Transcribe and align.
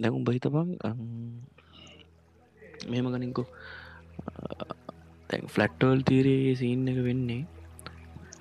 දැකුම් 0.00 0.24
බහිතබං 0.24 0.68
මෙම 2.88 3.06
ගනින්කෝ. 3.14 3.46
තැන් 5.30 5.46
ෆලට්ටෝල් 5.46 6.00
තීරයේ 6.02 6.54
සීන් 6.56 6.88
එක 6.88 6.98
වෙන්නේ 7.04 7.42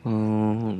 um, 0.06 0.78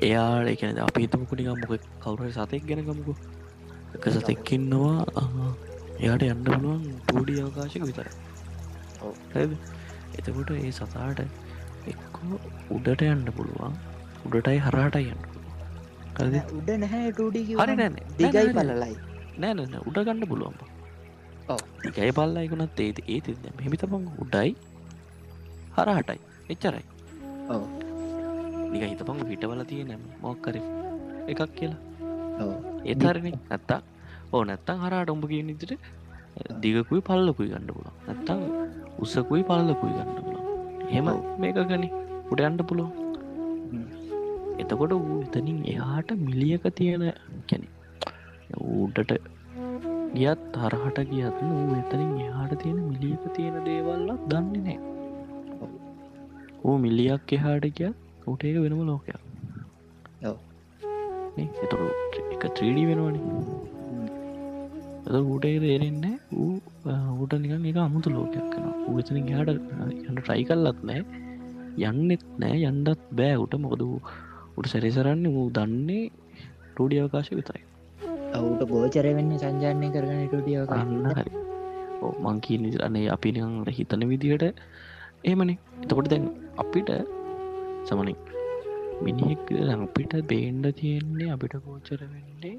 එයාට 0.00 0.50
එකන 0.52 0.80
අපි 0.80 1.04
හිතමකුටික 1.04 1.48
මොක 1.52 1.86
කවුර 2.00 2.30
සතෙක් 2.32 2.66
ගැනගමුකු 2.68 3.14
එක 3.94 4.08
සතෙක්කින්නවා 4.16 4.96
uh, 5.16 5.52
එයාට 6.00 6.26
යන්න 6.26 6.44
පුළුවන් 6.46 6.84
පූඩි 7.08 7.38
අවකාශක 7.42 7.84
විතර 7.84 8.08
එතකොට 10.18 10.50
ඒ 10.52 10.72
සතාට 10.72 11.20
එක්කෝ 11.86 12.40
උඩට 12.70 13.02
යන්න 13.04 13.26
පුළුවන්. 13.32 13.74
උඩටයි 14.26 14.58
හරහට 14.60 14.96
යන්න 15.02 15.35
උඩ 16.18 16.70
නැහැ 16.82 17.10
හරි 17.10 17.74
නෑන 17.74 17.98
දිගයි 18.18 18.46
පලලයි 18.52 18.94
නෑන 19.38 19.58
උඩ 19.82 19.98
ගන්න 20.06 20.24
පුළුවන් 20.30 20.56
දිකයි 21.84 22.12
පල්ලයිකුනත් 22.12 22.80
ඒද 22.84 22.98
ඒති 23.06 23.36
මෙමිතපං 23.58 24.08
උඩයි 24.24 24.50
හරහටයි 25.76 26.18
එච්චරයි. 26.48 26.84
නික 28.70 28.82
හිතපං 28.84 29.20
හිටවල 29.30 29.62
තිය 29.70 29.82
නැම 29.84 30.02
මොක්කර 30.22 30.56
එකක් 31.32 31.42
කියලා. 31.58 31.80
ඒතරණ 32.84 33.36
නැත්තා 33.50 33.80
ඕ 34.32 34.42
නැත්තං 34.44 34.82
හරට 34.82 35.10
ඔඹ 35.10 35.24
කිය 35.30 35.42
නිතිට 35.42 35.72
දිගකුයි 36.62 37.00
පල්ලකුයි 37.08 37.48
ගණඩ 37.52 37.72
පුල 37.76 37.88
නැත්තං 38.08 38.40
උසකුයි 39.04 39.42
පල්ලකුයි 39.50 39.92
ගණඩ 39.98 40.20
පුල 40.26 40.36
හෙම 40.92 41.08
මේක 41.42 41.60
ගනි 41.70 41.88
උඩ 42.32 42.46
අන්ඩ 42.48 42.62
පුලෝ 42.70 42.88
එතකොට 44.58 44.92
වූ 44.98 45.20
එතනින් 45.22 45.62
එයාට 45.72 46.10
මිලියක 46.26 46.66
තියෙන 46.74 47.06
කැනෙ 47.48 47.68
ඌඩට 48.66 49.16
ගියත් 50.14 50.60
හරහට 50.62 51.00
ගියත් 51.14 51.40
වූ 51.46 51.80
එතනින් 51.80 52.12
එයාට 52.18 52.60
තියෙන 52.62 52.84
මිලියක 52.90 53.32
තියෙන 53.36 53.64
දේවල්ලක් 53.64 54.28
දන්නේ 54.32 54.62
නෑ 54.68 54.94
ඌ 56.66 56.76
මිල්ලියක් 56.82 57.32
එහාට 57.34 57.66
කියත් 57.78 57.96
උට 58.26 58.44
ඒක 58.44 58.56
වෙනම 58.62 58.80
ලෝකයක්. 58.86 59.20
එතොට 61.64 62.16
එක 62.34 62.44
ත්‍රීඩි 62.56 62.82
වෙනවානි. 62.88 63.20
එත 65.06 65.14
ඌට 65.20 65.44
රේරෙන්න 65.64 66.04
ඌ 66.34 66.54
ඌට 67.18 67.36
නිකන් 67.42 67.68
එක 67.70 67.78
අමුතු 67.84 68.14
ලෝකයක් 68.16 68.48
කන 68.52 68.64
ඌතන 68.92 69.20
හට 69.30 69.50
යන්න 70.06 70.18
ට්‍රයි 70.18 70.46
කල්ලත් 70.48 70.80
නෑ 70.88 71.02
යන්නෙත් 71.88 72.24
නෑ 72.42 72.56
යන්ඩත් 72.70 73.04
බෑ 73.18 73.36
උට 73.44 73.54
මොකද 73.64 73.84
උට 74.58 74.66
සැරිසරන්න 74.66 75.24
වූ 75.32 75.48
දන්නේ 75.50 76.04
ටඩිය 76.70 77.02
අවකාශ 77.02 77.32
විතරයි. 77.32 77.64
ඔවුට 78.34 78.62
ගෝචර 78.68 79.06
වෙන්න 79.10 79.36
සංජානය 79.38 79.90
කරගන 79.90 80.24
ටඩිය 80.26 80.64
කන්න 80.66 81.12
හරි. 81.12 81.46
මං 82.22 82.40
කිය 82.40 82.58
නිරන්නේ 82.58 83.08
අපි 83.10 83.32
හිතන 83.78 84.02
විදිහට 84.08 84.44
ඒමනේ 85.24 85.58
එතකොට 85.82 86.08
දැන් 86.08 86.26
අපිට 86.56 86.90
සමනින් 87.84 88.18
මිනිහෙක් 89.02 89.50
අපිට 89.76 90.12
බේන්ඩ 90.28 90.66
තියෙන්නේ 90.74 91.30
අපිට 91.30 91.56
ගෝචර 91.64 92.00
වෙන්නේ 92.04 92.54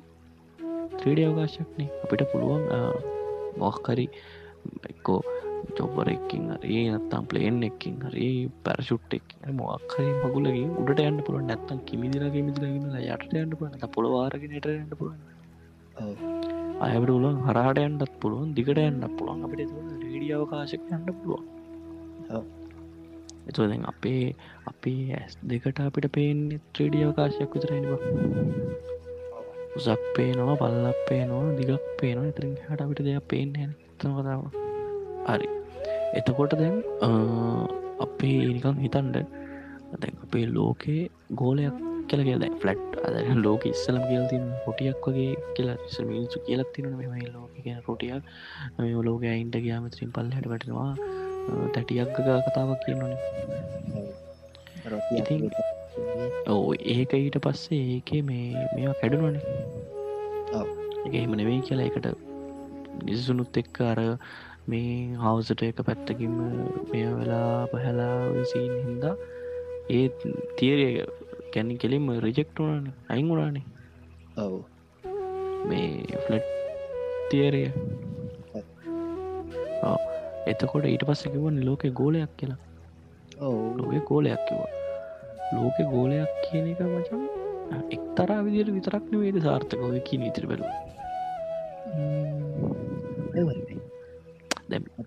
ත්‍රඩ 0.98 1.22
අවකාශක්නේ 1.22 1.90
අපිට 2.04 2.24
පුළුවන් 2.32 2.64
මොක්කරි 3.58 4.08
එක්කෝ 4.90 5.20
චොබ්බර 5.76 6.08
එක්කින් 6.08 6.44
හරි 6.54 6.78
නත්තම් 6.90 7.24
පලේන් 7.26 7.58
එක්කින් 7.64 7.96
හරි 8.04 8.28
පැරශුට් 8.64 9.14
එක් 9.14 9.28
මොක්හරි 9.54 10.08
මගුලගේ 10.22 10.68
උඩට 10.76 11.02
යන්න 11.04 11.20
පුළුව 11.22 11.44
නැත්තම් 11.44 11.80
කිමිදිලගේ 11.86 12.44
මිදිලගෙන 12.44 12.96
යට 13.00 13.34
යන්න 13.36 13.56
පුලන 13.56 13.74
පොළවාරගෙනට 13.96 14.68
යන්න 14.68 14.94
පුළුවන්. 14.94 15.20
අයකට 16.80 17.10
උලන් 17.10 17.38
හරහට 17.46 17.80
යන්නත් 17.80 18.04
පුළුවන් 18.22 18.54
දිගට 18.54 18.80
යන්න 18.80 19.04
පුළුවන්. 19.12 19.44
අපිට 19.46 19.74
රඩිය 19.98 20.34
අවකාශක 20.34 20.92
යන්න 20.92 21.10
පුළුවන්. 21.16 21.46
එතු 23.48 23.60
දැන් 23.64 23.84
අපේ 23.86 24.24
අපේ 24.66 25.02
ඇස් 25.14 25.34
දෙකට 25.44 25.82
අපිට 25.82 26.08
පේන්නේ 26.12 26.62
ත්‍රඩිය 26.74 27.04
අවකාශයක් 27.04 27.52
විතරයිවා 27.54 28.02
උසක් 29.76 30.08
පේනවා 30.16 30.56
පල්ලක් 30.56 31.04
පේනවා 31.10 31.58
දිගක් 31.60 31.92
පේනවා. 32.00 32.30
එතරින් 32.30 32.56
හට 32.62 32.82
අපිට 32.82 33.06
දෙයක් 33.06 33.28
පේන්නේ 33.28 33.70
තම 33.98 34.18
කතාව. 34.18 34.42
හරි 35.28 35.57
එතකොට 36.14 36.56
දැන් 36.62 36.76
අපේ 38.00 38.40
නිකං 38.48 38.82
හිතන්ඩ 38.86 39.18
දැන් 39.96 40.16
අපේ 40.24 40.46
ලෝකයේ 40.50 41.04
ගෝලයක් 41.34 41.78
කියල 42.08 42.22
කියල 42.24 42.44
ෆලට් 42.62 43.00
අද 43.04 43.16
ලෝක 43.38 43.64
ඉස්සලම් 43.66 44.04
කියල්තින් 44.10 44.46
පොටියක් 44.66 45.08
වගේ 45.08 45.32
කියලා 45.56 46.06
මිනිසු 46.08 46.44
කියලත් 46.48 46.70
තින 46.74 46.90
මෙමයි 46.96 47.32
ලෝක 47.34 47.52
කියන 47.58 47.80
රොටියක්. 47.88 48.24
මේ 48.78 49.08
ලෝක 49.10 49.24
අයින්ට 49.26 49.58
ගයාමතරින් 49.66 50.12
පල්ලහට 50.12 50.48
වැටෙනවා. 50.48 50.92
තැටියක් 51.74 52.10
කතාවක් 52.16 52.80
කියන්නන 52.84 53.14
ඉතින් 55.14 55.42
ඕ 56.48 56.74
ඒක 56.88 57.14
ඊට 57.14 57.38
පස්සේ 57.46 57.84
ඒක 57.96 58.12
මේ 58.24 58.66
මේවා 58.76 58.98
කැඩුනනේ 59.02 59.44
එක 61.06 61.14
එහෙම 61.14 61.34
නෙවෙයි 61.40 61.62
කියලා 61.62 61.88
එකට 61.90 62.08
නිසුනුත් 63.04 63.60
එක්ක 63.62 63.82
අර 63.92 64.00
මේ 64.68 64.94
හවසට 65.16 65.62
එක 65.64 65.80
පැත්තකින්ම 65.88 66.36
මෙය 66.90 67.04
වෙලා 67.14 67.52
පහැලා 67.68 68.18
විසින් 68.32 68.74
හින්දා 68.80 69.16
ඒ 69.90 70.06
තියරය 70.58 70.88
කැනි 71.54 71.78
කෙලින්ම 71.78 72.08
රිජෙක්ටුනන 72.26 72.86
අයින් 73.10 73.30
වුණානේ. 73.30 73.66
ඔව. 74.38 74.54
මේ 75.66 76.22
ෆලට් 76.24 76.48
තියරය 77.30 77.64
එතකොට 80.48 80.86
ඊට 80.86 81.06
පස්ස 81.08 81.28
කිවන්න 81.28 81.66
ලෝක 81.66 81.84
ගෝලයක් 81.94 82.34
කියලා. 82.38 82.62
ලෝක 83.40 84.06
ගෝලයක් 84.06 84.42
කිවා 84.48 84.72
ලෝක 85.54 85.78
ගෝලයක් 85.92 86.32
කියන 86.44 86.66
එක 86.72 86.82
මචන් 86.84 87.24
එක්තරා 87.92 88.40
විදියට 88.46 88.74
විතරක්න 88.74 89.14
වේද 89.22 89.38
සාර්ථකව 89.44 89.98
කිය 90.08 90.28
ඉතිරි 90.30 90.48
බැලු 90.52 90.66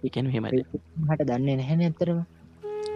දැ 0.03 0.11
කැන 0.15 0.31
හෙමට 0.35 0.55
හට 1.09 1.29
දන්නේ 1.31 1.57
නැහැන 1.61 1.83
ඇතරම 1.89 2.21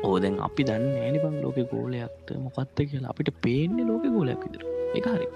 ඕදැන් 0.04 0.36
අපි 0.46 0.62
දන්න 0.68 0.96
ඇනිබං 1.02 1.36
ලෝක 1.42 1.58
ගෝලයක්ත 1.72 2.28
මොකත්ත 2.44 2.78
කියලා. 2.80 3.10
අපිට 3.12 3.30
පේන්නේ 3.44 3.88
ලෝක 3.90 4.04
ගෝලයක් 4.16 4.42
විදිර 4.44 4.64
එක 4.98 5.06
හරි. 5.12 5.28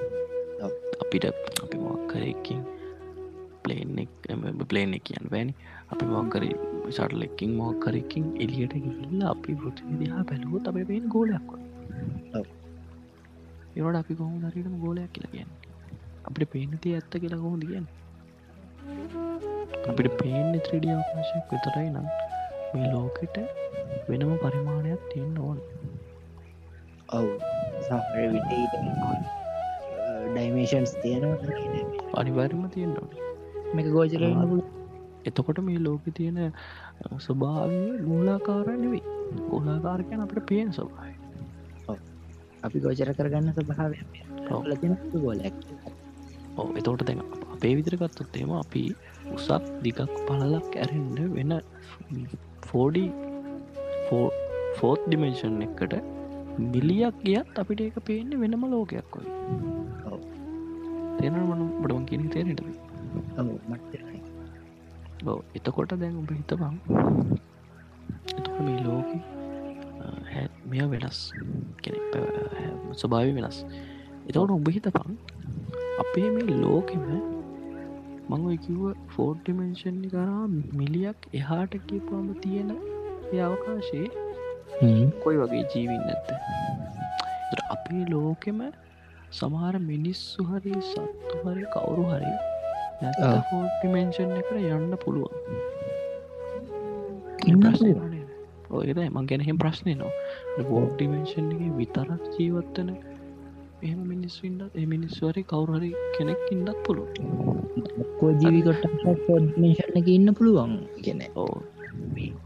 අපිට 1.03 1.25
අපි 1.65 1.77
මොක්කරකින් 1.87 2.61
පලේනෙක් 3.63 4.11
පලේන 4.71 4.93
කියන්න 5.07 5.27
වැනි 5.35 5.53
අපි 5.93 6.05
මොක්කරි 6.15 6.51
සටලෙක්කින් 6.97 7.51
මොක්කරකින් 7.61 8.27
එලියට 8.45 8.75
ගිල්ල 8.85 9.23
අපි 9.35 9.55
පෘතිදිහා 9.63 10.23
බැලුවොත් 10.31 10.69
අප 10.69 10.79
පේෙන් 10.91 11.07
ගෝලයක් 11.15 11.49
ඒවට 13.77 13.97
අපි 14.03 14.13
කොහොම 14.21 14.35
දරටම 14.43 14.77
ගෝලයක් 14.85 15.11
කියලා 15.15 15.33
කියන්න? 15.35 15.51
අපිට 16.27 16.51
පේනති 16.53 16.95
ඇත්ත 16.97 17.13
කියලා 17.23 17.41
කොහොම 17.45 17.61
දියන්න 17.63 17.87
අපිට 19.89 20.09
පේන්න 20.21 20.53
ත්‍රඩිය 20.61 20.95
අවකාශයක් 20.95 21.53
විතරයි 21.53 21.91
නම් 21.91 22.07
මේ 22.73 22.89
ලෝකෙට 22.93 23.37
වෙනම 24.09 24.33
පරිමාණයක් 24.43 25.03
තියෙන්න්න 25.13 25.39
ඕන. 25.41 25.59
ඔවු. 27.13 27.33
විට 28.35 28.51
ඩයිමේෂන්ස් 30.33 30.93
තියෙනවා 31.03 31.55
අනිවාර්ම 32.15 32.65
තියෙන්න්න 32.69 33.15
මේක 33.75 33.89
ගෝචර 33.91 34.25
එතකොට 35.25 35.59
මේ 35.61 35.79
ලෝක 35.79 36.05
තියෙන 36.15 36.39
ස්වභාවය 37.19 37.81
ගෝලාකාර 38.05 38.67
නෙවෙයි. 38.77 39.03
ගෝලාකාරකයන් 39.49 40.21
අපට 40.21 40.41
පේෙන් 40.47 40.71
ස්වභාය 40.73 41.15
අපි 42.63 42.79
ගෝචර 42.81 43.11
කරගන්න 43.15 43.53
ස්වභාව 43.53 43.93
ගෝලක් 45.17 45.57
ඕ 46.57 46.69
එතෝට 46.81 47.05
දැන් 47.05 47.21
අපේ 47.59 47.75
විදිරගත්තොත් 47.75 48.37
එම 48.37 48.51
අපි 48.57 48.83
උසක් 49.35 49.65
දිගක් 49.85 50.13
පලලක් 50.27 50.75
ඇරෙන්ඩ 50.77 51.19
වෙන 51.37 51.53
ෆෝඩි 52.67 53.05
ෆෝත් 54.79 55.01
ඩිමේෂන් 55.05 55.57
එකට 55.67 55.95
මිලියක් 56.67 57.17
ගියත් 57.25 57.59
අපිට 57.63 57.81
ඒක 57.81 57.97
පේන්න 58.07 58.31
වෙනම 58.43 58.67
ලෝකයක් 58.73 59.17
වයි 59.17 59.33
තේන 61.19 61.39
මනු 61.41 61.67
බඩවන් 61.81 62.05
කියන 62.11 62.29
තේරට 62.35 62.63
බව 65.23 65.37
එතකොට 65.59 65.95
දැන් 65.95 66.21
උඹ 66.21 66.31
හිතබං 66.33 66.77
එතකොට 68.31 68.61
මේ 68.61 68.79
ලෝක 68.85 69.11
මෙය 70.67 70.85
වෙනස් 70.93 71.19
ස්වභාව 72.95 73.35
වෙනස්. 73.39 73.59
එතවට 74.29 74.55
උඹ 74.59 74.71
හිතපං 74.77 75.19
අපේ 76.03 76.31
මේ 76.31 76.61
ලෝකෙම 76.63 77.03
මං 78.29 78.43
කිව්ව 78.59 78.85
ෆෝර්ටිමෙන්ෂන් 79.09 80.01
කරා 80.09 80.43
මිලියක් 80.75 81.29
එහාට 81.33 81.79
කියපුම 81.87 82.27
තියෙන 82.41 82.73
අවකාශයේ 83.43 84.09
කොයි 85.21 85.39
වගේ 85.39 85.65
ජීවින් 85.73 86.03
නැත්ත 86.03 86.29
අපේ 87.71 88.05
ලෝකෙම 88.11 88.61
සමහර 89.33 89.75
මිනිස්සු 89.85 90.45
හරි 90.45 90.75
සත්තු 90.83 91.35
හරි 91.45 91.65
කවුරු 91.73 92.05
හරි. 92.05 92.33
ෆෝටිමෙන්ෂන් 93.49 94.33
එකට 94.33 94.55
යන්න 94.69 94.95
පුළුවන් 94.97 95.35
ඉන්න 97.47 97.61
ප්‍රශ්නය 97.61 97.91
පුළුවන්. 97.91 98.11
නේද? 98.11 98.31
ඔය 98.71 98.85
ඒකයි 98.85 99.11
මං 99.11 99.27
ගැන 99.27 99.41
එහෙම 99.41 99.59
ප්‍රශ්නය 99.59 99.95
නවා 99.95 100.65
වෝඩිමේෂන් 100.71 101.53
එක 101.55 101.63
විතරක් 101.77 102.25
ජීවත්තන 102.35 102.91
එහම 103.81 104.01
මිනිස්සුන්ට 104.05 104.77
ඒ 104.77 104.87
මිනිස්වරි 104.87 105.43
කවුරහරි 105.45 105.91
කෙනෙක් 106.15 106.41
ඉන්නත් 106.51 106.71
පුළුව 106.85 107.09
කෝ 108.19 108.31
ජීවිකොට 108.35 108.83
ෝඩ්මේෂන් 109.07 109.99
එක 110.01 110.09
ඉන්න 110.09 110.31
පුළුවන් 110.35 110.73
ගෙන 111.05 111.21
ඕ 111.37 111.57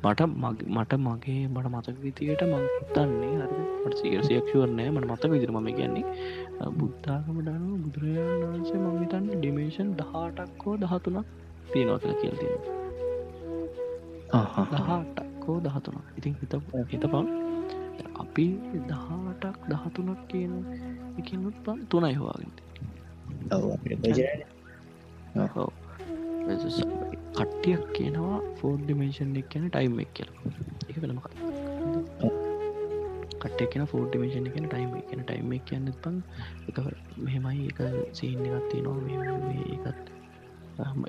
මට 0.03 0.21
මට 0.69 0.93
මගේ 0.99 1.43
මට 1.49 1.67
මතක 1.69 1.97
විතියට 2.03 2.43
මං 2.45 2.65
හිතන්නේ 2.75 3.33
හරි 3.41 4.41
මට 4.91 5.07
මත 5.07 5.31
විදිර 5.31 5.53
මම 5.53 5.69
කියන්නේ 5.71 6.05
බුද්ධාගම 6.79 7.39
දනුව 7.41 7.75
බුදුරජාණන් 7.85 8.45
වහන්සේ 8.45 8.79
මංහිතන්න 8.81 9.27
ඩිමේෂන් 9.33 9.91
දහටක්කෝ 9.99 10.75
දහතුනක් 10.79 11.27
තියෙනවා 11.73 11.99
කියලා 11.99 12.21
කියල් 12.21 12.37
තියෙන 12.37 12.61
දහටක්කෝ 14.33 15.59
දහතුනක්. 15.61 16.05
ඉතින් 16.19 16.35
හිත 16.41 16.55
හිතපන් 16.91 17.27
අපි 18.21 18.47
දහටක් 18.89 19.59
දහතුනක් 19.71 20.21
කියන 20.29 20.53
එකනුත් 21.19 21.57
පන් 21.65 21.79
තුනයි 21.91 22.15
හවාගට 22.15 22.59
කට්ටියක් 27.37 27.83
කියනවා 27.97 28.39
ෆෝඩ් 28.59 28.81
ඩිමේෂන් 28.85 29.37
එක් 29.41 29.47
කියන 29.49 29.65
ටයිම් 29.69 30.01
එක් 30.01 30.11
කියල. 30.15 30.31
එක 30.89 30.97
වෙනම 31.03 31.19
කට්ටය 33.43 33.65
කියෙන 33.73 33.87
ෆෝඩ් 33.87 34.09
ඩිමේෂන් 34.09 34.49
එකන 34.51 34.67
ටයිම් 34.69 34.91
කියන 35.09 35.23
ටයිම් 35.25 35.53
එක 35.57 35.65
කියන්න 35.69 35.87
පන් 36.03 36.17
එක 36.69 36.77
මෙහෙමයි 37.19 37.69
එක 37.71 37.81
සීන්න 38.13 38.45
එකත් 38.49 38.67
තියෙනවා 38.71 38.99
මේ 39.47 39.65
එකත් 39.77 40.05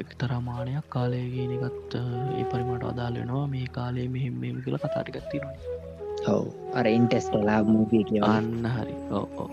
එක 0.02 0.10
තරමානයක් 0.22 0.88
කාලයගෙන 0.90 1.52
එකත් 1.58 1.92
ඒ 2.40 2.46
පරිමට 2.52 2.86
අදාල 2.92 3.14
වෙනවා. 3.20 3.46
මේ 3.48 3.68
කාලේ 3.78 4.08
මෙහෙම 4.16 4.36
මෙම 4.42 4.58
කියල 4.66 4.78
කතාටිකත්තිනවා 4.78 5.83
ඔව. 6.28 6.46
අර 6.74 6.86
ඉන්ටෙස් 6.88 7.30
කලා 7.30 7.62
මූපිය 7.66 8.04
කියවන්න 8.04 8.66
හරි. 8.68 8.96
ඕ 9.12 9.28
ඕ 9.38 9.50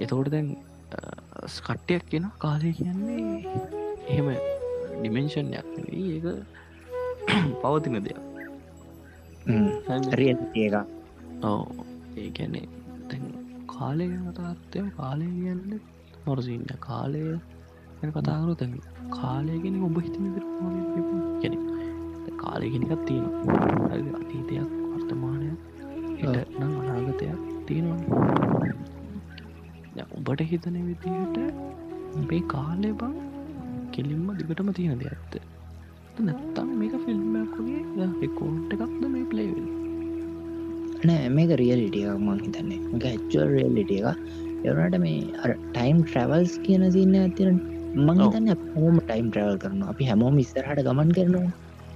එතකොට 0.00 0.30
දැන් 0.30 0.48
ස්කට්ටයක් 1.48 2.04
කියෙන 2.10 2.26
කාලය 2.44 2.72
කියන්නේ 2.72 3.20
එහෙම 4.08 4.28
ඩිමෙන්ෂන්යක් 4.94 5.66
ඒක 5.92 6.26
පවතින 7.62 7.96
දෙයක්? 8.00 8.20
රිය 10.12 10.32
එක 10.66 10.74
ඔව්. 11.42 11.66
ඒ 12.16 12.30
ගැන්නේ 12.30 12.66
තැන් 13.08 13.24
කාලය 13.68 14.04
ගැන 14.06 14.24
කතාත්තය 14.30 14.86
කාලය 14.96 15.26
කියන්න 15.32 15.80
නොරසින්න 16.26 16.66
කාලය 16.80 17.22
ගැන 17.98 18.12
කතාකරු 18.12 18.54
තැන් 18.54 18.72
කාලයගෙන 19.12 19.76
ඔබ 19.82 19.98
හිතන 20.00 20.26
ගැන 21.42 21.56
කාලයගෙනකත් 22.38 23.04
තියෙන 23.06 23.26
අතීතයක් 24.14 24.70
වර්තමානයක් 24.90 25.73
එට 26.22 26.50
නම් 26.60 26.72
අනාගතයක් 26.80 27.38
තියෙනවා. 27.66 28.00
උඹට 30.16 30.40
හිතන 30.50 30.76
විදිහට 30.88 31.36
මේ 32.30 32.42
කාලය 32.52 32.90
බං 33.00 33.14
කෙලින්ම 33.94 34.26
දිගටම 34.38 34.68
තියෙන 34.78 34.98
දෙයක්ද 35.02 35.34
නැත්තම් 36.26 36.68
මේක 36.80 36.94
ෆිල්ම්මක්ගේ 37.04 38.08
රෙකෝට් 38.22 38.74
එකක්ද 38.76 39.04
මේ 39.14 39.24
පලේවෙල් 39.32 39.66
නෑ 41.08 41.28
මේක 41.36 41.50
රියලිටියක් 41.60 42.18
මං 42.26 42.38
හිතන්නේ. 42.44 42.80
එක 42.96 43.04
ඇච්චුවල් 43.10 43.48
රියල්ලිටිය 43.56 44.02
එක 44.10 44.18
එවනට 44.68 44.96
මේ 45.04 45.20
ටයිම් 45.74 45.98
ට්‍රවල්ස් 46.08 46.52
කියන 46.66 46.84
සින්න 46.96 47.14
ඇතින 47.22 47.60
මං 48.06 48.16
ඔව්. 48.16 48.32
හිතන්න 48.34 48.48
හොම 48.76 48.96
ටයිම් 49.08 49.26
ට්‍රවල් 49.30 49.56
කරන 49.64 49.80
අපි 49.92 50.10
හැමෝම 50.10 50.42
ඉස්සරහට 50.44 50.84
ගමන් 50.88 51.10
කරනවා. 51.18 51.52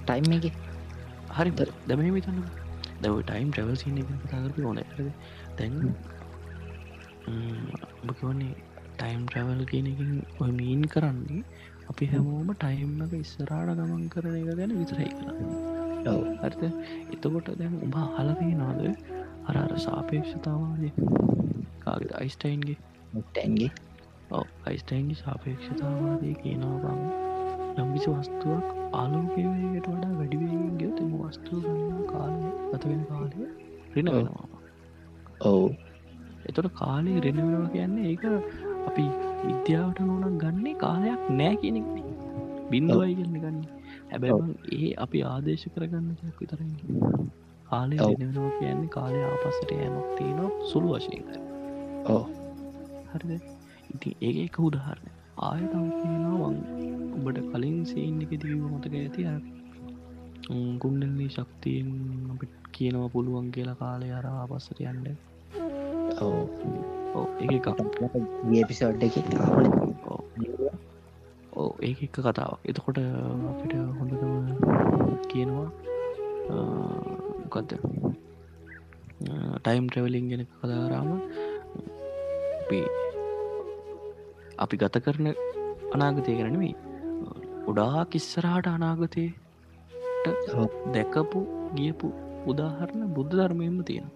ටයිම් 0.07 0.31
එක. 0.37 0.45
හරි 1.37 1.51
දැම 1.87 2.01
විතන්න 2.17 2.39
දව 3.01 3.15
ටයිම් 3.23 3.51
ට්‍රවල් 3.51 3.75
සින්න 3.75 3.99
කතාකරපි 4.23 4.61
ඕන. 4.63 4.79
තැන් 5.57 5.73
බකවන්නේ 8.07 8.53
ටයිම් 8.99 9.21
ට්‍රවල් 9.25 9.61
කියනකින් 9.71 10.13
ඔය 10.41 10.51
මීන් 10.51 10.81
කරන්නේ 10.93 11.43
අපි 11.89 12.05
හැමෝම 12.11 12.49
ටයිම් 12.55 12.91
එක 13.05 13.13
ඉස්සරාට 13.19 13.71
ගමන් 13.77 14.03
කරන 14.13 14.35
එක 14.39 14.49
ගැන 14.59 14.73
විතරයි 14.79 15.11
ඔව. 16.07 16.21
හරිත 16.41 16.63
එතකොට 17.13 17.47
දැන් 17.59 17.75
උබ 17.85 17.95
හලදී 18.17 18.53
නාද 18.61 18.81
අර 19.47 19.55
අර 19.57 19.71
සාපේක්ෂතාවාද 19.85 20.83
කාගෙද? 21.79 22.11
අයිස්ටයින්ගේ 22.21 22.77
ටැන්ගේ 23.27 23.71
ඔව 24.31 24.45
අයිස්ටයින්ගේ 24.65 25.21
සාපේක්ෂතාවාදය 25.23 26.33
කියනවාබං 26.43 27.28
යම්කිසි 27.79 28.09
වස්තුවක් 28.13 28.67
ආලෝකයකට 28.93 29.87
වඩා 29.87 30.13
වැඩිවේගෙන් 30.13 30.77
ගියොත් 30.79 30.99
එම 30.99 31.11
වස්තුව 31.19 31.65
ගන්න 31.65 32.05
කාලය 32.07 32.51
ගතවෙන 32.71 33.03
කාලය 33.05 33.37
රින. 33.93 34.07
වෙනවා 34.07 34.47
ඔවු. 35.43 35.67
එතොට 36.45 36.69
කාලය 36.75 37.11
රෙන 37.19 37.37
වෙනවා 37.37 37.69
කියන්නේ 37.69 38.07
ඒක 38.07 38.23
අපි 38.87 39.05
විද්‍යාවට 39.43 40.01
නොනක් 40.01 40.39
ගන්නේ 40.41 40.75
කාලයක් 40.77 41.29
නෑ 41.33 41.55
කියනෙක්න 41.55 42.09
බින්දුවයි 42.71 43.13
කියන්න 43.15 43.37
ගන්න 43.37 43.61
හැබැයි 44.09 44.79
ඒ 44.79 44.91
අපි 44.97 45.23
ආදේශ 45.25 45.67
කරගන්න 45.69 46.09
දෙයක් 46.17 46.41
විතර 46.41 46.65
කාලය 47.69 47.95
ඔව්. 47.99 48.17
රෙනවා 48.17 48.51
කියන්නේ 48.57 48.89
කාලය 48.89 49.23
ආපස්සට 49.25 49.71
යමක් 49.77 50.11
තියෙනවා 50.17 50.51
සුළු 50.65 50.89
වශයෙන්. 50.95 51.25
ඕ 52.07 52.23
හරිද? 53.11 53.41
ඉතින් 53.89 54.13
ඒ 54.21 54.35
එක 54.43 54.59
උදාහරණ 54.61 55.17
ආය 55.41 55.63
තවනවා 55.67 56.51
ඔබට 57.29 57.49
කලින් 57.51 57.85
සීන් 57.85 58.21
එක 58.21 58.31
දීව 58.41 58.61
මතක 58.65 58.93
ඇති? 58.95 59.23
කුන්ඩලී 60.81 61.29
ශක්තියෙන් 61.29 61.89
අපිට 62.33 62.53
කියනවා 62.71 63.09
පුළුවන් 63.09 63.51
කියලා 63.51 63.75
කාලය 63.75 64.07
අරවා 64.11 64.47
පස්සට 64.49 64.79
යන්න. 64.83 65.05
ඔව. 66.19 67.27
ඒ 68.51 68.63
පිසෝඩ් 68.65 69.03
එක. 69.03 69.15
ඕ 71.53 71.71
ඒ 71.81 71.93
එක 71.93 72.17
කතාවක්. 72.17 72.59
එතකොට 72.65 72.99
අපිට 73.51 73.73
හොඳටම 73.99 74.33
කියනවා 75.29 75.69
මොකක්ද 76.49 77.71
ටයිම් 79.59 79.85
ට්‍රවලින් 79.87 80.29
ගෙන 80.29 80.43
කදාරාම 80.51 81.09
අපි 82.59 82.81
අපි 84.57 84.75
ගත 84.77 84.95
කරන 85.05 85.27
අනාගතය 85.93 86.37
කරනවෙයි 86.37 86.88
උඩා 87.69 88.05
කිස්සරහට 88.13 88.67
අනාගතය 88.69 89.25
දැකපු 90.93 91.39
ගියපු 91.77 92.07
උදාහරණ 92.47 93.03
බුද්ධ 93.15 93.33
ධර්මයම 93.33 93.75
තියෙන 93.83 94.09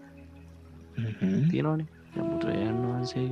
තියෙනවානේ. 1.49 1.89
දැන් 2.13 2.27
බුදුරජාණන් 2.31 2.85
වහන්සේ 2.85 3.27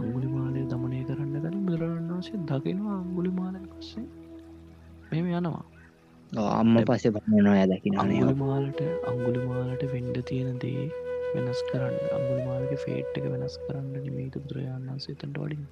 අංගුලි 0.00 0.28
මාලය 0.34 0.60
දමනය 0.72 1.00
කරන්න 1.08 1.34
කලින් 1.44 1.64
බුදුරජාණන් 1.66 2.12
වහන්සේ 2.12 2.42
දකිනවා 2.50 2.98
අංගුලි 2.98 3.32
මාලය 3.38 3.64
පස්සේ. 3.70 4.06
මෙම 5.10 5.26
යනවා. 5.32 5.64
අම්ම 6.32 6.74
බන්නනවා 6.76 7.66
දකිනනේ 7.72 8.02
අංගුලි 8.04 8.36
මාලට 8.42 8.80
අංගුලි 9.10 9.40
මාලට 9.46 9.82
වෙන්ඩ 9.92 10.16
තියෙන 10.30 10.58
දේ 10.58 10.86
වෙනස් 11.34 11.60
කරන්න 11.68 11.96
අංගුලි 12.16 12.42
මාලක 12.48 12.72
ෆේට් 12.84 13.18
එක 13.18 13.28
වෙනස් 13.34 13.56
කරන්න 13.64 13.92
නිමේත 13.98 14.34
බුදුරජාණන් 14.36 14.90
වහන්සේ 14.90 15.14
තට 15.14 15.36
වඩින් 15.38 15.64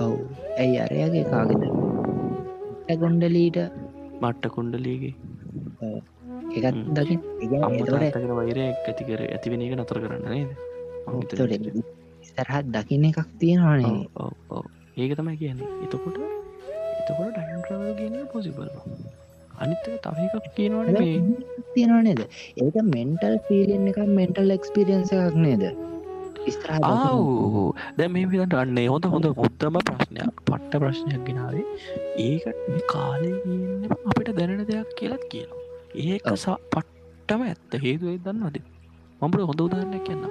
ඔව්. 0.00 0.18
ඇයි 0.58 0.78
අරයාගේ 0.86 1.24
කාගෙද 1.32 1.89
ගොන්ඩලීට 2.96 3.58
මට්ට 4.22 4.50
කොන්්ඩලේගේ 4.56 5.14
එකත් 6.50 6.66
හ්ම්. 6.66 6.82
දකින 6.96 7.20
ඒතොට 7.42 7.64
අම්මතගෙන 7.68 8.34
වෛරය 8.38 8.62
ඇතිකර 8.66 9.20
ඇතිවෙන 9.26 9.64
එක 9.66 9.74
නතර 9.78 9.98
කරන්න 10.02 10.28
නේද? 10.34 10.50
මම 11.06 11.20
හිතන්නේ. 11.20 11.84
ස්තරහත් 12.28 12.66
දකින්න 12.74 13.08
එකක් 13.10 13.20
තියෙනවානේ. 13.38 13.98
ඒක 14.96 15.12
තමයි 15.18 15.36
කියන්නේ. 15.42 15.68
එතකොට 15.84 16.18
එතකොට 17.00 17.32
ටයිම් 17.34 17.60
ට්‍රවල් 17.62 17.92
කියන 17.98 18.16
පොසිබල් 18.32 18.68
අනිත්තක 19.58 19.86
තව 20.04 20.16
එකක් 20.26 20.50
කියනවට 20.56 20.98
තියෙනවා 21.74 22.02
නේද? 22.02 22.20
ඒක 22.56 22.76
මෙන්ටල් 22.94 23.36
ෆිලින් 23.46 23.88
එක 23.90 23.98
මෙන්ටල් 24.18 24.56
එක්ස්පිරියන්ස 24.56 25.12
එකක් 25.12 25.36
නේද 25.46 25.64
ආව් 26.88 27.74
දැ 27.98 28.08
මේ 28.14 28.26
විට 28.32 28.54
අන්නේ 28.62 28.86
හොඳ 28.92 29.04
හොඳ 29.14 29.26
හොත්තම 29.40 29.78
ප්‍රශ්නයක් 29.88 30.42
පට්ට 30.48 30.80
ප්‍රශ්නයක් 30.82 31.22
ගෙනාවේ. 31.28 31.64
ඒකට 32.26 32.84
කාලය 32.92 33.32
අපිට 34.10 34.30
දැනෙන 34.38 34.62
දෙයක් 34.70 34.90
කියලත් 34.98 35.24
කියනවා. 35.32 35.60
ඒක 36.06 36.22
ඔව්. 36.32 36.36
සා 36.44 36.56
පට්ටම 36.72 37.40
ඇත්ත. 37.48 37.70
හේතුවේ 37.84 38.18
දන්නවද? 38.24 38.56
මඹට 39.20 39.46
හොඳ 39.50 39.60
උදාරණයක් 39.66 40.04
කියන්න 40.08 40.24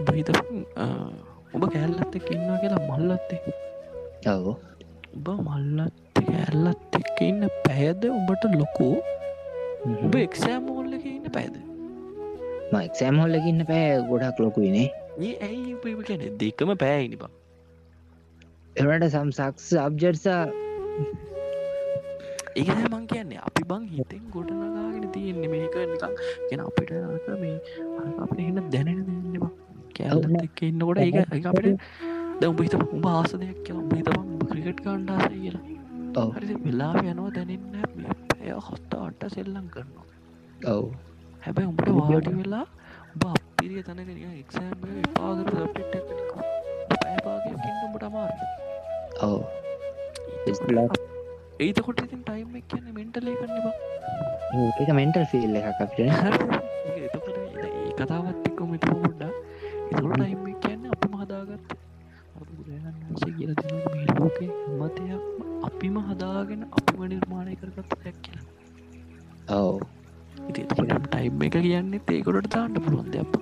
ඔබ 0.00 0.08
හිත 0.14 0.28
ඔබ 1.54 1.62
කෑල්ලත් 1.72 2.16
එක් 2.18 2.30
ඉන්නවා 2.36 2.58
කියලා 2.62 2.82
මල්ලත්තේ 2.90 3.40
ඔව. 4.34 4.46
ඔබ 5.16 5.28
මල්ලත් 5.48 5.94
කෑල්ලත් 6.30 6.98
එක්ක 7.00 7.18
ඉන්න 7.28 7.42
පැයද 7.66 8.10
උඹට 8.10 8.44
ලොකු? 8.60 8.90
ඔබ 10.06 10.14
එක්සෑම් 10.26 10.62
මෝල්ල 10.68 10.92
එක 10.98 11.06
ඉන්න 11.10 11.32
පැද 11.38 11.54
මක්සෑම් 12.72 13.18
හොල්ලකින්න 13.22 13.66
පෑ 13.66 13.90
ගොඩක් 14.08 14.38
ලොකුයිනේ 14.40 14.88
ඒ 15.18 15.34
ඇයි 15.42 15.76
කියන 16.06 16.22
දෙකම 16.40 16.70
පෑයිනි 16.80 17.16
බා. 17.16 17.30
එනට 18.76 19.04
සම් 19.08 19.30
සක්ස් 19.32 19.68
අබ්ජර්සා 19.82 20.42
ඒක 22.56 22.68
මං 22.90 23.06
කියන්නේ. 23.06 23.40
අපි 23.48 23.62
බං 23.70 23.86
හිතෙන් 23.92 24.26
ගොඩනගාගෙන 24.34 25.08
තියෙන්නේ. 25.14 25.48
මේක 25.48 25.76
නිකක් 25.92 26.04
ගෙන 26.50 26.60
අපිට 26.66 26.92
අක 26.98 27.28
මේ 27.40 27.56
අපිට 28.24 28.44
එන්න 28.48 28.70
දැනෙන 28.74 29.00
දෙන්නවා 29.06 29.50
කෑල්ලත් 29.96 30.36
එක්ක 30.42 30.62
ඉන්නකොට 30.68 31.02
ඒක 31.04 31.18
ඒක 31.20 31.50
අපිට 31.52 31.66
දැන් 32.40 32.50
උඹ 32.52 32.62
හිතපන් 32.62 32.86
උඹ 32.92 33.10
ආස 33.14 33.32
දෙයක් 33.42 33.58
කියලා 33.64 33.84
උඹ 33.84 34.22
උඹ 34.34 34.46
ක්‍රිකට් 34.52 34.86
ආසයි 34.86 35.38
කියලා. 35.44 35.64
ඔව්. 36.16 36.28
හරිද 36.36 36.54
වෙලාව 36.64 37.02
යනවා 37.04 37.34
දැනෙන්නේ 37.36 37.72
නැහැ 37.74 37.96
මේ 37.98 38.14
පැය 38.30 38.56
හත 38.68 39.02
අට 39.02 39.28
සෙල්ලම් 39.34 39.66
කරනවා. 39.74 40.06
ඔව් 40.72 40.84
හැබැයි 41.46 41.68
උඹට 41.70 41.88
වාඩි 41.96 42.30
වෙලා 42.36 42.64
උඹ 43.08 43.24
අපිරිය 43.28 43.82
තැනක 43.88 44.08
නිකන් 44.08 44.32
එක්සෑම් 44.42 44.72
එක 44.76 44.94
විපාක 44.96 45.38
කරලා 45.48 45.66
සබ්ජෙක්ට් 45.66 45.94
එකක් 45.98 46.08
නිකන් 46.12 46.96
පැය 47.02 47.18
භාගයක් 47.26 47.66
ඉන්න 47.68 47.84
උඹට 47.86 48.06
අමාරුයි. 48.08 48.46
ඔව්. 49.26 49.40
ඒතකොට 51.66 52.00
ඉතින් 52.06 52.22
ටයිම් 52.26 52.56
එක 52.60 52.66
කියන්නේ 52.72 52.94
මෙන්ටල් 52.98 53.30
එකක් 53.32 53.42
නේ 53.52 53.62
බං. 53.64 53.74
ඒක 54.80 54.90
මෙන්ටල් 55.00 55.26
ෆිල් 55.32 55.58
එකක් 55.60 55.82
අපිට 55.84 56.00
එතකොට 57.06 57.36
ඒ 57.38 57.92
කතාවත් 58.00 58.48
එක්ක 58.50 58.60
මෙත 58.72 58.84
පොඩ්ඩා 58.90 59.32
එතකොට 59.90 60.14
ටයිම් 60.14 60.40
එක 60.52 60.58
කියන්නේ 60.64 60.90
අපිම 60.96 61.14
හදාගත්ත. 61.22 61.70
බුදුරජාණන් 62.38 62.98
වහන්සේ 63.02 63.32
කියලා 63.38 63.58
දෙනවා 63.60 63.94
මේ 63.94 64.08
ලෝකේ 64.18 64.50
හැම 64.56 64.82
දෙයක්ම 64.96 65.68
අපිම 65.70 65.96
හදාගෙන 66.10 66.66
අපිම 66.80 67.06
නිර්මාණය 67.12 67.54
කරගත්ත 67.62 67.96
දෙයක් 68.02 68.18
කියලා. 68.24 68.46
ඔව් 69.60 69.76
එතකොට 70.48 70.90
ටයිම් 71.06 71.42
එක 71.46 71.56
කියන්නේ 71.66 72.00
ඒකට 72.14 72.48
දාන්න 72.54 72.74
පුළුවන් 72.84 73.08
දෙයක්. 73.14 73.32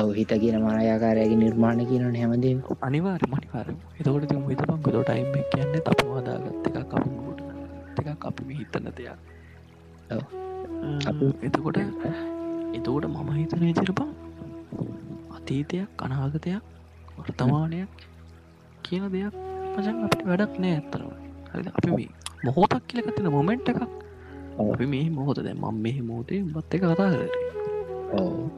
ඔව් 0.00 0.08
හිත 0.18 0.32
කියන 0.42 0.56
මායාකාරයගේ 0.66 1.38
නිර්මාණ 1.42 1.80
කියනන 1.90 2.16
හැමදීම. 2.20 2.58
අනිවාර්යයෙන්ම 2.88 3.36
අනිවාර්යයෙන්ම. 3.38 3.80
එතකොට 3.98 4.32
මොකද 4.34 4.60
බං 4.68 4.78
ඒතකොට 4.78 5.06
ටයිම් 5.08 5.28
එක 5.40 5.46
කියන්නේ 5.52 5.80
එකක් 5.80 5.88
අපිම 5.92 6.08
ගොඩනගත්ත 6.14 6.66
එකක් 8.12 8.26
අපිම 8.30 8.48
හිතන 8.58 8.86
දෙයක්. 8.98 9.18
එතකොට 11.46 11.78
එතකොට 12.76 13.04
මම 13.08 13.30
හිතන 13.40 13.60
විදිහට 13.60 13.92
බං 13.98 14.10
අතීතයක් 15.36 16.02
අනාගතයක් 16.04 16.62
වර්තමානයක් 17.16 17.90
කියන 18.84 19.04
දෙයක් 19.14 19.34
මචන් 19.74 19.96
අපිට 20.06 20.22
වැඩක් 20.30 20.54
නෑ 20.62 20.74
ඇත්තරම 20.78 21.10
හරි 21.52 21.70
අපි 21.78 21.90
මේ 21.96 22.10
මොහොතක් 22.44 22.84
කියල 22.88 23.08
තින 23.16 23.28
මොමෙන්ට් 23.36 23.68
එකක්. 23.72 23.80
අපි 24.62 24.86
මේ 24.86 25.06
මොහොත 25.10 25.38
දැ 25.38 25.54
මම 25.54 25.76
මේ 25.84 25.98
මොහොතේ 26.02 26.40
බත් 26.54 26.72
එක 26.74 26.82
කතා 26.84 27.10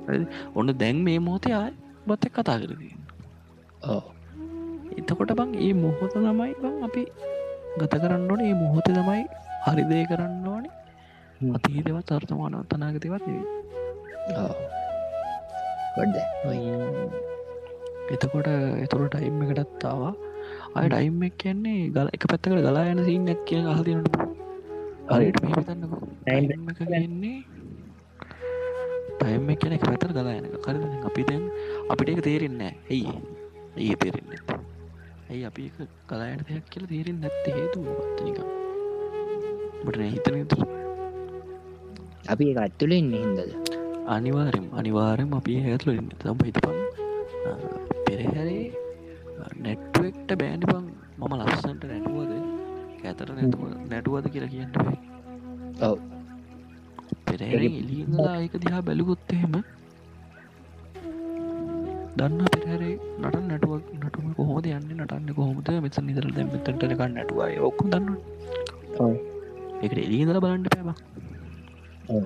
කර 0.06 0.20
ඔන්න 0.54 0.70
දැන් 0.78 0.96
මේ 1.06 1.18
මොහොතේ 1.18 1.54
ආය 1.54 1.72
බත් 2.06 2.22
එක් 2.26 2.34
කතා 2.36 2.58
කරදී 2.60 2.94
ඕ 3.88 4.02
එතකොට 4.98 5.32
බං 5.38 5.50
ඒ 5.58 5.72
මොහොත 5.74 6.12
තමයි 6.16 6.52
බං 6.62 6.76
අපි 6.86 7.02
ගත 7.78 7.94
කරන්න 8.02 8.30
ඕනේ. 8.30 8.50
ඒ 8.50 8.56
මොහොත 8.56 8.88
තමයි 8.88 9.22
හරිදය 9.66 10.00
කරන්න 10.10 10.46
ඕනේ. 10.46 10.72
අතීතවත් 11.56 12.10
අර්ථමානව 12.10 12.64
තනාගතවත් 12.70 13.26
නෙවේ 13.26 13.44
ඕ 14.38 14.54
ගොඩ 15.96 16.16
ඔයි 16.48 16.72
එතකොට 18.14 18.48
එතුර 18.84 19.04
ටයිම් 19.06 19.38
එකටත්තාවා 19.44 20.14
අය 20.74 20.86
ටයිම් 20.88 21.22
එක් 21.22 21.36
කියන්නේ 21.42 21.90
ගල 21.94 22.10
එක 22.16 22.26
පැත්තකට 22.30 22.64
ගලා 22.66 22.86
යන 22.92 23.04
සිීනක් 23.06 23.44
කිය 23.48 23.62
හදිනට 23.70 24.27
හරිට 25.10 25.38
මේ 25.42 25.62
තන්නක 25.66 25.92
Time 26.80 27.34
ටයිම් 29.18 29.48
කියන 29.60 29.74
පැතර 29.84 30.10
ගලා 30.16 30.34
යනක 30.40 30.56
කරද 30.64 30.82
අපි 31.08 31.22
දැන් 31.28 31.44
අපිට 31.92 32.10
එක 32.12 32.20
තේරෙන්න 32.26 32.60
ඇයි 32.64 33.14
ඒ 33.78 33.94
තේරෙන්න 34.02 34.30
ඇයි 35.30 35.44
අපි 35.50 35.62
කලායට 36.08 36.44
දෙයක් 36.48 36.66
කියල 36.72 36.84
තේරෙන් 36.92 37.18
නැත්ත 37.22 37.46
හේතු 37.56 37.78
පත්තනික 37.88 38.38
බට 39.84 40.10
හිතන 40.14 40.38
යුතු 40.42 40.58
අපි 42.28 42.44
එක 42.52 42.58
අත්තුල 42.66 42.92
ඉන්න 42.92 43.12
හින්දද? 43.14 43.40
අනිවාරෙන් 44.08 44.66
අනිවාරෙන් 44.78 45.32
අපි 45.38 45.52
ඇතුල 45.64 45.92
ඉන්න. 45.94 46.10
තම 46.20 46.38
හිතපන් 46.48 46.78
පෙරහැරේ 48.04 48.66
නැට්ුවෙක්ට 49.64 50.30
බෑඩි 50.40 50.66
බං. 50.72 50.86
මම 51.18 51.32
ලස්සන්ට 51.40 51.82
නැටුවද 51.90 52.32
ඇතර 53.04 53.28
නැතුව 53.36 53.62
නැටුවද 53.90 54.26
කියලා 54.32 54.52
කියන්න 54.52 54.72
ඔව්. 55.82 55.98
පෙරහැරෙන් 57.26 57.74
එලියලා 57.80 58.36
ඒක 58.42 58.54
දිහා 58.64 58.82
බැලුගොත් 58.82 59.32
එහෙම 59.34 59.54
දන්න 62.18 62.40
පෙරහරේ 62.54 62.94
නට 63.22 63.36
නැටුවක් 63.48 63.84
නටුම 63.98 64.26
කොහොමද 64.38 64.66
යන්න 64.68 64.90
නටන්න 64.96 65.30
කොහොමද? 65.38 65.68
මෙත 65.84 65.96
නිදර 66.08 66.26
දැ 66.36 66.44
මෙතටනක 66.46 67.02
නැටුවයි 67.08 67.58
ඔක්කු 67.68 67.84
දන්න 67.92 68.06
එකට 69.82 69.98
එලියදල 69.98 70.38
බලන්ට 70.44 70.68
පැබ 70.74 70.88
ඔව්. 72.08 72.24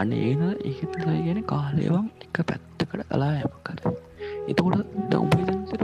අන්න 0.00 0.12
ඒන 0.14 0.42
ඒතයි 0.62 1.18
ගැන 1.26 1.40
කාලයවම් 1.52 2.06
එක 2.24 2.36
පැත්තකට 2.48 2.82
කලා 3.12 3.32
යම 3.42 3.54
කර 3.66 3.78
එතකොට 4.50 4.76
දවපතට 5.10 5.82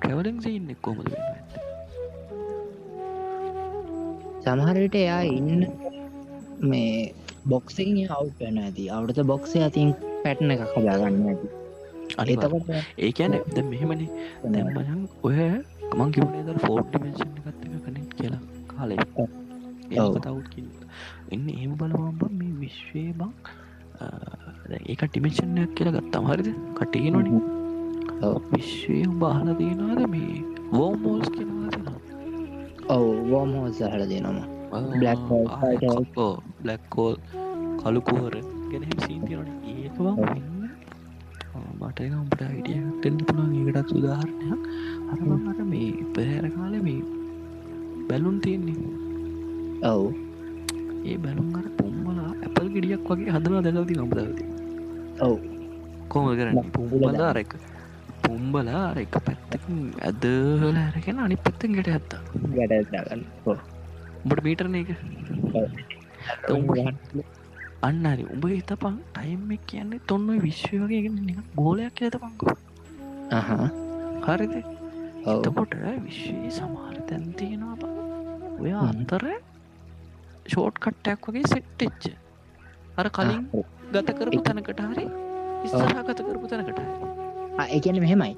ට්‍රවලින් 0.00 0.38
සින්න 0.44 0.70
කොමද 0.82 1.06
වෙන්න 1.06 1.43
සමහරට 4.44 4.96
එයා 5.02 5.20
ඉන්න 5.28 5.62
මේ 6.70 7.12
බොක්සිං 7.52 7.96
අවු් 8.16 8.28
වෙන 8.40 8.58
ඇති. 8.62 8.84
අවුට 8.96 9.20
බොක්සය 9.32 9.58
අතින් 9.66 9.92
පැට්න 10.24 10.54
එකක් 10.54 10.74
හදාගන්න 10.74 11.28
ඇති. 11.30 11.48
අනිතකොට 12.18 12.54
එතකොට 12.54 13.00
ඒකැන 13.06 13.34
ද 13.54 13.64
මෙහෙමනි. 13.70 14.06
දැම්මයන් 14.44 15.08
ඔය 15.22 15.38
කමන් 15.90 16.12
කිවනේ 16.14 16.42
ද 16.46 16.60
ෆෝඩ් 16.64 16.86
ඩිමේශන් 16.88 17.30
එකත් 17.40 17.64
එක 17.66 17.82
කනෙක් 17.86 18.08
කියලා 18.18 18.42
කාලේ. 18.68 18.98
කතවුත් 19.90 20.52
එන්න 21.32 21.46
ඒම 21.50 21.72
බලවම්බ 21.80 22.22
මේ 22.38 22.54
විශ්වය 22.62 23.04
බං 23.18 23.32
ඒක 24.84 25.02
ටිමේෂන්යක් 25.04 25.70
කියලා 25.76 25.96
ගත්තම් 25.98 26.24
හරිද? 26.30 26.48
කටේනොන 26.78 27.28
ඔව්. 28.22 28.40
විශ්වය 28.52 29.00
බාහල 29.22 29.48
තියෙනවාද 29.60 30.00
මේ 30.14 30.34
වෝමෝල්ස් 30.72 31.28
කෙනවා 31.36 31.68
තිෙනවා 31.72 31.93
ඔව් 32.88 33.04
වෝම 33.30 33.50
හෝස 33.56 33.78
හල 33.80 34.02
දෙනවා 34.10 34.46
hole. 34.72 35.48
බ්ලක්කෝල් 36.62 37.14
කලුකුහර 37.80 38.34
ගැන 38.70 38.84
සීතිරන 39.04 39.48
ඒක 39.72 39.96
මට 40.00 40.40
මටකම්ට 41.80 42.42
හිටියටෙන්න්න 42.52 43.18
පුළන් 43.28 43.52
ඒකටත් 43.58 43.88
සුදාහරණයක් 43.92 44.62
අරමට 45.12 45.60
මේ 45.72 45.90
පැහැර 46.14 46.46
කාල 46.56 46.74
මේ 46.86 47.00
බැලුන් 48.08 48.36
තියෙන්නේ. 48.40 48.78
ඔව්. 49.92 50.04
ඒ 51.08 51.16
බැලුම් 51.24 51.48
අර 51.60 51.66
පුම්මලා 51.78 52.30
ඇපල් 52.44 52.68
ගෙඩියක් 52.74 53.02
වගේ 53.10 53.30
හදලා 53.36 53.62
දැලති 53.66 53.94
නම්දති 54.00 54.44
ඔව්. 55.28 55.38
කොම 56.08 56.24
කරන්න? 56.38 56.56
පුම්බලා 56.74 57.30
අරක 57.32 57.52
පුම්බලා 58.24 58.86
එක 59.02 59.14
පැත්තකින් 59.26 59.78
ඇදහල 60.08 60.76
ඇරගෙන 60.82 61.18
අනි 61.24 61.36
පැත්තෙන් 61.44 61.70
ගෙට 61.78 61.90
ඇත්තා. 61.94 62.20
ගැටගන්න 62.56 63.22
උඹට 64.24 64.42
මීටරන 64.46 64.76
එක 64.80 64.90
අන්න 67.86 68.04
හරි. 68.10 68.24
උඹ 68.34 68.44
හිතපං 68.52 68.96
ටයිම් 69.14 69.50
එක 69.56 69.62
කියන්නේ 69.70 70.04
තොන්න 70.10 70.28
විශ්ව 70.46 70.78
වගේගෙන 70.84 71.16
නික 71.28 71.40
ගෝලයක් 71.58 72.02
ඇත 72.06 72.16
පංකු 72.22 72.46
හරිද? 74.26 74.54
එතකොට 75.26 75.74
විශ්වී 76.04 76.50
සමහර 76.58 76.96
තැන්තියෙනවා 77.08 77.76
බ. 77.80 77.82
ඔය. 78.60 78.70
අන්තර 78.82 79.24
ෂෝට් 80.46 80.76
කට්ටයක් 80.84 81.28
වගේ 81.28 81.50
සෙට්ටෙච්ච 81.52 82.02
අර 83.00 83.08
කලින් 83.16 83.44
ගත 83.92 84.08
කරපු 84.18 84.40
තැනකට 84.48 84.80
හරි 84.90 85.06
ඉස්සරහ 85.66 86.00
ගත 86.08 86.20
කරපු 86.28 86.46
තැනකට 86.52 86.80
හරි 86.80 87.13
එකන 87.68 88.00
මෙහෙමයි. 88.04 88.34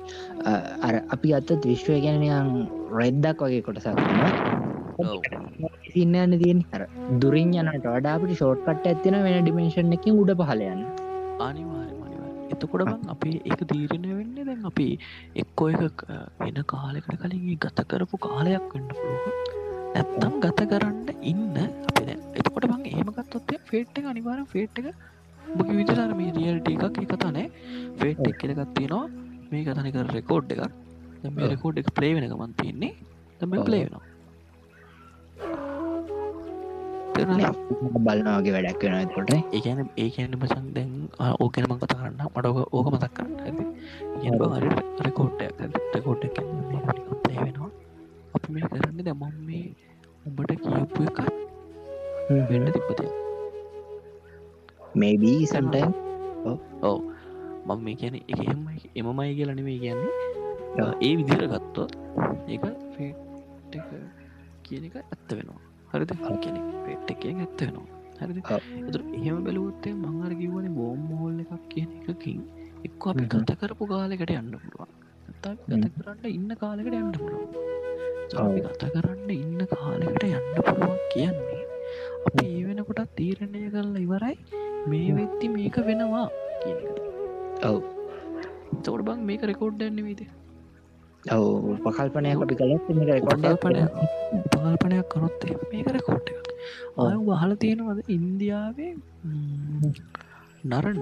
අර 0.82 0.94
අපි 1.10 1.34
අත්තත් 1.38 1.64
විශ්වය 1.64 1.98
ගැනයන් 2.04 2.52
රෙද්දක් 2.92 3.42
වගේ 3.42 3.62
කොටසක්. 3.62 3.98
සින්නන්න 5.92 6.38
තියෙන් 6.42 6.60
අර 6.72 6.82
දුරින් 7.22 7.52
යනට 7.54 7.86
වඩාපට 7.86 8.32
ෂෝට් 8.34 8.62
කට 8.66 8.92
ඇතින 8.92 9.18
වෙන 9.26 9.36
ඩිමේශන් 9.40 9.96
එකින් 9.98 10.20
උඩ 10.22 10.32
පහලයන්න 10.40 10.82
අනිවාර්ය 11.40 11.96
අනිවාර්ය 12.06 12.52
එතකොට 12.54 12.84
බං 12.84 13.12
අපේ 13.14 13.36
ඒක 13.44 13.62
තීරණය 13.72 14.16
වෙන්න 14.18 14.34
දැන් 14.40 14.64
අපි 14.70 14.88
එක්කෝ 15.42 15.68
එක 15.88 16.06
වෙන 16.40 16.62
කාලෙකට 16.74 17.18
කලින් 17.22 17.58
ගත 17.64 17.88
කරපු 17.90 18.22
කාලයක් 18.28 18.72
වෙන්න 18.72 18.88
පුළුවන්. 18.92 19.36
නැත්තම් 19.94 20.34
ගත 20.44 20.70
කරන්න 20.70 21.26
ඉන්න 21.32 21.60
අප 21.88 22.00
එතකොට 22.38 22.66
බං 22.72 22.88
ඒමගත්තොත් 22.92 23.52
ෆේට් 23.70 24.00
එක 24.00 24.08
අනිවාර 24.12 24.40
ෆේට් 24.54 24.80
එක 24.80 24.88
බක 25.58 25.68
විතරර 25.78 26.12
මේ 26.20 26.32
රියල්ට 26.38 26.68
එකක් 26.72 26.84
එක 27.04 27.14
තනේ. 27.22 27.46
ෆේට් 28.00 28.26
එක් 28.30 28.36
කෙනකත් 28.42 28.74
තියෙනවා. 28.76 29.06
මේ 29.50 29.62
කතනික 29.68 29.96
රෙකෝඩ් 30.18 30.52
එකක්. 30.56 30.62
මේ. 31.36 31.48
රෙකෝඩ් 31.54 31.76
එක 31.82 31.88
ප්ලේ 31.98 32.12
වෙන 32.18 32.28
ගමන් 32.32 32.52
තියන්නේ. 32.60 32.92
තම 33.40 33.52
ඔව්. 33.58 33.64
ප්ලේ 33.68 33.82
වෙනවා. 33.84 34.04
බලනවාගේ 38.06 38.52
වැඩක් 38.56 38.82
වෙන 38.84 39.08
කොට 39.16 39.30
ඒකන 39.56 39.78
ඒකන්න 40.04 40.34
මචන් 40.40 40.64
දැන් 40.76 40.92
ඕකන 41.44 41.64
මං 41.70 41.78
කතා 41.82 41.98
කරන්න. 42.00 42.16
මට 42.34 42.46
ඕක 42.76 42.86
මතක් 42.94 43.12
කරන්න. 43.16 43.34
ඇති 43.46 43.64
රෙකෝට්ටයක් 45.06 45.54
රෙකෝට් 45.94 46.24
වෙනවා. 47.28 47.70
අපි 48.36 48.48
මේ 48.54 48.68
කරන්න 48.72 49.04
දැමම් 49.06 49.36
මේ 49.48 49.66
උඹට 50.26 50.50
කියපු 50.64 51.00
එක 51.08 51.18
වෙන්න 52.50 52.68
තිබ්බත 52.74 53.00
මේබී 54.96 55.46
සන්ටයිම් 55.46 55.90
ඔව 56.82 57.00
මං 57.66 57.80
මේ 57.84 57.96
කියන 58.00 58.14
එක 58.22 58.40
එම 58.44 58.60
එමමයි 59.00 59.32
කියලනවේ 59.38 59.78
කියන්නේ. 59.82 60.12
ඒ 61.00 61.12
විදිර 61.18 61.42
ගත්තොත් 61.52 61.92
ෆේට් 62.94 63.76
කියන 64.64 64.86
එක 64.88 64.96
ඇත්ත 65.00 65.30
වෙනවා. 65.38 65.60
හරිද? 65.92 66.12
කියන 66.44 66.56
පෙට් 66.86 67.12
එක 67.14 67.26
ඇත්ත 67.26 67.60
වෙනවා. 67.60 67.86
හරිද? 68.20 68.38
එතුර 68.80 69.02
එහෙම 69.18 69.42
බැලුවත්තේ 69.46 69.94
මංහර 69.96 70.32
කිව්වන 70.40 70.70
බෝම් 70.78 71.02
හෝල් 71.18 71.36
එකක් 71.44 71.68
කියන 71.68 71.90
එකකින් 72.00 72.40
එක්ක 72.86 73.10
අපි 73.12 73.28
ගත 73.34 73.58
කරපු 73.60 73.90
කාලෙකට 73.92 74.34
යන්න 74.38 74.52
පුළුවන්. 74.54 74.90
ගත 75.34 75.92
කරන්න 75.98 76.24
ඉන්න 76.32 76.56
කාලෙකට 76.62 76.98
යන්න 77.02 77.12
පුළුවන්. 77.18 77.48
ගත 78.64 78.92
කරන්න 78.94 79.30
ඉන්න 79.38 79.70
කාලෙකට 79.74 80.28
යන්න 80.30 80.52
පුළුවන් 80.58 80.98
කියන්නේ 81.12 81.65
අපි 82.26 82.46
ඒ 82.52 82.62
වෙනකොටත් 82.68 83.12
තීරණය 83.18 83.60
කරලා 83.74 84.02
ඉවරයි. 84.06 84.36
මේ 84.90 85.10
වෙත්ති 85.18 85.46
මේක 85.56 85.76
වෙනවා 85.88 86.26
ඔව්. 87.70 87.78
තවට 88.84 89.04
බං 89.06 89.20
මේක 89.28 89.42
රෙකෝඩ් 89.50 89.76
දැන්න 89.80 90.00
විද 90.08 90.20
ඔව. 91.36 91.46
පකල්පනයක් 91.84 92.42
අපි 92.46 92.54
කලත් 92.60 92.84
උපකල්පනය 92.90 93.78
උපකල්පනයක්. 94.38 95.06
කරොත්තේ 95.12 95.54
මේක 95.72 95.88
රෙකෝඩ් 95.96 96.26
එක 96.32 96.38
ආය 97.02 97.16
වහල 97.28 97.52
තියෙනවද? 97.62 97.98
ඉන්දියාවේ 98.16 98.92
නරන් 100.70 100.98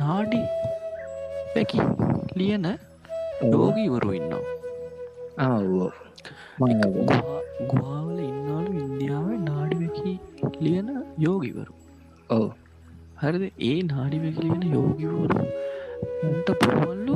නාඩි 0.00 0.42
පැකි 1.54 1.78
ලියන 2.38 2.66
ලෝගීවරු 3.52 4.10
ඉන්නවා. 4.18 4.44
ගවාවල 7.70 8.18
ඉන්නලු 8.28 8.70
ඉන්දියාව 8.84 9.28
ලියන 10.60 10.88
යෝගිවරු. 11.18 11.74
ඔව. 12.30 12.48
හරිද? 13.22 13.44
ඒ 13.60 13.76
නාඩිවැකි 13.82 14.42
ලියන 14.44 14.62
යෝගිවරු 14.72 15.20
උන්ට 16.22 16.48
පුරුවල්ලු 16.60 17.14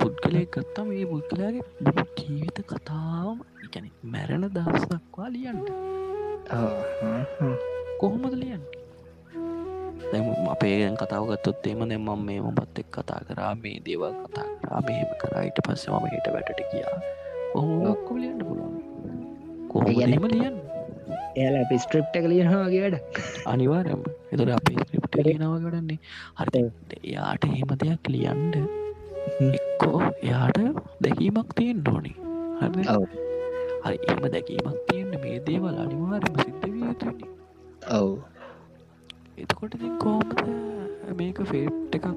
පුද්ගලය 0.00 0.42
ගත්තම 0.46 0.88
ඒ 0.92 1.06
පුද්ගලයාගේ 1.12 1.62
ජීවිත 2.18 2.58
කතාවම 2.70 3.38
එකැන 3.64 3.86
මැරණ 4.12 4.46
දහස් 4.56 4.84
දක්වා 4.90 5.28
ලියන්ට 5.28 5.68
කොහොමද 8.00 8.34
ලියන් 8.34 8.62
අපේ 10.54 10.76
කතාවගත්තොත් 10.94 11.66
එම 11.66 11.82
දෙමම් 11.88 12.10
මේ 12.26 12.40
මොබත් 12.40 12.78
එක් 12.78 12.88
කතා 12.92 13.20
කරා 13.28 13.52
මේ 13.56 13.78
දේවල් 13.86 14.14
කතා 14.22 14.48
කරා 14.60 14.80
මෙහෙම 14.86 15.10
කරයිට 15.22 15.58
පස්සම 15.64 16.06
හිට 16.12 16.28
වැටට 16.34 16.62
කියා 16.70 16.96
ඔහොක්කො 17.54 18.12
ලියන්න 18.22 18.40
පුළුවන්? 18.40 18.74
කොහොම 19.70 20.28
ලියන්න 20.34 20.65
එයාල 21.36 21.56
අපි 21.62 21.76
ස්ට්‍රිප්ට 21.84 22.16
කලියනවාගේ 22.24 22.82
වැඩ. 22.84 22.96
අනිවාරම 23.52 24.02
එතුර 24.32 24.50
අපේ 24.56 24.84
ස්ක්‍රප්ට 24.84 25.16
ලියනව 25.26 25.54
ගඩන්නේ 25.64 25.98
හරි. 26.40 26.62
එයාට 27.02 27.44
එහෙම 27.48 27.72
දෙයක් 27.82 28.10
ලියන්ඩ 28.14 28.54
එක්කෝ 29.58 30.00
එයාට 30.22 30.58
දැකීමක් 31.04 31.50
තියෙන් 31.58 31.82
ඕනි. 31.92 32.12
හරි 32.60 32.82
හරි. 33.84 33.98
එම 34.10 34.22
දැකීමක් 34.34 34.78
තියෙන්න්න 34.88 35.20
මේ 35.24 35.36
දේවල් 35.48 35.76
අනිවාරම 35.84 36.40
සිද්ධ 36.44 36.66
විය 36.72 36.86
යුතුනි 36.88 37.28
ඔව්. 37.98 38.08
එතකොට 39.38 39.76
කෝමද 40.04 40.40
මේක 41.20 41.38
ෆේට් 41.52 41.96
එකක් 42.00 42.08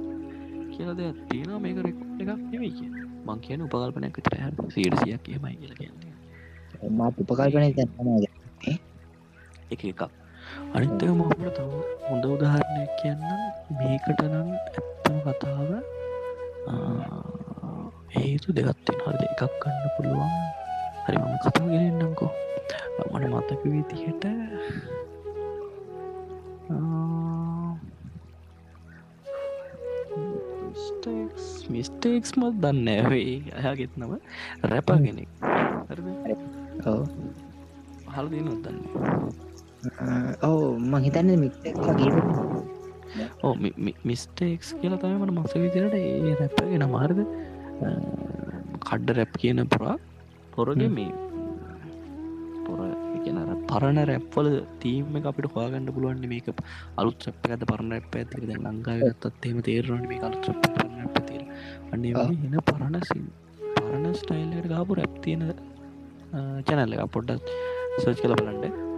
කියල 0.73 0.91
දෙයක් 0.99 1.19
තියෙන 1.29 1.55
මේක 1.67 1.83
රෙකුට් 1.87 2.23
එකක් 2.23 2.31
නෙවෙයි 2.51 2.73
කිය 2.79 2.89
මං 3.27 3.39
කියන 3.45 3.67
උපකල්පනයක් 3.67 4.19
විතර 4.19 4.39
හ 4.41 4.73
සීඩසියක් 4.75 5.21
කියමයි 5.27 5.55
කියල 5.61 5.73
කියන්නේ. 5.79 6.13
මාත් 6.99 7.23
උපකල්පනය 7.23 7.71
තැනවාද 7.77 8.28
එක 9.73 9.81
එකක්. 9.91 10.01
අනිත්තක 10.75 11.09
මහමට 11.19 11.57
තව 11.57 11.71
හොඳ 12.09 12.23
උදාහරණයක් 12.33 12.91
කියන්න 12.99 13.23
මේකට 13.79 14.21
නම් 14.31 14.49
ඇත්තම 14.57 15.17
කතාව 15.25 15.71
හේතු 18.15 18.47
දෙගත්තෙන් 18.57 18.97
හරි 19.05 19.27
එකක් 19.33 19.53
කන්න 19.61 19.85
පුළුවන්. 19.95 20.33
හරි 21.05 21.17
මම 21.17 21.35
කතා 21.43 21.67
ගෙනන්නම්කෝ 21.73 22.31
මට 23.11 23.25
මතක 23.33 23.61
විදිහට 23.73 24.23
මිස්ටේක්ස් 31.73 32.31
මත් 32.39 32.55
දන්න 32.61 32.87
ඇවේ 32.93 33.35
අයාගෙත් 33.57 33.93
නම 33.97 34.11
රැපගෙනෙක් 34.69 35.29
හල් 38.13 38.27
දී 38.31 38.43
නොදන්න 38.47 38.77
ඔව 40.47 40.59
මං 40.83 41.03
හිතන්න 41.05 41.31
මික්ට 41.43 41.65
ඕ 43.43 43.53
මිස්ටේක්ස් 44.09 44.69
කියලා 44.81 44.99
තමට 45.03 45.33
මක්ස 45.35 45.53
විදිරට 45.63 45.95
ඒ 45.99 46.35
රැප්ගෙන 46.41 46.85
මාර්ද 46.95 47.19
කඩ්ඩ 48.87 49.15
රැප් 49.19 49.33
කියන 49.41 49.61
පුරා 49.73 49.95
පොරගේ 50.55 50.89
මේ 50.97 51.11
පොර 52.65 52.79
කියන 53.23 53.39
පරණ 53.69 53.99
රැප්වල 54.11 54.49
තීම 54.83 55.15
අපිට 55.31 55.47
හොයාගන්න 55.55 55.89
පුළුවන් 55.95 56.27
මේක. 56.33 56.47
අලුත් 56.97 57.27
්‍රප් 57.27 57.49
ඇත 57.49 57.63
පරණ 57.71 57.91
රැප් 57.95 58.15
ඇති 58.15 58.43
ද 58.43 58.57
ලංකාගත්තත් 58.57 59.47
එම 59.51 59.61
තේරන 59.61 60.03
මේ 60.11 60.21
අලු 60.27 60.37
්‍ර 60.43 60.49
අන්නේ 61.93 62.27
එන 62.47 62.59
පරණ 62.69 62.99
සින් 63.09 63.25
පරණ 63.77 64.05
ස්ටයිල්ලට 64.21 64.69
ගාපු 64.73 64.99
රැප් 65.01 65.15
තියෙන 65.23 65.43
චැනල්ල 66.67 66.95
එක 66.97 67.09
පොඩ්ඩත් 67.15 67.49
සර්ච් 68.01 68.19
කළ 68.21 68.37
බලන්ඩ 68.41 68.88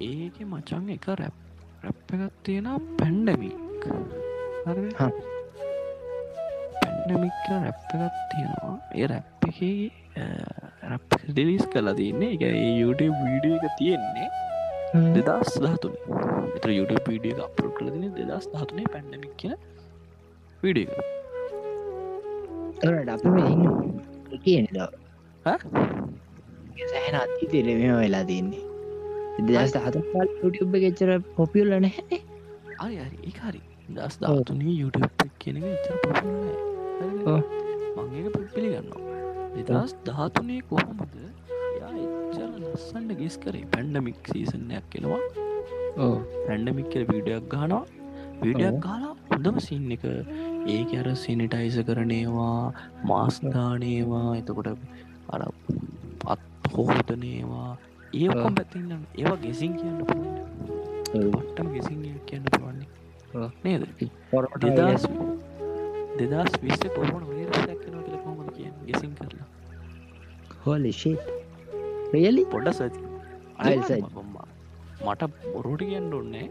ඒක 0.00 0.36
මචන් 0.50 0.84
එක 0.96 1.06
රැප් 1.20 1.36
රැප් 1.84 2.08
එකත් 2.16 2.34
තියෙන 2.44 2.66
පැන්ඩමික් 2.98 3.56
පැන්ඩමික් 6.80 7.38
රැප් 7.64 7.78
එකත් 7.96 8.16
තියෙනවා. 8.32 8.76
ඒ 8.94 9.06
රැප් 9.12 9.26
එක 9.48 9.58
රැප් 10.90 11.08
ඩිලිස් 11.28 11.64
කලා 11.72 11.94
තියන්නේ 12.00 12.30
එක 12.36 12.42
YouTube 12.80 13.16
වීඩිය 13.24 13.54
එක 13.58 13.64
තියෙන්නේ 13.80 14.28
දෙදස් 15.16 15.50
දහතුන 15.64 15.94
එත 16.56 16.64
YouTube 16.78 17.06
වීඩිය 17.10 17.32
එක 17.34 17.40
අප්ලෝඩ් 17.46 17.74
කළ 17.78 17.88
තින 17.94 18.04
දෙදස් 18.30 18.46
දහතුනේ 18.54 18.86
පැන්ඩමික් 18.94 19.34
කියන 19.40 19.54
වීඩිය 20.62 20.86
එක 20.86 20.92
කියනද 24.44 24.76
සෑහන 26.92 27.16
අති 27.24 27.44
තෙරම 27.52 27.82
වෙලා 28.00 28.24
තින්නේ 28.30 28.64
දෙදස් 29.48 29.72
දහත 29.76 29.96
ුටබ 30.48 30.72
ගෙච්චර 30.84 31.10
පොපියල්ල 31.38 31.72
නැහැ 31.86 32.20
අරි 32.84 32.96
ඒ 32.98 33.32
හරි. 33.38 33.60
දස් 33.88 34.14
දහතුනේ 34.22 34.74
YouTube 34.80 35.26
කියන 35.40 35.56
එච්චර 35.72 35.96
පො 36.02 36.10
මංගේක 37.98 38.36
පිළිගන්නවා. 38.54 39.02
දෙදස් 39.68 39.92
දහතුනේ 40.08 40.60
කොහොමද 40.70 41.02
එච්චර 41.16 42.48
ලස්සන්ට 42.62 43.12
ගෙස් 43.20 43.36
කරේ. 43.44 43.66
පැන්ඩමික් 43.74 44.18
සීසනයක් 44.32 44.86
කෙනවා 44.94 45.20
පැන්ඩමික් 46.46 46.88
කර 46.94 47.04
වීඩියක් 47.12 47.46
ගානවා 47.54 47.84
වීඩියක් 48.42 48.78
කාලා 48.86 49.14
හොඳම 49.30 49.56
සින්න 49.68 49.90
එක. 49.96 50.04
ඒක 50.74 50.90
අර 51.00 51.08
සිනිටයිස 51.24 51.78
කරනේවා 51.90 52.60
මාස්ගානේවා 53.12 54.28
එතකොට 54.40 54.68
අර 55.34 55.40
හෝතනේවා 56.74 57.70
ඒකොම් 58.14 58.54
පැතින්න 58.58 58.92
ඒවා 59.14 59.38
ගෙසින් 59.44 59.72
කියන්න 59.78 59.98
පට්ටම 60.08 61.68
ගෙසින් 61.74 61.98
කියන්න 62.26 62.44
පුළුවන්නේ 62.52 62.88
නේද? 63.64 63.82
දෙදස් 64.62 65.04
දෙදස් 66.20 66.52
විස්ස 66.62 66.82
කොහොන 66.96 67.22
කියල 67.28 68.18
කොමද 68.24 68.48
කිය 68.56 68.70
ගෙසින් 68.86 69.12
කරලා? 69.18 69.48
හෝලිෂි 70.64 71.12
රෙලි 72.12 72.44
පොඩ 72.52 72.68
සති 72.72 73.00
මට 75.06 75.22
බොරෝට 75.52 75.82
කියන්න 75.90 76.14
ඔන්නේ 76.20 76.46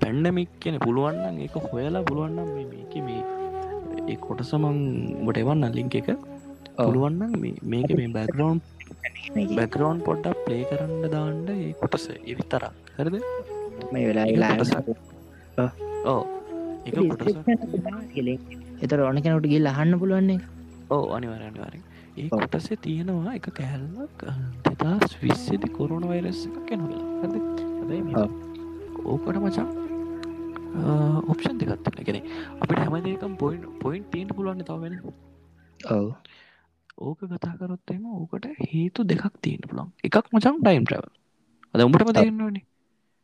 පැන්ඩමික් 0.00 0.50
කියන 0.60 0.76
පුළුවන්න 0.84 1.40
ඒක 1.46 1.56
හොයලා 1.68 2.02
පුළුවන්නම් 2.08 2.50
මේක 2.72 2.94
මේ 3.06 3.22
ඒ 4.10 4.16
කොටසමංට 4.26 5.38
එවන්න 5.42 5.64
ලිංක 5.78 5.94
එක 6.00 6.08
පුළුවන්නම් 6.78 7.32
මේක 7.72 7.90
මේ 7.98 8.10
බැග්‍රවන්් 8.16 8.58
බැග්‍රවන්් 9.56 9.98
පොඩ්ඩක් 10.08 10.38
ප්ලේ 10.46 10.62
කරන්න 10.70 11.04
දාන්න 11.14 11.48
ඒ 11.54 11.72
කොටස 11.80 12.06
එවිතරක් 12.24 12.92
හරද? 12.98 13.16
මේ 13.92 14.04
වෙලා 14.08 14.26
ඕ 16.06 16.22
එතර 18.82 18.98
ඕන 19.00 19.22
කෙනට 19.24 19.48
ගිල් 19.52 19.66
අහන්න 19.72 19.98
පුළුවන්නේ 19.98 20.40
ඕ 20.90 21.04
අනිවර 21.16 21.42
අනිවාර 21.42 21.74
ඒ. 21.74 22.28
කොටසේ 22.32 22.76
තියෙනවා 22.86 23.34
එක 23.38 23.46
කෑල්ලක් 23.58 24.24
දෙදස් 24.82 25.12
විස්සදි 25.22 25.68
කොරුණ 25.78 26.08
වෛරස් 26.08 26.42
කෙනවෙලා 26.68 27.04
හැද. 27.22 27.36
ඕකට 29.04 29.38
මචන් 29.38 29.68
ඔප්ෂන් 31.32 31.58
දෙකත්වන්න 31.60 32.06
ගෙන 32.08 32.18
අපිට 32.60 32.78
හැමදකම් 32.82 33.34
පොයින් 33.36 33.62
පොයින්් 33.80 34.04
තීන්ට 34.12 34.34
පුළුවන් 34.36 34.64
තවෙන 34.64 34.96
ඔව 35.90 36.06
ඕක 36.98 37.20
කතා 37.22 37.54
කරොත්තම 37.58 38.02
ඕකට 38.06 38.46
හේතු 38.72 39.04
දෙකක් 39.04 39.34
තියෙන 39.42 39.62
පුළන් 39.68 39.88
එකක් 40.04 40.26
මචන් 40.32 40.58
ටයිම් 40.60 40.84
්‍රවල් 40.90 41.08
අද 41.74 41.80
උඹටම 41.80 42.08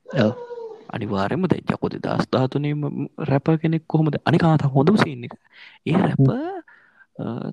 ඔව. 0.06 0.32
අනිවාරයම 0.88 1.42
ද 1.46 1.54
යකොද 1.58 1.94
දස්ධාතුනේ 2.00 2.74
රැප 3.30 3.48
කෙනෙක් 3.62 3.84
කොහොමද? 3.86 4.16
අනිකාත 4.24 4.64
හොඳම 4.74 4.96
සින්න 4.96 5.26
එක. 5.26 5.34
ඒ 5.86 5.96
රැප 6.00 6.20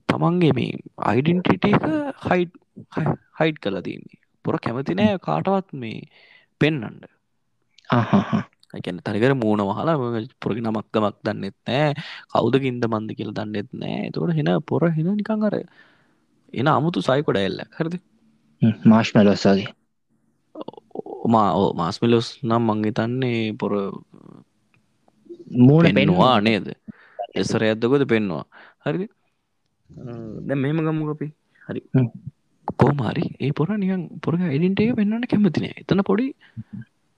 තමන්ගේ 0.09 0.53
මේ 0.53 0.79
අයිඩෙන්ටිට 1.09 1.65
එක 1.69 1.83
හයිඩ් 2.27 2.51
හයිඩ් 3.39 3.57
කලා 3.63 3.83
තින්නේ 3.87 4.21
පොර 4.45 4.57
කැමති 4.59 4.95
නෑ 4.95 5.19
කාටවත් 5.27 5.73
මේ 5.73 5.99
පෙන්නන්ඩ 6.61 7.03
ගැන 8.83 8.97
තනිකර 9.05 9.33
මූුණ 9.41 9.63
වහලා 9.69 9.95
පොරග 10.43 10.57
නමක්කමක් 10.61 11.17
දන්නෙත් 11.25 11.57
නෑ. 11.67 11.91
කවුදකින්ද 12.31 12.87
මන්ද 12.87 13.09
කියල 13.19 13.31
දන්නෙත් 13.37 13.69
නෑ. 13.73 14.11
තොට 14.13 14.35
හෙන 14.37 14.49
පොර 14.69 14.83
හෙන 14.95 15.11
නිකං 15.19 15.45
අර 15.49 15.55
එන 16.53 16.67
අමුතු 16.67 17.01
සයිකොඩ 17.01 17.37
එල්ල. 17.37 17.59
හරද? 17.77 17.95
මාශ් 18.85 19.11
මලොස්සගේ 19.15 19.73
මා 21.25 21.49
ඕ 21.53 21.69
මාස්මිලොස් 21.73 22.27
නම් 22.43 22.63
මංගේ 22.69 22.91
තන්නේ 22.91 23.41
පොර 23.53 23.73
මූුණ 25.59 25.93
පෙන්වා 25.93 26.37
නේද? 26.41 26.67
එසර 27.33 27.63
ඇදකොද 27.63 28.05
පෙන්වා 28.07 28.45
හරි 28.85 29.07
දැ 30.47 30.55
මෙම 30.55 30.79
ගම්මු 30.79 31.11
අපි. 31.11 31.27
හරි. 31.69 31.81
කෝමාරි 32.73 33.23
ඒ 33.39 33.51
පොර 33.51 33.67
නිකන් 33.75 34.03
පොරග 34.19 34.41
එඩින්ට 34.47 34.79
එක 34.79 34.95
පෙන්න්නට 34.95 35.29
කැමතින 35.29 35.65
එතන 35.71 36.01
පොඩි 36.01 36.27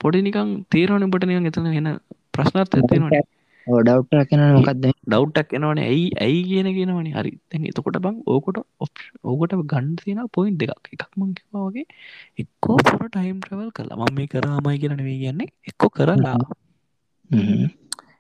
පොඩි 0.01 0.21
නිකං 0.21 0.49
තේරවන 0.71 1.07
නිකන් 1.25 1.49
එතන 1.51 1.67
එන 1.71 1.89
ප්‍රශ්නර්ත 2.33 2.75
ඇතිනට 2.75 3.37
ඩව්ට 3.67 4.30
කෙන 4.30 4.41
මොකක්ද 4.56 4.77
ඩව්ටක් 4.84 5.49
එනවන. 5.58 5.80
ඇයි 5.86 6.06
ඇයි 6.25 6.41
කියන 6.49 6.67
කියෙනවනි 6.77 7.12
හරි. 7.17 7.32
තැන් 7.49 7.65
එතකොට 7.71 7.97
බං 8.06 8.15
ඕකොට 8.27 8.58
ඕකට 9.23 9.53
ගණ්ඩ 9.71 9.99
තියෙන 10.03 10.21
පොයින්් 10.36 10.56
දෙකක්. 10.62 10.86
එකක් 10.95 11.03
මංකිවාගේ 11.19 11.86
එක්කෝ 12.41 12.77
පොර 12.88 13.03
ටයිම් 13.10 13.38
්‍රවල් 13.47 13.69
කලා 13.77 13.99
මම 13.99 14.15
මේ 14.17 14.27
කරාමයි 14.27 14.77
කියනවේ 14.84 15.17
කියන්නේ. 15.23 15.49
එක්කො 15.69 15.88
කරලා 15.97 16.38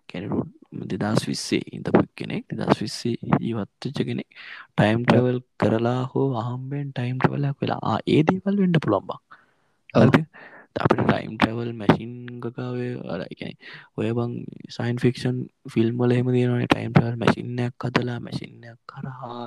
කැනරුන් 0.09 0.47
දෙදස් 0.91 1.21
විස්සේ 1.29 1.61
ඉඳපු 1.75 2.01
කෙනෙක් 2.15 2.43
දෙදස් 2.51 2.79
විස්සේ 2.83 3.15
ජීවත්තච්ච 3.41 3.97
කෙනෙක් 4.09 4.27
ටයිම් 4.75 4.99
ට්‍රවල් 5.05 5.39
කරලා 5.61 6.01
හෝ 6.11 6.27
අහම්බෙන් 6.43 6.87
ටයිම් 6.91 7.17
ටවලක් 7.19 7.57
වෙලා. 7.61 7.95
ඒ 8.07 8.21
දේවල් 8.27 8.55
වෙන්ඩ 8.63 8.77
පුළොම්බක්. 8.85 9.21
අපිට 10.75 11.01
ටයිම් 11.01 11.33
ට්‍රවල් 11.35 11.71
මැසින්ගකාවේ 11.73 12.91
අරයි 13.13 13.49
ඔය 13.97 14.09
බං 14.11 14.33
සයින් 14.69 15.01
ෆික්ෂන් 15.03 15.37
ෆිල්ම්වල 15.73 16.15
හෙම 16.17 16.29
තියෙනවන 16.35 16.63
ටයිම් 16.65 16.93
ටවල් 16.93 17.17
මැසින්නයක් 17.23 17.73
කදලා 17.79 18.19
මැසින්නයක් 18.19 18.79
කරහා 18.85 19.43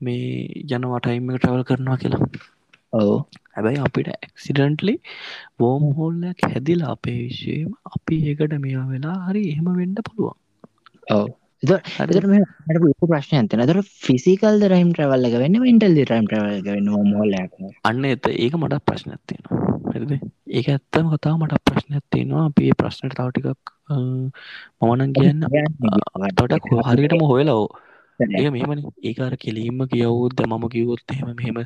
මේ 0.00 0.26
ජනවටයිම 0.70 1.32
ටවල් 1.34 1.64
කරනවා 1.64 1.96
කියලා. 1.96 2.28
ඔව. 2.92 3.10
හැබැයි 3.54 3.82
අපිට 3.86 4.12
ඇක්සිඩන්ටලි 4.12 4.94
වෝම් 5.58 5.88
හෝල්ලයක් 5.96 6.46
හැදිලා 6.46 6.92
අපේ 6.92 7.16
විශ්වයම 7.20 7.72
අපි 7.94 8.22
ඒකට 8.28 8.60
මේවා 8.60 8.86
වෙලා 8.88 9.18
හරි 9.26 9.42
එහෙම 9.52 9.74
වෙන්ඩ 9.80 10.06
පුළුවන්. 10.06 10.38
ඔව 11.10 11.26
හරි. 11.62 12.20
ට 12.66 13.08
ප්‍රශ්න 13.10 13.36
ඇතන 13.38 13.62
තර 13.70 13.80
ෆිසිකල් 14.06 14.58
රයිම් 14.72 14.90
ට්‍රවල්ල 14.92 15.26
වෙන්න 15.42 15.56
ඉන්ටල් 15.72 15.96
රයිම් 16.10 16.26
ට්‍රවල් 16.26 16.60
වෙන්න? 16.66 16.90
මොල්ලක් 17.12 17.52
අන්න 17.84 18.04
එත 18.04 18.28
ඒක 18.28 18.54
මටත් 18.54 18.84
ප්‍රශ්නයක් 18.88 19.20
තියෙනවා. 19.26 19.60
හරිද? 19.94 20.12
ඒක 20.48 20.68
ඇත්තම 20.68 21.08
කතා 21.14 21.34
මට 21.38 21.62
ප්‍රශ්නයක් 21.70 22.04
තියෙනවා. 22.12 22.44
අපේ 22.50 22.72
ප්‍රශ්නට 22.82 23.16
තවටිකක් 23.18 23.74
මමනන් 24.82 25.12
කියන්න 25.16 25.40
තොටක් 26.38 26.70
හරියටම 26.88 27.24
හොයලෝ 27.32 27.64
ඒ 28.20 28.50
මෙමන 28.50 28.84
ඒකාර 29.04 29.34
කෙලීම 29.38 29.82
කියවුද්ද 29.92 30.38
මම 30.46 30.64
කිවොත් 30.68 31.04
එහෙම 31.14 31.34
මෙහෙම 31.40 31.58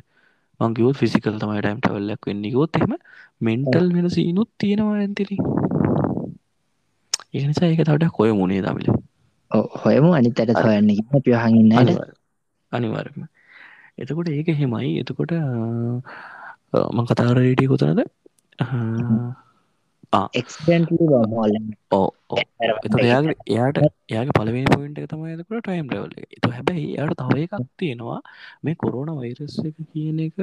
මංකිවොත් 0.59 0.95
ෆිසිකල් 1.01 1.37
තමයි 1.41 1.61
ටයිම් 1.61 1.79
ටවල්ලක් 1.81 2.23
වෙන්න. 2.29 2.43
ගොත් 2.57 2.75
එහෙම 2.77 2.93
මෙන්ටල් 3.41 3.87
වෙන 3.95 4.09
සීනුත් 4.09 4.49
තියෙනවා 4.59 4.97
ඇතිරි 5.03 5.37
ඒනිසා 7.33 7.69
ඒක 7.69 7.83
තවට 7.87 8.11
කොය 8.17 8.31
මුණේ 8.39 8.61
දමිල 8.65 8.89
හොයම. 9.51 10.05
අනිතට 10.19 10.39
හොයන්න 10.61 10.89
පියහඟන්න 11.25 11.99
අනිවාර්ම 12.71 13.19
එතකොට 13.97 14.29
ඒක 14.31 14.49
හෙමයි. 14.61 14.89
එතකොට 15.01 15.31
මං 16.95 17.05
කතාර 17.07 17.35
රේටිය 17.37 17.69
කොතනද 17.71 17.99
එයාට 23.47 23.77
එයාගේ 24.09 24.35
පලවෙනි 24.37 24.67
පොයින්ට 24.73 24.99
තමයිකට 25.11 25.59
ටයිම් 25.59 25.87
ලවල 25.89 26.13
එතු 26.37 26.51
හැබැයි 26.55 26.87
එයට 26.97 27.15
තව 27.21 27.37
එකක් 27.45 27.55
තියෙනවා. 27.79 28.19
මේ 28.63 28.75
කොරුණ 28.83 29.11
වෛරස් 29.19 29.57
එක 29.63 29.77
කියන 29.91 30.19
එක 30.27 30.37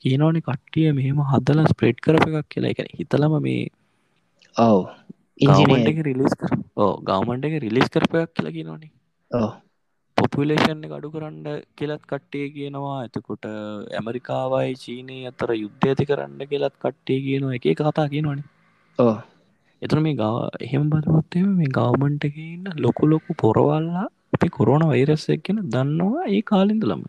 කියනවන 0.00 0.40
කට්ටිය 0.48 0.88
මෙහෙම 0.98 1.22
හදල 1.32 1.64
ස්ප්‍රේඩ් 1.72 2.04
කරප 2.04 2.24
එකක් 2.30 2.48
කියලා. 2.52 2.74
එක 2.74 2.80
හිතලම 2.98 3.34
මේ 3.46 3.64
ඔව 4.56 4.78
ගවමන්ට 5.40 5.90
එක 5.92 6.00
රිලිස් 6.08 6.34
කර 6.40 6.52
ඕ 6.76 6.92
ගවමන්ට 7.02 7.48
එක 7.48 7.56
රිලිස් 7.64 7.88
කරපයක් 7.88 8.32
කියලා 8.34 8.56
කියනවනේ. 8.56 8.90
පොපුලේෂන් 10.16 10.84
එක 10.86 10.92
අඩු 10.98 11.08
කරන්න 11.14 11.46
කෙලත් 11.78 12.02
කට්ටේ 12.04 12.46
කියනවා. 12.54 12.98
එතකොට 13.06 13.44
ඇමරිකාවයි 13.98 14.78
චීනය 14.84 15.18
අතර 15.30 15.50
යුද්ධ 15.56 15.88
ඇති 15.88 16.08
කරන්න 16.10 16.40
කෙලත් 16.52 16.76
කට්ටේ 16.78 17.20
කියනවා. 17.26 17.58
එක 17.58 17.66
කතා 17.80 18.08
කියනවනේ. 18.14 18.46
ඕ 18.98 19.14
එතන 19.82 20.02
මේ 20.02 20.14
ගව 20.14 20.34
එහෙම 20.66 20.84
බදවත්තම 20.90 21.48
මේ 21.58 21.74
ගවමන්ට 21.78 22.28
එක 22.28 22.36
ඉන්න 22.44 22.66
ලොකු 22.84 23.10
ලොකු 23.12 23.38
පොරවල්ලා 23.42 24.06
අපි 24.34 24.48
කොරෝන 24.56 24.84
වෛරස් 24.90 25.24
එක් 25.34 25.42
කියෙන 25.46 25.60
දන්නවා 25.74 26.28
ඒ 26.28 26.42
කාලින්දලම 26.52 27.02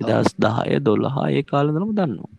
දස් 0.00 0.30
දහය 0.44 0.78
දොල්ලහා 0.80 1.26
ඒ 1.30 1.42
කාලදලම 1.44 1.90
දන්නවා. 1.92 2.32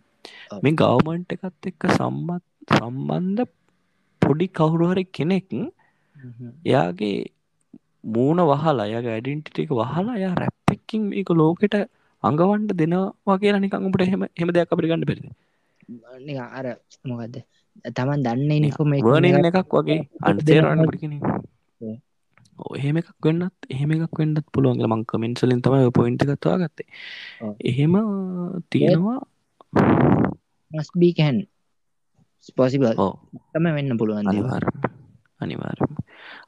මේ 0.62 0.78
ගවමන්ට 0.80 1.34
එකත් 1.36 1.70
එක්ක 1.70 1.82
සම්බත් 1.96 2.44
සම්බන්ධ 2.70 3.50
පොඩි 4.22 4.46
කවුරුහරි 4.50 5.04
කෙනෙක් 5.10 5.48
එයාගේ 6.64 7.16
මූුණ 8.06 8.42
වහලා 8.44 8.88
ය 8.88 8.94
ඇඩින්ටිට 8.98 9.62
එක 9.64 9.72
වහලා 9.72 10.18
ය 10.18 10.28
රැප්පෙක්කින් 10.34 11.08
මේක 11.08 11.30
ලෝකෙට 11.32 11.76
අඟවන්ට 12.22 12.76
දෙනවා 12.76 13.38
කියලා 13.38 13.64
නිකංගට 13.64 14.06
හෙම 14.12 14.22
හෙම 14.38 14.54
දෙයක් 14.56 14.72
අපිට 14.72 14.90
ගන්න 14.90 15.08
පෙරද 15.08 15.22
අර 16.52 16.66
මොකක්ද 17.04 17.36
තමන් 17.90 18.22
දන්න 18.22 18.50
නිකොම 18.60 18.92
එකක් 18.94 19.72
වගේ 19.72 20.00
අන්තේරන්න 20.22 20.86
පිකින. 20.86 21.14
එහෙම 22.76 22.96
එකක් 22.96 23.10
වෙන්නත් 23.20 23.68
එහෙම 23.68 23.94
එකක් 23.96 24.18
වෙන්නත් 24.18 24.38
පුළුවන්ගේ 24.54 24.88
මං 24.88 25.04
කමෙන්සලින් 25.04 25.62
තමයි 25.62 25.90
පොයින්ට 25.90 26.24
කත්වා 26.24 26.60
ගත්තේ. 26.62 26.88
එහෙම 27.62 27.94
තියෙනවා. 28.70 29.18
මස්බී 30.70 31.12
ඕ 33.04 33.14
තම 33.52 33.66
වෙන්න 33.76 33.98
පුළුවන්. 34.00 34.26
අනිවාර් 34.30 34.64
අනිවාරම 35.40 35.92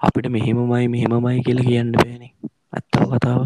අපිට 0.00 0.26
මෙහෙමමයි 0.36 0.86
මෙහෙමමයි 0.94 1.44
කියලා 1.46 1.68
කියන්න 1.68 1.92
බෑනේ. 1.96 2.32
ඇත්තාව 2.76 3.08
කතාව. 3.14 3.40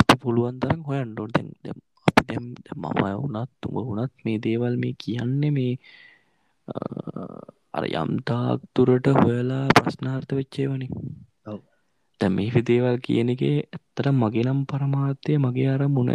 අපි 0.00 0.14
පුළුවන් 0.22 0.56
තරම් 0.62 0.80
හොයන්ඩෝ 0.88 1.26
දැම් 1.34 1.78
අපි 2.08 2.22
දැම් 2.28 2.44
මම 2.76 2.84
වුනත් 3.22 3.50
තුඹ 3.60 3.76
වුනත් 3.88 4.12
මේ 4.24 4.38
දේවල් 4.46 4.74
මේ 4.82 4.94
කියන්නේ 5.02 5.52
මේ 5.56 5.74
අර 7.76 7.84
යම්තාක් 7.92 8.60
තුරට 8.74 9.06
හොයලා 9.20 9.66
ප්‍රශ්නාර්ථ 9.76 10.32
වෙච්චේ 10.38 10.66
වනි. 10.70 10.88
දැ 12.20 12.30
මේ 12.36 12.62
දේවල් 12.70 12.96
කියන 13.06 13.28
එක 13.34 13.42
ඇත්තට 13.48 14.08
මගේ 14.22 14.44
නම් 14.46 14.60
පරමාර්ථය 14.70 15.32
මගේ 15.44 15.70
අර 15.74 15.82
මුණ 15.96 16.10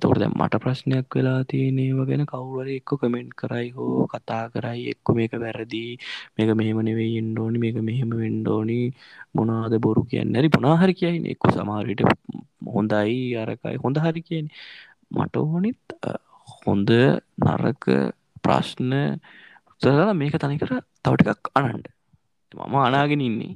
තොට 0.00 0.18
දැ 0.18 0.28
මට 0.32 0.58
ප්‍රශ්නයක් 0.58 1.08
වෙලා 1.10 1.40
තියනේව 1.44 1.98
ගැන 2.04 2.24
කවුවර 2.26 2.68
එක්ක 2.70 2.90
කමෙන්ට් 2.96 3.32
කරයි 3.34 3.68
හෝ 3.72 4.06
කතා 4.08 4.42
කරයි 4.50 4.82
එක්ක 4.92 5.06
මේක 5.12 5.32
වැරදිී 5.36 5.92
මේක 6.36 6.50
මෙහෙම 6.54 6.78
නෙවෙයි 6.80 7.18
එන්ඩෝනි 7.18 7.58
මේක 7.58 7.78
මෙහෙම 7.80 8.10
වෙන්ඩෝනි 8.16 8.78
මොනාද 9.34 9.74
බොරු 9.80 10.02
කියන්න 10.04 10.36
ඇරි 10.36 10.48
පුනාහරි 10.50 10.94
කියයින 10.94 11.24
එක්ක 11.26 11.44
සමාරිට 11.50 12.02
හොඳයි 12.68 13.16
අරකයි 13.36 13.76
හොඳ 13.78 13.96
හරි 13.98 14.22
කියන 14.22 14.46
මට 15.12 15.34
ඕනිත් 15.38 15.84
හොඳ 16.56 16.90
නරක 17.40 17.84
ප්‍රශ්න 18.42 18.92
උත්තරලා 19.70 20.14
මේක 20.14 20.34
තනිකර 20.36 20.70
තවටිකක් 21.04 21.50
අනන්ඩ. 21.54 21.86
මම 22.52 22.74
අනාගෙන 22.78 23.20
ඉන්නේ. 23.22 23.54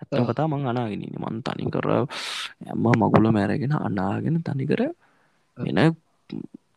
ඇත්තම. 0.00 0.24
කතා 0.28 0.46
මං 0.48 0.66
අනාගෙනන්නේ 0.66 1.20
මන් 1.22 1.36
තනි 1.42 1.64
කර 1.68 1.86
ඇම්ම 1.90 2.84
මගුල 3.00 3.26
මෑරගෙන 3.28 3.74
අනාගෙන 3.80 4.36
තනිකර 4.42 4.80
එන 5.58 5.78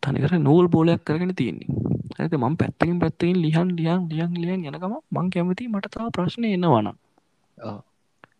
තනිකර 0.04 0.34
නූල් 0.40 0.66
බෝලයක් 0.68 1.02
කරගෙන 1.04 1.34
තියෙන්නේ. 1.34 1.70
ඇත 2.18 2.34
මං 2.36 2.56
පැත්තකින් 2.58 2.98
පැත්තකින් 3.00 3.38
ලියන් 3.38 3.70
ලියන් 3.78 4.02
ලියන් 4.10 4.34
ලියන් 4.36 4.66
යනකම 4.68 4.94
මං 5.14 5.32
කැමති 5.32 5.68
මට 5.70 5.92
තාව 5.92 6.10
ප්‍රශ්නය 6.12 6.48
එන්නවන 6.50 6.88
ඔව්. 7.58 7.78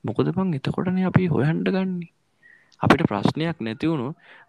මොකද 0.08 0.28
පං 0.36 0.54
එතකොටන 0.58 1.00
අපි 1.06 1.24
හොයන්ඩ 1.30 1.68
ගන්නේ. 1.70 2.12
අපිට 2.82 3.04
ප්‍රශ්නයක් 3.10 3.58
නැතිවුණු 3.60 4.08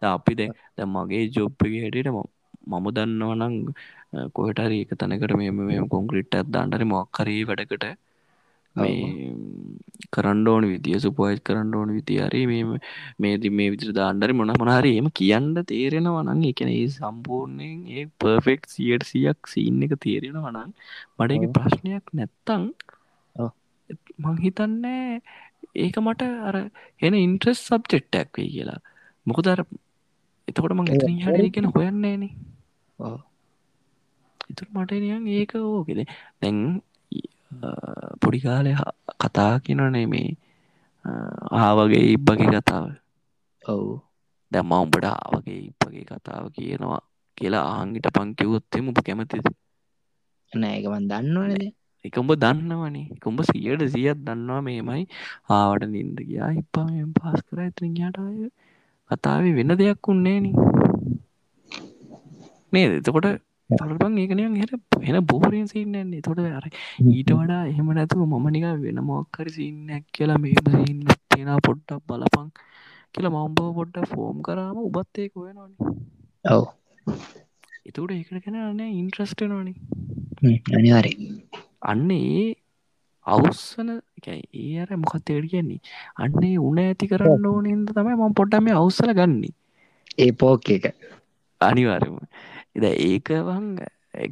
අපි 0.09 0.33
දැ 0.35 0.49
දැ 0.77 0.87
මගේ 0.87 1.25
ජොබ්පගේ 1.35 1.83
හැටියට 1.85 2.11
මම 2.71 2.87
දන්නවනං 2.97 3.55
කොහටරි 4.37 4.79
එක 4.85 4.93
තැනකට 5.01 5.37
මේ 5.39 5.83
කොංක්‍රිට් 5.89 6.37
ඇත් 6.37 6.49
දාන්නරි 6.51 6.87
මොක්කරී 6.87 7.43
වැඩකට 7.45 7.85
මේ 8.77 9.29
කරන්න 10.13 10.47
ඕන 10.47 10.67
විදිිය 10.67 10.99
සුපෝයිස් 10.99 11.41
කරන්න 11.41 11.75
ඕන 11.75 11.93
විතිහරි 11.97 12.43
මේ 12.47 12.81
මේදි 13.19 13.51
මේ 13.51 13.73
විදිර 13.73 13.93
දාන්නරි 13.93 14.33
මොන 14.33 14.53
මනහරි 14.55 14.93
එම 14.99 15.09
කියන්න 15.13 15.55
තේරෙන 15.65 16.09
වනන් 16.09 16.43
එකන 16.45 16.73
ඒ 16.73 16.87
සම්පූර්ණයෙන් 16.91 17.79
ඒ 17.91 18.05
පර්ෆෙක්් 18.19 18.69
සියට 18.69 19.05
සියක් 19.05 19.41
සින්න 19.47 19.83
එක 19.83 19.97
තේරෙන 20.01 20.39
වනන් 20.39 20.71
මට 21.19 21.39
එක 21.39 21.47
ප්‍රශ්නයක් 21.53 22.15
නැත්තං 22.15 22.67
මං 24.19 24.37
හිතන්නේ 24.39 25.21
ඒක 25.77 25.97
මට 25.99 26.29
අර 26.43 26.57
එන 27.03 27.15
ඉන්ට්‍රෙස් 27.17 27.61
සබ්ජෙට්ටක් 27.63 28.33
වේ 28.37 28.51
කියලා. 28.51 28.81
මොකදර 29.27 29.61
එතකොට 30.49 30.75
මං 30.75 30.91
එතන 30.91 31.17
හට 31.21 31.49
කියෙන 31.49 31.73
හොයන්නේන 31.75 32.23
එතුර 34.51 34.69
මට 34.73 35.01
නියන් 35.01 35.27
ඒක 35.31 35.55
ඕකෙද 35.57 36.01
දැන් 36.41 36.59
පොඩිකාලය 38.21 38.73
කතා 39.23 39.53
කියනනේ 39.65 40.07
මේ 40.07 40.29
ආවගේ 41.61 42.05
ඉබ්බගේ 42.15 42.51
කතාව. 42.55 42.87
ඔවු. 43.63 43.93
දැම්ම 44.53 44.73
උඹට 44.77 45.07
ආවගේ 45.07 45.61
ඉපගේ 45.71 46.05
කතාව 46.11 46.45
කියනවා 46.57 47.01
කියලා 47.39 47.65
ආංගිට 47.77 48.07
පංකිවොත්තෙම 48.17 48.89
උප 48.91 48.99
කැමතිද? 49.07 49.47
නෑකමන් 50.53 51.09
දන්නවනද 51.11 51.65
එකඹ 52.05 52.31
දන්නවනේ 52.43 53.19
කුඹ 53.23 53.41
සියට 53.49 53.83
සියත් 53.95 54.19
දන්නවා 54.27 54.61
මේමයි. 54.67 55.03
ආවට 55.51 55.89
නින්ද 55.95 56.19
ගියා. 56.29 56.51
ඉපා 56.63 56.87
පාස් 57.19 57.41
කර. 57.47 57.59
ඇතරියාට 57.65 58.19
අය 58.23 58.51
කතාවේ 59.11 59.55
වෙන 59.59 59.73
දෙයක් 59.81 60.09
උන්නේන 60.13 60.47
නේද? 62.73 62.93
එතකොට 63.01 63.27
තලබන් 63.71 64.19
ඒකනයන් 64.19 64.57
හට 64.57 65.01
එන 65.03 65.19
බෝරෙන් 65.25 65.67
සින්නන්නේ 65.67 66.21
තොට 66.21 66.41
අර 66.51 66.67
ඊට 67.07 67.31
වඩා 67.33 67.63
එහෙම 67.67 67.89
නැතුව 67.93 68.23
මමනික 68.25 68.67
වෙන 68.83 69.01
මොක්කරි 69.03 69.51
සින්නක් 69.51 70.05
කියලා 70.13 70.39
මේම 70.39 70.69
සින්න 70.77 71.01
තියෙන 71.29 71.51
පොට්ටක් 71.61 72.03
බලපං 72.07 72.49
කියලා 73.15 73.35
මම්බව 73.37 73.73
පොඩ්ඩ 73.79 74.07
ෆෝම් 74.13 74.39
කරාම 74.43 74.79
උබත්තයක 74.81 75.33
වෙනවාන 75.37 75.73
ඔව. 76.45 76.65
එතුට 77.89 78.13
ඒකට 78.13 78.45
කෙනන්න 78.45 78.85
ඉන්ට්‍රස්ට 78.93 79.43
නොනි 79.47 79.75
අනිවාරය 80.73 81.13
අන්න 81.83 82.09
ඒ 82.13 82.47
අවස්සන 83.27 83.91
ඒ 84.29 84.81
අර 84.81 84.91
මොකත්තේට 84.97 85.51
කියන්නේ? 85.51 85.83
අන්නේ 86.17 86.57
උන 86.61 86.79
ඇති 86.79 87.11
කරන්න 87.11 87.47
ඕනෙන්ද 87.47 87.91
තමයි 87.91 88.15
මම 88.15 88.35
පොට්ටම 88.35 88.73
අවස්සල 88.75 89.13
ගන්නේ. 89.13 89.55
ඒ 90.19 90.33
පෝක 90.35 90.71
එක. 90.71 90.85
අනිවාරම 91.61 92.17
එද 92.77 92.85
ඒකවන් 92.85 93.67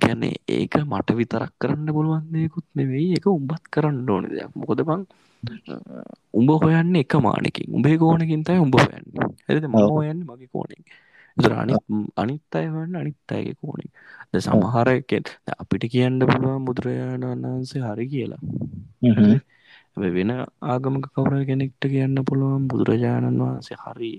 ගැන්නේ 0.00 0.36
ඒක 0.48 0.74
මට 0.82 1.16
විතරක් 1.18 1.52
කරන්න 1.60 1.88
පුළුවන්දයකුත් 1.96 2.66
නෙවෙයි 2.74 3.16
එක 3.18 3.26
උඹත් 3.28 3.64
කරන්න 3.70 4.08
ඕන 4.08 4.28
දෙයක්. 4.30 4.50
මොකද 4.54 4.80
බං 4.82 5.02
උඹ 6.32 6.50
හොයන්න 6.62 6.96
එක 6.96 7.12
මානකින්. 7.20 7.68
උඹේ 7.70 7.96
කෝනකින් 7.98 8.44
තයි 8.44 8.58
උඹ 8.58 8.76
හොයන්න. 8.76 9.06
ඇද 9.48 9.64
ම 9.64 9.76
හොයන්න 9.88 10.24
මගේ 10.24 10.48
කෝනෙක් 10.48 10.86
අනි 11.36 11.74
අනිත් 12.16 12.54
අය 12.54 12.66
වන්න 12.68 12.96
අනිත් 12.96 13.18
අයගේ 13.28 13.56
කෝනෙක් 13.56 13.90
ද 14.30 14.40
සමහරකෙන් 14.40 15.24
අපිට 15.54 15.84
කියන්න 15.92 16.20
පුළුවන් 16.22 16.66
බුදුරජාණන් 16.66 17.44
වහන්සේ 17.44 17.82
හරි 17.84 18.06
කියලා 18.08 18.42
වෙන 19.96 20.30
ආගමක 20.64 21.06
කවර 21.08 21.34
කෙනෙක්ට 21.46 21.84
කියන්න 21.84 22.18
පුළුවන් 22.24 22.68
බුදුරජාණන් 22.68 23.40
වහන්සේ 23.40 23.78
හරි. 23.78 24.12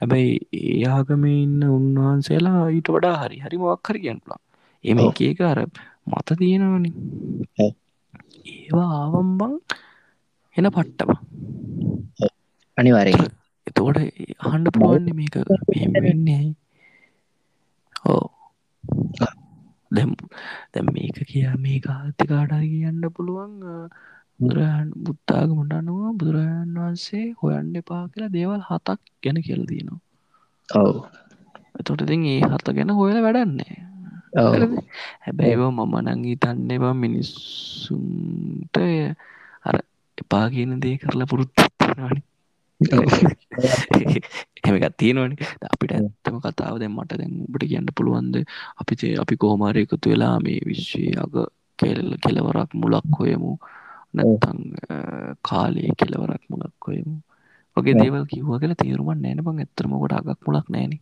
හැබැයි 0.00 0.32
ඒ 0.52 0.84
ආගම 0.88 1.24
ඉන්න 1.26 1.62
උන්වහන්සේලා 1.68 2.64
ඊට 2.70 2.88
වඩා 2.88 3.16
හරි 3.22 3.38
හරි 3.38 3.56
මොක් 3.58 3.88
හරි 3.88 4.00
කියන්නලා 4.00 4.40
එම 4.84 4.98
එකක 5.00 5.40
අර 5.42 5.60
මත 6.06 6.28
තියෙනවනි. 6.38 6.90
ඒවා 8.46 8.90
ආවම්බං 8.98 9.54
එන 10.56 10.70
පට්ටම. 10.70 11.10
අනිවාරය 12.78 13.14
එතෝට 13.66 13.98
හන්ඩ 14.44 14.68
පුළුවන්නේ 14.74 15.14
මේක 15.14 15.36
වෙන්නේ 15.98 16.44
ඕ 18.04 18.24
දැම් 19.90 20.12
දැම් 20.72 20.86
මේක 20.92 21.18
කියා 21.26 21.56
මේ 21.58 21.78
කාතිකාටරි 21.80 22.68
කියන්න 22.72 23.04
පුළුවන් 23.16 23.52
බුදුරහන් 24.42 24.88
බුත්තාග 25.04 25.48
මොටන්නවා 25.58 26.12
බුදුරජාණන් 26.18 26.78
වහන්සේ 26.78 27.26
හොයන්න 27.40 27.76
එපා 27.80 28.02
කියලා 28.12 28.34
දේවල් 28.36 28.62
හතක් 28.68 29.00
ගැන 29.22 29.38
කියල 29.46 29.62
දනවා 29.68 30.00
ඔව්. 30.68 30.96
එතොට 31.78 32.04
ඉතින් 32.04 32.26
ඒ 32.26 32.40
හත 32.42 32.66
ගැන 32.76 32.90
හොයල 32.90 33.18
වැඩන්නේ. 33.26 33.76
හැබැයිව 35.24 35.62
මම 35.68 35.94
නංගී 36.06 36.36
තන්න 36.36 36.70
එවා 36.70 36.94
මිනිස්සුන්ට 36.96 38.76
අර 39.64 39.76
එපා 40.18 40.46
කියන 40.50 40.80
දේ 40.82 40.96
කරලා 40.98 41.30
පුරුත්තුවානි 41.32 42.22
එමකත් 44.66 44.94
තියෙනවනි. 44.98 45.36
අපිට 45.72 45.92
ඇත්තම 45.92 46.36
කතාව 46.40 46.76
දැන් 46.80 46.94
මට 46.96 47.18
දැන් 47.20 47.34
උබට 47.46 47.64
කියන්න 47.70 47.88
පුළුවන්ද? 47.96 48.36
අපිතේ 48.80 49.12
අපි 49.22 49.34
කෝමාරය 49.36 49.84
එකතු 49.84 50.12
වෙලා 50.12 50.36
මේ 50.40 50.60
විශ්වය 50.68 51.06
අග 51.24 51.34
කෙල්ල 51.78 52.08
කෙලවරක් 52.24 52.70
මුලක් 52.74 53.08
හොයමු 53.18 53.52
නැත්තං 54.14 54.58
කාලය 55.42 55.84
කෙලවරක් 56.00 56.44
මුලක් 56.52 56.88
හොයමු. 56.88 57.16
ඔගේ 57.76 57.94
දේවල් 57.94 58.24
කිව්ව 58.32 58.52
කියලා 58.62 58.80
තේරුමන් 58.82 59.20
නෑන. 59.24 59.42
බං 59.46 59.62
ඇත්තරමකොට 59.64 60.14
අගක් 60.18 60.40
මුලක් 60.48 60.68
නෑන. 60.74 60.92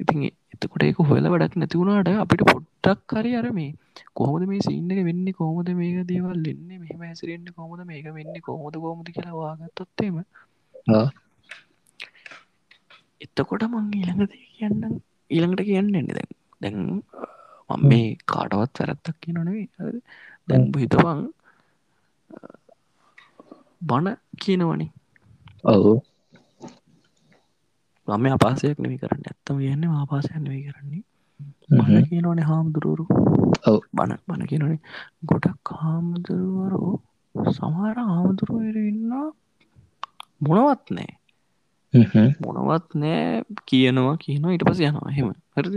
ඉතින් 0.00 0.18
එතකොට 0.54 0.82
ඒක 0.84 0.98
හොල 1.10 1.26
වැඩක් 1.32 1.54
නැතිවුණට 1.60 2.10
අපිට 2.24 2.42
පොඩ්ඩක් 2.52 3.16
හරි 3.18 3.32
අර 3.40 3.46
මේ 3.58 3.70
කොහොමද 4.14 4.44
මේ 4.50 4.60
සින්න 4.60 4.90
එක 4.92 5.00
වෙන්න? 5.08 5.26
කොහොමද 5.40 5.70
මේක 5.80 5.98
දේවල් 6.10 6.46
එන්න 6.52 6.66
මෙහම 6.82 7.06
ඇසිරෙන්න්න 7.08 7.54
කොහොමද? 7.56 7.82
මේක 7.86 8.06
වෙන්න 8.18 8.34
කොහොමද 8.48 8.76
කොමද 8.84 9.08
කියලා 9.16 9.36
වාගත්තොත්තේම 9.40 10.16
එතකොට 13.20 13.62
මං 13.68 13.86
ඊළඟද 13.98 14.32
කියන්න 14.54 14.82
ඊළඟට 15.30 15.66
කියන්න 15.68 15.94
එන්න 16.00 16.10
දැන් 16.10 16.30
දැන් 16.62 16.76
මම 17.70 17.86
මේ 17.90 18.08
කාටවත් 18.26 18.80
වැරත්තක් 18.80 19.16
කිය 19.22 19.34
නොනෙවේ 19.34 19.66
දැන් 20.48 20.70
හිතවන් 20.76 21.20
බණ 23.82 24.16
කියනවනේ. 24.42 24.90
ඔවු. 25.64 25.92
මම 28.08 28.26
අපාසයක් 28.28 28.78
නෙවි 28.78 28.98
කරන්න. 28.98 29.26
ඇත්තම 29.26 29.58
කියන්න 29.58 29.84
ආපාසයක් 29.92 30.38
නෙවී 30.38 30.62
කරන්නේ. 30.62 31.02
බණ 31.70 32.08
කියනවනේ 32.08 32.44
හාමුදුරුවරු. 32.44 33.04
ඔව්. 33.66 33.80
බණ 33.94 34.22
බණ 34.28 34.46
කියනනේ 34.46 34.78
ගොඩක් 35.24 35.74
හාමුදුරුවරු 35.74 36.92
සමහර 37.34 37.96
හාමුදුරුවර 38.04 38.76
ඉන්න 38.82 39.12
මොනවත් 40.40 40.86
නෑ. 40.90 41.12
මොනවත් 42.40 42.94
නෑ 42.94 43.42
කියනවා 43.64 44.16
කියනවා 44.16 44.52
ඊට 44.52 44.64
පස 44.64 44.80
යනවා. 44.80 45.10
හෙම 45.10 45.32
හරිද? 45.56 45.76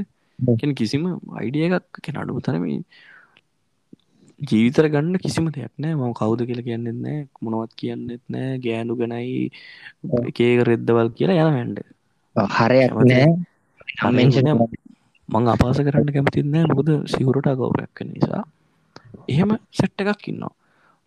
කිසිම 0.75 1.03
අයිඩිය 1.35 1.65
එකක් 1.69 2.01
කෙන 2.03 2.17
අඩුම 2.17 2.41
තරම 2.41 2.65
ජීවිතර 4.39 4.87
ගන්න 4.87 5.17
කිසිම 5.17 5.45
දෙයක් 5.51 5.73
නෑ. 5.77 5.93
ම 5.95 6.13
කවුද 6.13 6.41
කියල 6.47 6.61
කියන්නෙත් 6.63 6.97
නෑ. 6.97 7.27
මොනවත් 7.41 7.73
කියන්නෙත් 7.75 8.23
නෑ. 8.27 8.57
ගෑනු 8.65 8.95
ගැනයි 8.95 9.49
එකේක 10.29 10.61
රෙද්දවල් 10.69 11.09
කියලා 11.17 11.39
යන 11.41 11.55
හැන්ඩ. 11.57 11.77
හරයක් 12.35 12.93
නෑ. 13.05 13.27
මං 15.29 15.51
අපාස 15.53 15.79
කරන්න 15.79 16.13
කැමතින්නෑ 16.15 16.69
මොකද 16.71 16.89
සිවුරට 17.13 17.49
ගෞරයක් 17.59 18.05
නිසා. 18.05 18.43
එහෙම 19.27 19.51
සෙට්ට 19.71 20.01
එකක් 20.03 20.29
ඉන්නවා. 20.31 20.53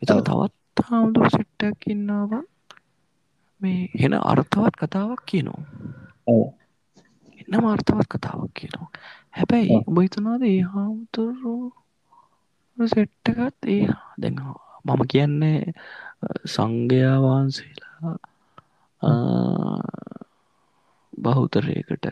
එතක 0.03 0.21
තවත් 0.29 0.87
හාමුදුර 0.89 1.31
සෙට්ටක් 1.31 1.89
ඉන්නවා. 1.89 2.43
මේ 3.61 3.89
හෙන 3.95 4.15
අර්ථවත් 4.23 4.75
කතාවක් 4.81 5.23
කියනවා. 5.27 5.63
එන්න 7.41 7.67
අර්ථවත් 7.67 8.09
කතාවක් 8.09 8.53
කියනවා. 8.55 8.91
හැබැයි 9.31 9.83
උබහිතනාද 9.89 10.43
ඒ 10.45 10.61
හාමුදුරු 10.73 11.55
සෙට්ටකත් 12.79 13.67
ඒ 13.67 13.87
දැන් 14.19 14.37
මම 14.85 15.03
කියන්නේ 15.09 15.59
සංඝයා 16.47 17.19
වහන්සේලා 17.21 18.15
බහුතරයකට 21.23 22.07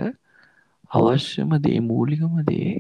අවශ්‍යම 0.91 1.51
දේ 1.65 1.81
මූලිකම 1.83 2.35
දේ 2.47 2.73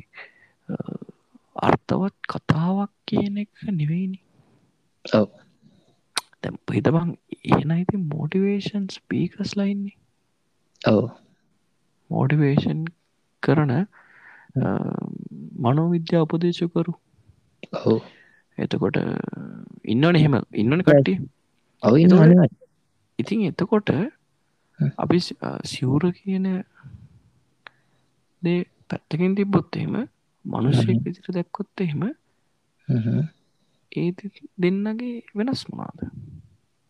අර්ථවත් 1.56 2.16
කතාවක් 2.28 2.92
කියන 3.06 3.38
එක 3.38 3.50
නෙවෙයිනි. 3.70 4.20
දැම් 6.42 6.56
හිතබං 6.70 7.10
ඒන 7.50 7.76
ඉති 7.76 7.96
මෝටිවේෂන් 8.04 8.86
ස්පීකස් 8.90 9.56
ලයින්නේ 9.56 9.96
ඔව. 10.82 11.04
මෝටිවේෂන් 12.10 12.82
කරන 13.42 13.72
මනෝවිද්‍යා 15.58 16.22
උපදේශකරු 16.22 16.92
ඔවු 16.92 17.09
එතකොට 18.58 18.96
ඉන්නන 19.84 20.16
එහෙම. 20.16 20.34
ඉන්නන 20.54 20.82
කට්ටිය? 20.82 21.18
ඔව 21.82 21.94
ඉතින් 23.18 23.40
එතකොට 23.42 23.90
අපි 24.98 25.18
සිවුර 25.64 26.02
කියන 26.12 26.46
දේ 28.42 28.64
පැත්තකින් 28.88 29.36
තිබ්බොත් 29.36 29.76
එහෙම 29.76 29.94
මනුෂ්‍යයෙක් 30.44 31.00
විදිහට 31.04 31.30
දැක්කොත් 31.30 31.80
එහෙම 31.80 32.02
ඒ 33.92 34.08
දෙන්නගේ 34.58 35.14
වෙනස් 35.34 35.62
මොනාද 35.68 35.98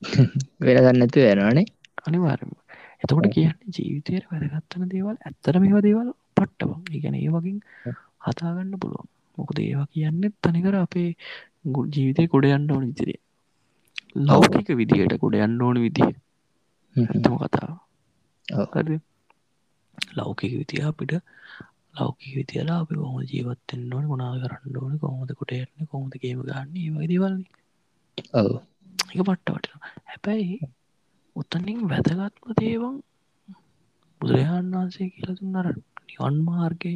වෙනදන්න 0.64 0.98
නැතු 0.98 1.18
වෙනවානේ 1.20 1.66
අනිවාර්යම 2.04 2.52
එතකොට 3.02 3.30
කියන්නේ 3.34 3.74
ජීවිතයට 3.76 4.30
වැදගත්තන 4.30 4.90
දේවල් 4.90 5.16
ඇත්තට 5.18 5.56
මේවා 5.58 5.82
දේවල් 5.82 6.10
පට්ටබම්. 6.36 6.82
ඉගැන 6.90 7.16
ඒ 7.16 7.30
වගින් 7.30 7.58
හතාගන්න 8.24 8.78
පුළුවන් 8.78 9.08
මොකද 9.40 9.58
ඒවා 9.60 9.88
කියන්න? 9.88 10.22
තනිකර 10.42 10.76
අපේ 10.76 11.10
ජීවිතය 11.92 12.28
ගොඩ 12.28 12.48
යන්න 12.50 12.72
ඕන 12.72 12.88
ඉතිරේ 12.88 13.20
ලෞකික 14.24 14.68
විදිහයට 14.74 15.14
ගොඩ 15.18 15.38
යන්න 15.38 15.62
ඕන 15.62 15.78
විදිහ. 15.78 16.10
ඇතම 16.96 17.34
කතාව. 17.42 17.70
ලෞකික 20.16 20.52
විතිය 20.52 20.82
අපිට 20.82 21.12
ලෞකික 21.94 22.32
විතියලා 22.36 22.78
අපි 22.82 22.94
කොහොම 22.94 23.18
ජීවත්තෙන් 23.24 23.82
ඕන 23.94 24.06
මොනා 24.06 24.34
කරන්න 24.42 24.76
ඕන 24.78 24.94
කොහොමද 24.98 25.30
කොට 25.38 25.52
යන්න 25.54 25.88
කොහොමද 25.90 26.14
ගේම 26.22 26.40
ගන්න 26.42 26.68
වගේ 26.94 27.10
දේවල්න්නේ 27.10 27.50
ඔව. 28.34 28.50
එක 29.10 29.20
පට්ටවට 29.20 29.66
හැබැයි 30.06 30.56
උත්තනින් 31.36 31.78
වැදගත්ම 31.90 32.52
දේවන් 32.58 32.96
බුදුරජාණන් 34.20 34.74
වහන්සේ 34.74 35.08
කියල 35.12 35.30
දුන්නර 35.32 35.66
නිවන් 35.72 36.36
මාර්ගය 36.46 36.94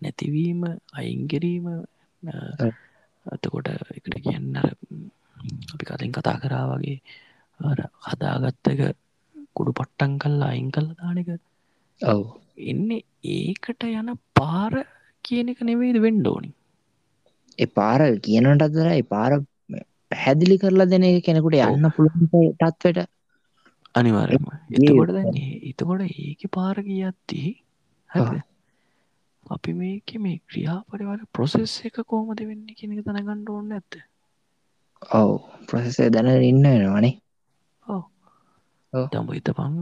නැතිවීම 0.00 0.60
අයිංගෙරීම 0.94 1.66
අතකොට 3.26 3.66
එකට 3.92 4.14
කියන්න 4.22 4.56
අපි 5.72 5.84
කතින් 5.88 6.12
කතා 6.14 6.36
කරා 6.40 6.64
වගේ 6.70 6.96
හදාගත්තක 8.06 8.80
කුඩු 9.54 9.70
පට්ටන් 9.74 10.12
කල්ලා 10.20 10.50
අයින් 10.50 10.68
කල්ල 10.70 10.88
දානක 10.96 11.28
ඔව්. 12.00 12.38
එන්නේ 12.66 13.00
ඒකට 13.32 13.86
යන 13.90 14.08
පාර 14.34 14.74
කියන 15.24 15.50
එක 15.50 15.60
නෙවෙයිද 15.64 15.98
වෙන්ඩෝනි 16.00 16.50
ඒ 17.58 17.68
පාර 17.72 18.00
කියනට 18.22 18.62
අතර 18.62 18.88
පාර 19.06 19.32
පැහැදිලි 20.10 20.56
කරලා 20.58 20.88
දෙන 20.88 21.04
කෙනෙකුට 21.22 21.58
යන්න 21.66 21.92
පුළුවන් 21.92 22.26
තත්වට 22.60 22.98
අනිවාර්යම 23.94 24.44
එතකොට 24.78 25.10
දැන්නේ 25.10 25.50
එතකොට 25.70 26.02
ඒක 26.18 26.42
පාර 26.52 26.76
කියත්ති 26.84 27.42
හ 28.10 28.16
අපි 29.48 29.72
මේක 29.74 30.08
මේ 30.18 30.42
ක්‍රියාපරිවල 30.44 31.22
ප්‍රොසෙස් 31.32 31.72
එක 31.84 31.96
කෝමද 32.04 32.40
වෙන්න 32.42 32.66
කෙනෙක 32.74 33.04
තැනගණ්ඩ 33.04 33.48
ඕන්න 33.50 33.72
ඇත්ත 33.72 34.02
ඔව් 35.12 35.32
ප්‍රසෙසේ 35.66 36.10
දැන 36.10 36.30
ඉන්න 36.42 36.62
වෙනවානේ 36.64 37.14
තඹ 38.92 39.32
හිත 39.32 39.50
පං 39.52 39.74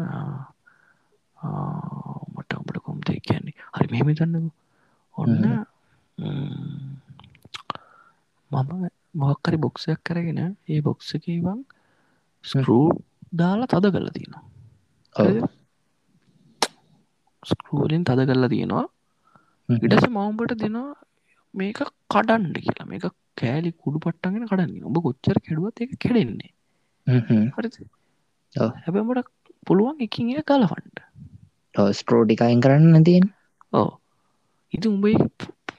මට 2.34 2.52
ඔබට 2.54 2.78
කොම්ද 2.82 3.06
කියන්නේ? 3.20 3.54
හරි 3.72 3.86
මෙහෙම 3.90 4.10
තන්නක 4.10 4.52
ඔන්න 5.14 5.32
මම 8.50 8.88
මොක්කරි 9.14 9.56
බොක්සයක් 9.58 10.00
කරගෙන 10.02 10.40
ඒ 10.68 10.80
බොක්සකවන් 10.82 11.60
ස්කරූ 12.44 12.88
දාලා 13.32 13.68
තද 13.68 13.92
කරලා 13.92 14.12
තියෙනවා. 14.12 14.44
ස්කරූලින් 17.42 18.04
තද 18.04 18.20
කරලා 18.26 18.48
තියෙනවා 18.48 18.86
ඉඩස 19.68 20.06
මවම්බට 20.08 20.56
දෙනවා 20.56 20.94
මේක 21.54 21.80
කඩන්ඩ 22.10 22.56
කියලා. 22.58 22.86
මේක 22.86 23.06
කෑලි 23.36 23.72
කුඩු 23.74 23.98
පට්ටගෙන 23.98 24.46
කඩන්න 24.46 24.86
ඔබ 24.88 24.96
කොච්චර 25.02 25.38
කෙඩුවත් 25.40 25.84
එක 25.84 25.92
කෙඩෙන්නේ 25.98 26.52
හැබැමට 28.80 29.30
පුළුවන් 29.66 30.06
එකින් 30.06 30.32
එය 30.32 30.44
කලෆන්ඩ 30.44 31.04
ස්ට්‍රෝඩිකයින් 31.92 32.64
කරන්න 32.64 33.06
තියෙන් 33.08 33.28
ඕ 33.72 33.90
ඉති 34.72 34.86
උඹේ 34.88 35.28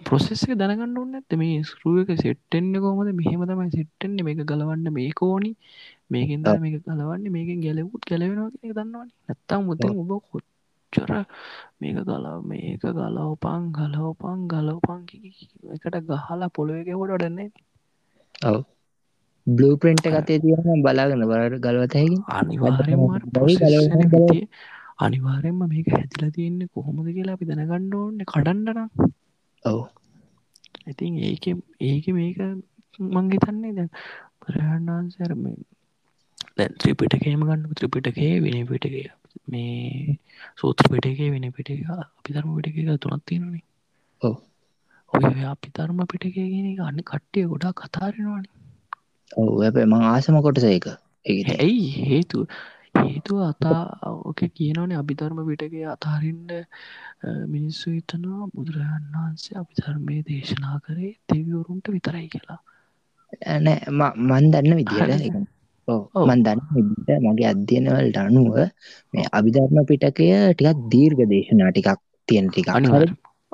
ප්‍රොසෙස් 0.04 0.44
එක 0.46 0.54
දැනගන්න 0.56 1.00
ඕන්න 1.00 1.20
ඇත 1.20 1.38
මේ 1.38 1.64
ස්කරුව 1.64 2.04
එක 2.04 2.12
සෙට්ටෙන්න්න 2.18 2.82
කොමද 2.84 3.14
මෙහෙම 3.14 3.46
තමයි 3.46 3.72
සෙට්ටෙන්න්නේ 3.72 4.28
මේක 4.28 4.44
ගලවන්න 4.46 4.94
මේ 4.94 5.12
කෝනි 5.14 5.52
මේකෙන් 6.10 6.44
මේක 6.62 6.84
ගලවන්න. 6.84 7.26
මේකෙන් 7.30 7.62
ගැලවුත් 7.62 8.04
ගැලවෙනවා 8.06 8.52
දන්නවන. 8.76 9.10
නැත්තම් 9.28 9.66
මුතින් 9.66 9.98
ඔබ 10.04 10.12
කොච්චර 10.98 11.26
මේක 11.80 11.98
ගලා 12.04 12.34
මේක 12.44 12.82
ගලවපං 12.82 13.62
ගලවපං 13.72 14.40
ගලවපං 14.48 15.02
එකට 15.76 15.98
ගහලා 16.08 16.50
පොළොවක 16.50 16.90
හොට 16.94 17.14
ඩන්නේ 17.14 17.50
ඔව. 18.46 18.60
බ්ලූ 19.48 19.76
ප්‍රින්ට් 19.78 20.08
එකතේ 20.10 20.40
තියෙන 20.40 20.82
බලාගන්න 20.82 21.26
බලට 21.26 21.62
ගලවතහැකි 21.62 22.18
අනිවාර්යම 22.30 23.02
අනිවාරෙන්ම 25.00 25.62
මේක 25.66 25.88
හැතිලා 25.90 26.32
තියෙන්නේ 26.32 26.74
කොහොමද 26.74 27.08
කියලා 27.10 27.38
අපි 27.38 27.46
දැනගණ්ඩ 27.46 27.96
ඕන්න 27.96 28.26
කඩන්ඩන 28.26 28.80
ඔව. 29.66 29.80
ඉතින් 30.88 31.14
ඒක 31.24 31.46
ඒක 31.82 32.06
මේක 32.12 32.38
මංගේ 33.00 33.44
තන්නේ 33.44 33.74
දැ 33.74 33.90
පරහන්නාන්සරම 34.42 35.44
දැන් 36.58 36.74
ත්‍රිපිටකේම 36.76 37.42
ගන්න 37.42 37.78
ත්‍රිපිටකේ 37.78 38.34
විනි 38.42 38.62
පිටක 38.66 38.96
මේ 39.46 40.18
සූත්‍ර 40.58 40.86
පිටකේ 40.90 41.32
වෙන 41.32 41.48
පිට 41.52 41.70
අපි 41.96 42.30
ධර්ම 42.34 42.54
පිටක 42.58 43.02
තුනත් 43.02 43.26
තියෙනනේ 43.26 43.66
ඔය 45.14 45.44
අපි 45.46 45.74
ධර්ම 45.76 46.00
පිටකගෙන 46.06 46.72
අන්න 46.84 47.04
කට්ටිය 47.04 47.46
ගොඩා 47.48 47.74
කතාරෙනවානි 47.74 48.50
ඔව 49.38 49.62
ඇබ 49.62 49.78
ම 49.84 49.94
ආසම 50.06 50.42
කොටස 50.42 50.68
එක 50.68 50.86
ඇයි 51.26 51.86
හේතු 52.04 52.48
හේතුව 52.96 53.40
අතා 53.42 53.82
ඕක 54.10 54.42
කියනවනේ 54.52 54.98
අභිධර්ම 54.98 55.40
පිටගේ 55.48 55.86
අතාරින්ට 55.86 56.52
මිනිස්සු 57.48 57.88
හිතනවා 57.90 58.50
බුදුරජාන් 58.54 59.06
වහන්සේ 59.14 59.58
අභිධර්මය 59.58 60.18
දේශනා 60.22 60.78
කරේ 60.80 61.12
දෙවිවරුන්ට 61.28 61.88
විතරයි 61.88 62.28
කියලා. 62.28 62.60
නෑ 63.60 63.80
මන් 64.22 64.52
දන්න 64.52 64.78
විදිහට 64.78 65.57
මන් 66.22 66.40
දන්න 66.46 66.60
මගේ 67.26 67.50
අධ්‍යයනවලට 67.52 68.18
අනුව 68.22 68.58
මේ 69.14 69.28
අභිධර්ම 69.32 69.78
පිටකය 69.92 70.28
ටිකක් 70.52 70.82
දීර්ඝ 70.94 71.24
දේශනා 71.34 71.72
ටිකක් 71.72 72.02
තියෙන 72.28 72.50
ටික 72.50 72.68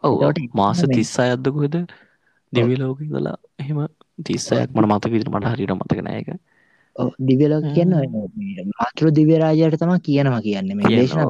ඔව. 0.03 0.21
මාස 0.53 0.81
තිස්ස 0.89 1.13
අයද්දකොද 1.19 1.75
දෙවිලෝක 2.53 2.99
කලා 3.11 3.37
එහෙම 3.59 3.79
තිස්සයක් 4.21 4.69
මට 4.71 4.89
මතක 4.89 5.13
විදිර 5.13 5.29
මට 5.31 5.53
හරිට 5.53 5.75
මතකනයක 5.75 6.33
දිවලෝක 7.21 7.65
කියන්න 7.75 7.93
මාතෘ 8.73 9.11
දිවරාජයට 9.11 9.77
තම 9.79 9.93
කියනවා 10.01 10.41
කියන්න 10.41 10.73
මේ 10.77 10.91
දේශන. 10.91 11.21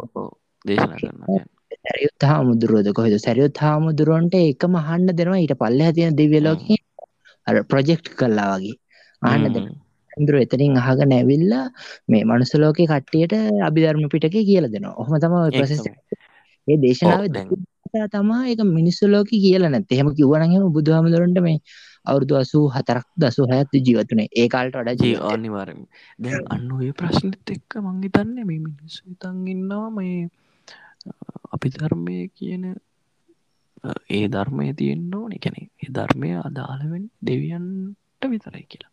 දේශනා 0.65 0.97
කරන්න 0.97 1.45
සැරියුත් 1.83 2.23
හාමුදුරුවද 2.23 2.89
කොහෙද? 2.93 3.15
සැරියුත් 3.19 3.57
හාමුදුරුවන්ට 3.57 4.35
එකම 4.41 4.75
හන්න 4.87 5.15
දෙනවා 5.17 5.39
ඊට 5.39 5.55
පල්ල 5.57 5.81
ඇතින 5.81 6.17
දිවලෝක 6.17 6.61
ප්‍රජෙක්් 7.69 8.03
කල්ලා 8.19 8.51
වගේ. 8.55 8.75
ආන්න 9.21 9.53
දෙ 9.55 9.61
ඇඳුර 10.13 10.35
එතරින් 10.37 10.79
අහග 10.81 11.03
නැවිල්ලා 11.05 11.65
මේ 12.07 12.23
මනුසලෝක 12.23 12.79
කට්ටියට 12.83 13.33
අභිධර්ම 13.61 14.09
පිටක 14.09 14.35
කියල 14.41 14.67
දෙනවා. 14.67 14.97
ඔහම 14.97 15.13
තම 15.17 15.35
ප්‍රසෙස් 15.51 15.85
ඒ 16.67 16.77
දේශනාව 16.77 17.23
තමා 18.09 18.43
එක 18.47 18.61
මිනිස්සුලෝක 18.69 19.27
කියල 19.29 19.65
නැත් 19.65 19.91
එහෙම 19.91 20.09
කිවනගම 20.11 20.69
බුදුහාමදුරන්ට 20.69 21.39
මේ 21.39 21.57
අවුරදු 22.05 22.33
අසූ 22.35 22.63
හතරක් 22.67 23.05
දසු 23.15 23.43
හැඇත්තු 23.45 23.77
ජීවතුනේ 23.79 24.27
ඒ 24.33 24.47
කාල්ට 24.47 24.77
වඩ 24.77 25.01
ජී 25.01 25.17
අනිවාරම 25.27 25.81
දැ 26.19 26.39
අන්න 26.49 26.71
ඒ 26.79 26.93
ප්‍රශ්නත් 26.93 27.53
එක්ක 27.55 27.77
මංගිතන්න 27.81 28.33
මේ 28.39 28.61
මිනිස්සු 28.61 29.03
තන් 29.21 29.43
ඉන්නවා 29.47 29.89
මේ 29.89 30.17
අපි 31.53 31.73
ධර්මය 31.73 32.17
කියන 32.33 32.65
ඒ 34.11 34.25
ධර්මය 34.29 34.65
තියෙන්න්න 34.73 35.13
ඕන. 35.13 35.31
එකැන 35.31 35.59
ඒ 35.59 35.91
ධර්මය 35.91 36.31
අදාළවෙන් 36.39 37.05
දෙවියන්ට 37.21 38.31
විතරයි 38.31 38.65
කියලා 38.65 38.92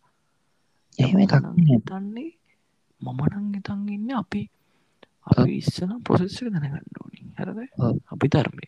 හිතන්නේ 0.98 2.30
මමනං 3.00 3.54
හිතන් 3.54 3.88
ඉන්න 3.88 4.10
අපි 4.10 4.50
අපි 5.26 5.56
ඉස්සන 5.56 5.92
ප්‍රොසෙස්සක 6.02 6.48
දැනගන්න 6.48 7.00
ඕනි. 7.00 7.20
හැරද? 7.36 7.58
අපි 8.06 8.28
ධර්මය. 8.28 8.66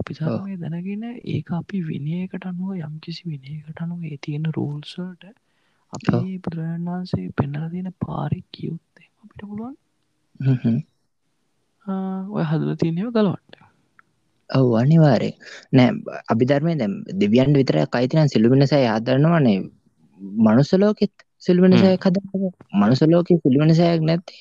අපි 0.00 0.14
ධර්මය 0.14 0.56
දැනගෙන 0.56 1.04
ඒ 1.04 1.42
අපි 1.52 1.82
විනයකට 1.82 2.46
අනුව 2.46 2.70
යම් 2.78 2.94
කිසි 3.00 3.22
විනයකට 3.24 3.82
අනුව 3.82 4.04
ඒ 4.04 4.16
තියෙන 4.16 4.46
රූල්සට 4.52 5.24
අපි 5.92 6.38
බුදුරජාණන් 6.38 6.86
වහන්සේ 6.86 7.30
පෙන්නල 7.32 7.70
තියෙන 7.70 7.92
පාරි 8.06 8.44
කියයුත්තේ 8.50 9.08
අපිට 9.22 9.42
පුළුවන්. 9.42 9.76
ඔය 12.30 12.44
හදල 12.44 12.74
තියනව 12.76 13.12
ගලවන්ට 13.12 13.54
ඔව 14.50 14.74
අනිවාරය 14.74 15.30
නෑ 15.72 16.20
අභිධර්මය 16.28 16.74
දැම් 16.74 16.94
දෙවියන්ට 17.14 17.56
විතර 17.56 17.78
කයිතින 17.88 18.28
සිල්ලුමිනසය 18.28 18.82
ආදරන්නවනේ 18.86 19.58
මනුසලෝකෙත් 21.42 21.42
සිල්වනසයක් 21.42 22.04
හද 22.04 22.16
මනුසලෝක 22.74 23.28
සිල්වනසයක් 23.42 24.00
නැති 24.02 24.36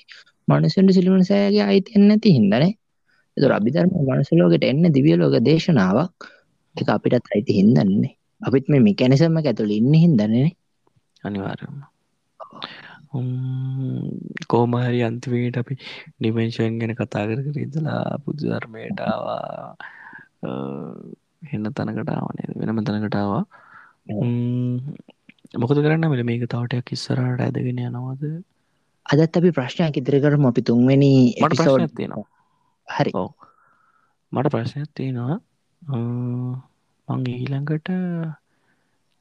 මනුසන්ට 0.47 0.91
සිල්වනසයගේ 0.91 1.63
අයිතියන් 1.63 2.07
නැති 2.07 2.29
හිදනේ 2.31 2.71
එතු 3.37 3.47
අභිධර්ම 3.51 3.91
මනුසලෝකට 4.01 4.63
එන්න 4.63 4.83
දිවියලෝක 4.89 5.35
දේශනාවක්. 5.41 6.15
එක 6.75 6.87
අපිටත් 6.89 7.27
අයිති 7.31 7.53
හින්දන්නේ 7.53 8.13
අපිත් 8.41 8.65
මේ 8.69 8.81
මිකැනිසම්ම 8.81 9.37
ඇතුළ 9.39 9.71
ඉන්න 9.71 9.93
හිදන්නේ 9.95 10.49
අනිවාරම 11.23 11.75
කෝමහරි 14.47 14.99
අන්තිමයට 15.01 15.57
අපි 15.57 15.75
ඩිමේශන් 16.17 16.79
ගැන 16.79 16.93
කතා 16.93 17.25
කර 17.27 17.39
කර 17.45 17.57
ඉදලා 17.57 18.19
පුදු 18.23 18.43
ධර්මයටවා 18.43 19.75
හෙන්න 21.51 21.67
තනකටාවනේ 21.71 22.47
වෙනම 22.59 22.79
තනකටාවා 22.83 23.43
මොකද 25.55 25.77
කරන්න 25.83 26.09
මෙල 26.11 26.23
මේක 26.29 26.45
තවටයක් 26.53 26.93
ඉස්සරට 26.95 27.41
ඇදගෙන 27.45 27.81
යනවාද? 27.87 28.23
අදත් 29.05 29.37
අපි 29.39 29.49
ප්‍රශ්නයක් 29.57 29.99
ඉදිරි 30.01 30.19
කරම. 30.23 30.45
අපි 30.51 30.61
තුන්වැනි 30.69 31.11
මට 31.41 31.59
ප්‍රශ්නයක් 31.59 31.93
තියෙනවා. 31.99 32.27
හරි. 32.87 33.11
ඔව්. 33.13 33.29
මට 34.31 34.53
ප්‍රශ්නයක් 34.55 34.89
තියෙනවා. 34.93 35.37
මං 37.07 37.25
ඊළඟට 37.31 37.89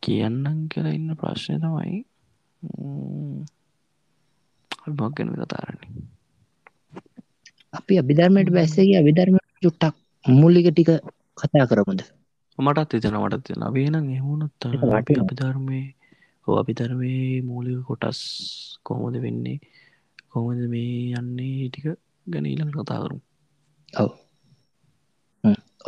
කියන්නම් 0.03 0.59
කියලා 0.72 0.97
ඉන්න 0.99 1.11
ප්‍රශ්නය 1.20 1.57
තමයි 1.62 1.97
මොක් 4.99 5.12
ගැන 5.16 5.30
කතාරන්නේ 5.35 5.91
අපි 7.74 7.99
අභිධර්මයට 8.03 8.51
බැස්සගේ 8.57 8.99
අභිධර්ම 9.01 9.37
චුට්ටක් 9.64 9.95
මුල්ලික 10.24 10.66
ටික 10.70 10.91
කතා 11.39 11.66
කරමුද? 11.70 12.01
මටත් 12.59 12.97
එතන 12.99 13.16
මටත් 13.20 13.45
තියෙන 13.47 13.64
වේනම් 13.76 14.07
එහුණොත් 14.16 14.66
අපි 15.01 15.20
අභිධර්මය 15.22 15.80
හෝ 16.47 16.57
අභිධර්මය 16.61 17.12
මූලික 17.49 17.80
කොටස් 17.88 18.20
කොහොමද 18.86 19.16
වෙන්නේ? 19.24 19.59
කොහොමද 20.30 20.62
මේ 20.74 21.14
යන්නේ? 21.20 21.68
ටික 21.68 21.86
ගැන 22.26 22.47
ඊළඟ 22.47 22.72
කතා 22.74 23.01
කරු 23.05 23.18
ඔව්. 23.95 24.11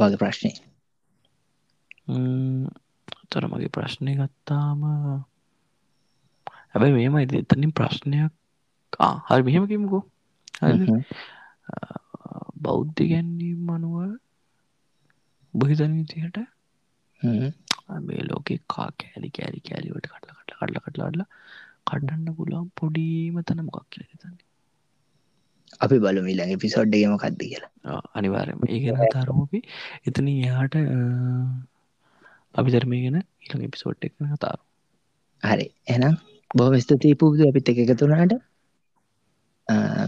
වගේ 0.01 0.21
ප්‍රශ්නය 0.23 0.51
තොර 3.31 3.45
මගේ 3.51 3.75
ප්‍රශ්නය 3.77 4.13
ගත්තාම 4.19 4.81
හැබැයි 6.71 6.95
මේම 6.97 7.17
එතනින් 7.41 7.73
ප්‍රශ්නයක්. 7.79 8.33
හරි 9.29 9.43
මෙහෙමකිමකෝ 9.47 10.03
බෞද්ධ 12.65 13.01
ගැන්නීම් 13.11 13.71
අනුව 13.75 13.97
බහිතන 15.55 15.93
විතිහට 15.99 16.39
මේ 18.07 18.23
ලෝකෙ 18.29 18.55
කා 18.73 18.89
කෑලි 19.01 19.29
කෑලි 19.37 19.61
කෑලිවට 19.69 20.07
කටල 20.13 20.36
කටල 20.57 20.77
කටල 20.77 20.85
කටලාඩල 20.85 21.23
කඩන්න 21.87 22.37
පුළුවන් 22.37 22.69
පොඩීම 22.75 23.43
තන 23.43 23.65
මොකක් 23.65 23.87
කියල 23.91 24.07
තන්නේ 24.13 24.47
අපි 25.81 25.99
බලු 25.99 26.21
මිලඟ 26.23 26.59
පිසෝඩ්ඩගම 26.59 27.17
කක්ද 27.17 27.43
කියලා. 27.43 28.01
අනිවාරම 28.15 28.61
ඒගෙන 28.69 29.01
තරමපි 29.13 29.59
එතන 30.07 30.29
එයාට 30.29 30.77
අපි. 32.55 32.71
ධර්මය 32.71 33.01
ගැන 33.03 33.19
ඉළඟ 33.45 33.71
පිසෝට් 33.71 34.05
එක 34.05 34.15
කතාරු 34.15 34.63
හරි. 35.43 35.67
එනම් 35.89 36.15
බොහම 36.55 36.77
ස්තුතියි 36.81 37.15
පුබද. 37.15 37.41
අපිත් 37.41 37.69
එක 37.69 37.79
එකතුනාට 37.85 38.33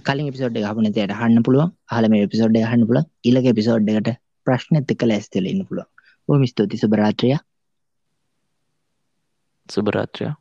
කලින් 0.03 0.33
පිසෝඩ් 0.33 0.57
හපන 0.63 0.93
තයට 0.93 1.13
හන්න 1.13 1.43
පුළුවන්. 1.43 1.71
හලම 1.93 2.15
පිසෝඩ් 2.29 2.57
හන්න 2.63 2.87
පුල 2.87 3.01
ඉලක 3.25 3.47
පිසෝඩ් 3.55 3.89
එකට 3.89 4.11
ප්‍රශ්න 4.47 4.81
එක්ක 4.81 5.03
ලැස්තල 5.03 5.47
ඉන්න 5.47 5.67
පුළුවන්. 5.67 5.89
බොහම 6.29 6.45
ස්තුති 6.47 6.77
සුබරාත්‍රය 9.69 10.29
සුබරාත්‍රයා 10.29 10.35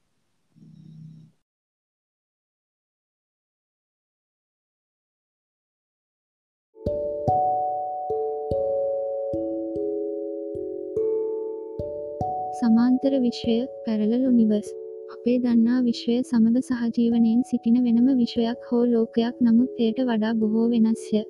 සමාන්තර 12.59 13.13
විශ්වය 13.21 13.55
පැරලල් 13.86 14.23
උනිවර්ස් 14.28 14.69
අපේ 15.15 15.38
දන්නා 15.39 15.80
විශ්වය 15.82 16.15
සමඟ 16.21 16.59
සහජීවනයෙන් 16.61 17.41
සිටින 17.43 17.75
වෙනම 17.86 18.07
විශ්වයක් 18.17 18.69
හෝ 18.71 18.84
ලෝකයක් 18.86 19.36
නමුත් 19.41 19.80
එයට 19.80 19.99
වඩා 20.01 20.34
බොහෝ 20.34 20.65
වෙනස්ය. 20.69 21.21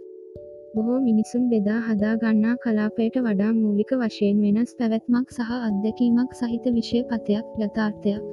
බොහෝ 0.74 0.99
මිනිසුන් 0.99 1.43
බෙදා 1.49 1.82
හදා 1.82 2.15
ගන්නා 2.22 2.55
කලාපයට 2.63 3.15
වඩා 3.26 3.51
මූලික 3.53 3.91
වශයෙන් 3.99 4.41
වෙනස් 4.45 4.72
පැවැත්මක් 4.80 5.30
සහ 5.36 5.51
අත්දැකීමක් 5.59 6.34
සහිත 6.39 6.65
විෂය 6.76 6.99
පතයක් 7.09 7.45
යථාර්ථයක්. 7.59 8.26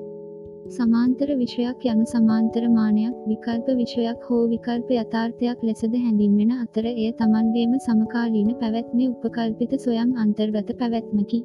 සමාන්තර 0.68 1.28
විෂයක් 1.41 1.85
යනු 1.85 2.05
සමාන්තර 2.07 2.64
මානයක් 2.68 3.14
විකල්ප 3.30 3.66
විෂයක් 3.80 4.26
හෝ 4.28 4.43
විකල්ප 4.49 4.89
යථාර්ථයක් 4.95 5.59
ලෙසද 5.68 5.95
හැඳින්වෙන 5.97 6.53
අතර 6.57 6.85
එය 6.93 7.11
තමන්ගේම 7.20 7.72
සමකාලීන 7.87 8.51
පැවැත්මේ 8.62 9.11
උපකල්පිත 9.14 9.72
සොයම් 9.85 10.11
අන්තර්ගත 10.24 10.74
පැවැත්මකි. 10.80 11.41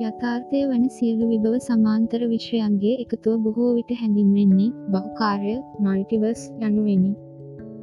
යථාර්ථය 0.00 0.64
වන 0.70 0.88
සියලු 0.96 1.30
විභව 1.32 1.54
සමාන්තර 1.68 2.20
විශ්වයන්ගේ 2.32 2.96
එකතුව 3.04 3.36
බොහෝ 3.44 3.70
විට 3.76 3.94
හැඳින්වෙන්නේ 4.00 4.74
බහුකාර්ය 4.92 5.54
මල්ටිවර්ස් 5.84 6.42
යනුවෙනි. 6.62 7.12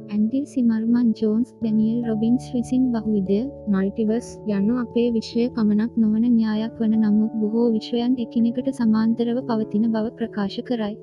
ඇන්ඩිල් 0.06 0.44
සිමර්මන් 0.46 1.08
ජෝන්ස් 1.20 1.48
දැනියල් 1.62 1.98
රොබින්ස් 2.08 2.44
විසින් 2.54 2.84
බහුවිදය 2.94 3.40
මල්ටිවර්ස් 3.74 4.28
යනු 4.56 4.74
අපේ 4.82 5.08
විශ්වය 5.16 5.44
පමණක් 5.56 5.98
නොවන 6.02 6.24
න්‍යායක් 6.36 6.78
වන 6.80 6.94
නමුත් 7.02 7.34
බොහෝ 7.42 7.66
විශ්වයන් 7.76 8.14
එකිනෙකට 8.24 8.70
සමාන්තරව 8.80 9.42
පවතින 9.50 9.84
බව 9.94 10.14
ප්‍රකාශ 10.18 10.58
කරයි. 10.70 10.94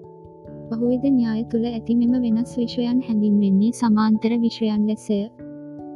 බහුවිද 0.72 1.06
න්‍යාය 1.20 1.44
තුළ 1.52 1.66
ඇති 1.68 2.00
මෙම 2.02 2.14
වෙනස් 2.26 2.58
විශ්වයන් 2.58 3.00
හැඳින්වෙන්නේ 3.08 3.72
සමාන්තර 3.74 4.34
විශ්වයන් 4.46 4.84
ලෙසය. 4.88 5.22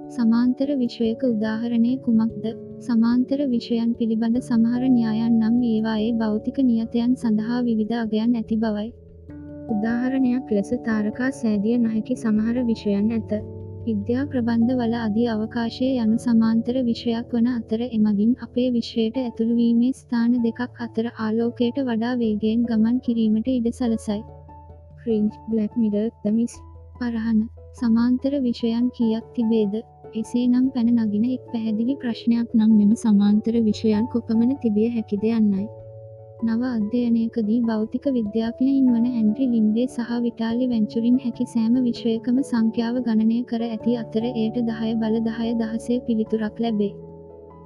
සමාන්තර 0.10 0.70
විශ්වයක 0.78 1.22
උදාහරණය 1.32 1.94
කුමක්ද 2.06 2.46
සමාන්තර 2.82 3.40
විෂයන් 3.52 3.90
පිළිබඳ 4.00 4.38
සමහර 4.42 4.84
න්‍යායන් 4.90 5.34
නම් 5.40 5.56
ඒවායේ 5.72 6.14
භෞතික 6.22 6.58
නියතයන් 6.68 7.12
සඳහා 7.16 7.60
විවිධ 7.64 7.96
අගයන් 8.02 8.36
ඇති 8.36 8.58
බවයි. 8.58 8.88
උදාහරණයක් 9.74 10.50
ලෙස 10.52 10.72
තාරකා 10.88 11.30
සෑදිය 11.38 11.78
නොහැකි 11.84 12.16
සමහර 12.16 12.58
විෂයන් 12.68 13.08
ඇත. 13.18 13.32
විද්‍යා 13.86 14.24
ප්‍රබන්ධ 14.32 14.74
වල 14.80 14.94
අධි 15.00 15.24
අවකාශය 15.34 15.90
යනු 16.04 16.18
සමාන්තර 16.18 16.76
විෂයක් 16.88 17.34
වන 17.34 17.50
අතර 17.52 17.82
එමගින් 17.88 18.32
අපේ 18.46 18.68
විශ්වයට 18.78 19.20
ඇතුළුවීමේ 19.24 19.92
ස්ථාන 20.00 20.32
දෙකක් 20.46 20.80
අතර 20.86 21.06
ආලෝකයට 21.18 21.78
වඩා 21.90 22.14
වේගයෙන් 22.22 22.64
ගමන් 22.70 22.98
කිරීමට 23.08 23.52
ඉඩ 23.54 23.70
සලසයි. 23.72 24.22
ෆ්‍රින්ජ් 25.00 25.34
බ්ලක් 25.50 25.74
මිඩර් 25.82 26.08
දමිස් 26.24 26.56
පරහන 26.98 27.42
සමාන්තර 27.80 28.34
විෂයන් 28.44 28.86
කියක් 28.98 29.26
තිබේද 29.36 29.74
එසේ 30.16 30.46
නම් 30.48 30.68
පැන 30.74 30.90
නගින 30.98 31.26
එක් 31.30 31.48
පැහැදිලි 31.52 31.96
ප්‍රශ්නයක් 32.04 32.54
නම් 32.58 32.72
මෙම 32.80 32.92
සමාන්තර 32.98 33.56
විෂයන් 33.66 34.06
කොපමණ 34.14 34.54
තිබිය 34.64 34.90
හැකිද 34.94 35.26
යන්නයි. 35.32 35.66
නව 36.44 36.62
අධ්‍යයනයකදී 36.68 37.60
භෞතික 37.68 38.06
විද්‍යාඥයින් 38.16 38.88
වන 38.94 39.06
ඇන්ඩ්‍රි 39.10 39.46
ලින්ඩේ 39.52 39.86
සහ 39.88 40.10
විටාලි 40.24 40.66
වෙන්චුරින් 40.70 41.18
හැකි 41.20 41.46
සෑම 41.52 41.76
විශ්වයකම 41.84 42.40
සංඛ්‍යාව 42.50 42.96
ගණනය 43.06 43.38
කර 43.52 43.62
ඇති 43.68 43.94
අතර 44.02 44.24
එයට 44.32 44.58
දහය 44.70 44.90
බල 45.02 45.16
දහය 45.28 45.54
දහසේ 45.62 46.00
පිළිතුරක් 46.08 46.60
ලැබේ. 46.60 46.92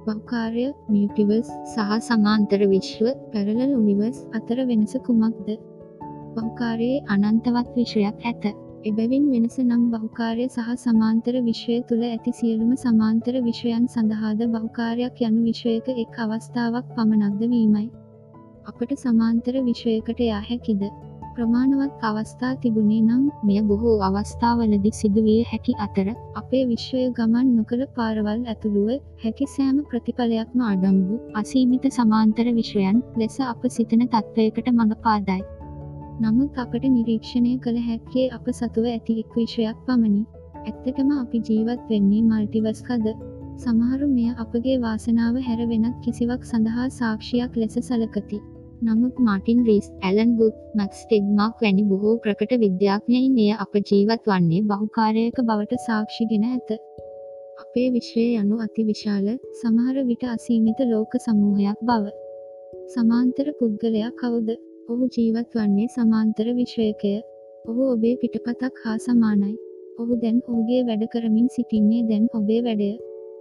බෞකාරය 0.06 0.66
මියටිවර්ස් 0.88 1.50
සහ 1.72 1.98
සමාන්තර 2.08 2.62
විශ්ව 2.72 3.06
පැරලල් 3.32 3.72
උනිවර්ස් 3.78 4.20
අතර 4.32 4.58
වෙනස 4.68 4.94
කුමක්ද. 5.06 5.48
බෞකාරයේ 6.36 7.00
අනන්තවත් 7.14 7.72
විෂයක් 7.78 8.20
ඇත. 8.24 8.44
එබැවින් 8.88 9.24
වෙනස 9.32 9.56
නම් 9.60 9.82
බහුකාරය 9.94 10.46
සහ 10.48 10.68
සමාන්තර 10.84 11.34
විශ්වය 11.48 11.80
තුළ 11.88 12.04
ඇති 12.08 12.32
සියලුම 12.32 12.70
සමාන්තර 12.76 13.34
විශ්වයන් 13.48 13.90
සඳහාද 13.94 14.46
බහුකාරයක් 14.54 15.18
යනු 15.28 15.42
විශ්වයක 15.48 15.90
එක් 15.96 16.22
අවස්ථාවක් 16.26 16.86
පමණක්ද 16.94 17.44
වීමයි. 17.54 17.84
අපට 18.70 18.98
සමාන්තර 18.98 19.54
විශ්වයකට 19.68 20.20
යා 20.26 20.42
හැකිද. 20.50 20.82
ප්‍රමාණවත් 21.34 22.02
අවස්ථා 22.02 22.50
තිබුණේ 22.62 23.02
නම් 23.02 23.22
මෙය 23.48 23.60
බොහෝ 23.68 23.94
අවස්ථාවලදි 24.08 24.90
සිදුවිය 24.92 25.38
හැකි 25.50 25.72
අතර 25.84 26.08
අපේ 26.40 26.62
විශ්වය 26.70 27.04
ගමන් 27.18 27.46
නොකළ 27.58 27.84
පාරවල් 27.96 28.42
ඇතුළුව 28.52 28.90
හැකි 29.24 29.46
සෑම 29.54 29.78
ප්‍රතිඵලයක්ම 29.90 30.66
අඩම්බු 30.70 31.16
අසීමිත 31.42 31.86
සමාන්තර 31.98 32.46
විශ්වයන් 32.58 33.00
ලෙස 33.22 33.38
අප 33.46 33.64
සිතන 33.76 34.04
තත්ත්වයකට 34.06 34.70
මඟ 34.72 34.94
පාදයි. 35.06 35.40
නමුත් 36.20 36.62
අපට 36.64 36.84
නිරීක්ෂණය 36.90 37.54
කළ 37.64 37.80
හැක්කේ 37.88 38.28
අප 38.36 38.46
සතුව 38.52 38.92
ඇති 38.92 39.18
එක් 39.22 39.34
විෂයක් 39.36 39.82
පමණි. 39.86 40.22
ඇත්තටම 40.60 41.10
අපි 41.16 41.44
ජීවත් 41.48 41.84
වෙන්නේ 41.90 42.22
මල්ටිවස් 42.24 42.86
කද. 42.88 43.16
සමහරු 43.58 44.06
මෙය 44.10 44.30
අපගේ 44.42 44.78
වාසනාව 44.82 45.42
හැර 45.46 45.60
වෙනත් 45.70 45.96
කිසිවක් 46.04 46.48
සඳහා 46.50 46.88
සාක්ෂියක් 46.98 47.60
ලෙස 47.62 47.84
සලකති. 47.88 48.40
නමුත් 48.82 49.16
මාටින් 49.26 49.58
රීස් 49.68 49.86
ඇලන් 50.08 50.30
බුත් 50.38 50.54
මක්ස් 50.78 51.00
ටෙග්මාක් 51.02 51.56
වැනි 51.62 51.82
බොහෝ 51.90 52.14
ප්‍රකට 52.24 52.52
විද්‍යාඥයින් 52.62 53.34
එය 53.44 53.50
අප 53.64 53.74
ජීවත් 53.90 54.24
වන්නේ 54.30 54.60
බහුකාරයක 54.70 55.36
බවට 55.48 55.80
සාක්ෂිගෙන 55.86 56.46
ඇත. 56.48 56.70
අපේ 57.62 57.88
විශ්වය 57.96 58.24
යනු 58.40 58.56
අති 58.66 58.86
විශාල 58.90 59.26
සමහර 59.60 59.96
විට 60.08 60.24
අසීමිත 60.34 60.80
ලෝක 60.92 61.12
සමූහයක් 61.26 61.78
බව. 61.82 62.04
සමාන්තර 62.94 63.46
පුද්ගලයා 63.60 64.10
කවුද 64.22 64.48
ඔහු 64.88 65.04
ජීවත් 65.16 65.52
වන්නේ 65.54 65.92
සමාන්තර 65.96 66.46
විශ්වයකය. 66.54 67.14
ඔහු 67.64 67.82
ඔබේ 67.94 68.16
පිටපතක් 68.16 68.74
හා 68.84 68.98
සමානයි. 68.98 69.54
ඔහු 69.98 70.12
දැන් 70.22 70.42
ඔහුගේ 70.48 70.82
වැඩ 70.88 71.04
කරමින් 71.12 71.48
සිටින්නේ 71.48 72.02
දැන් 72.02 72.24
ඔබේ 72.32 72.60
වැඩය. 72.62 72.92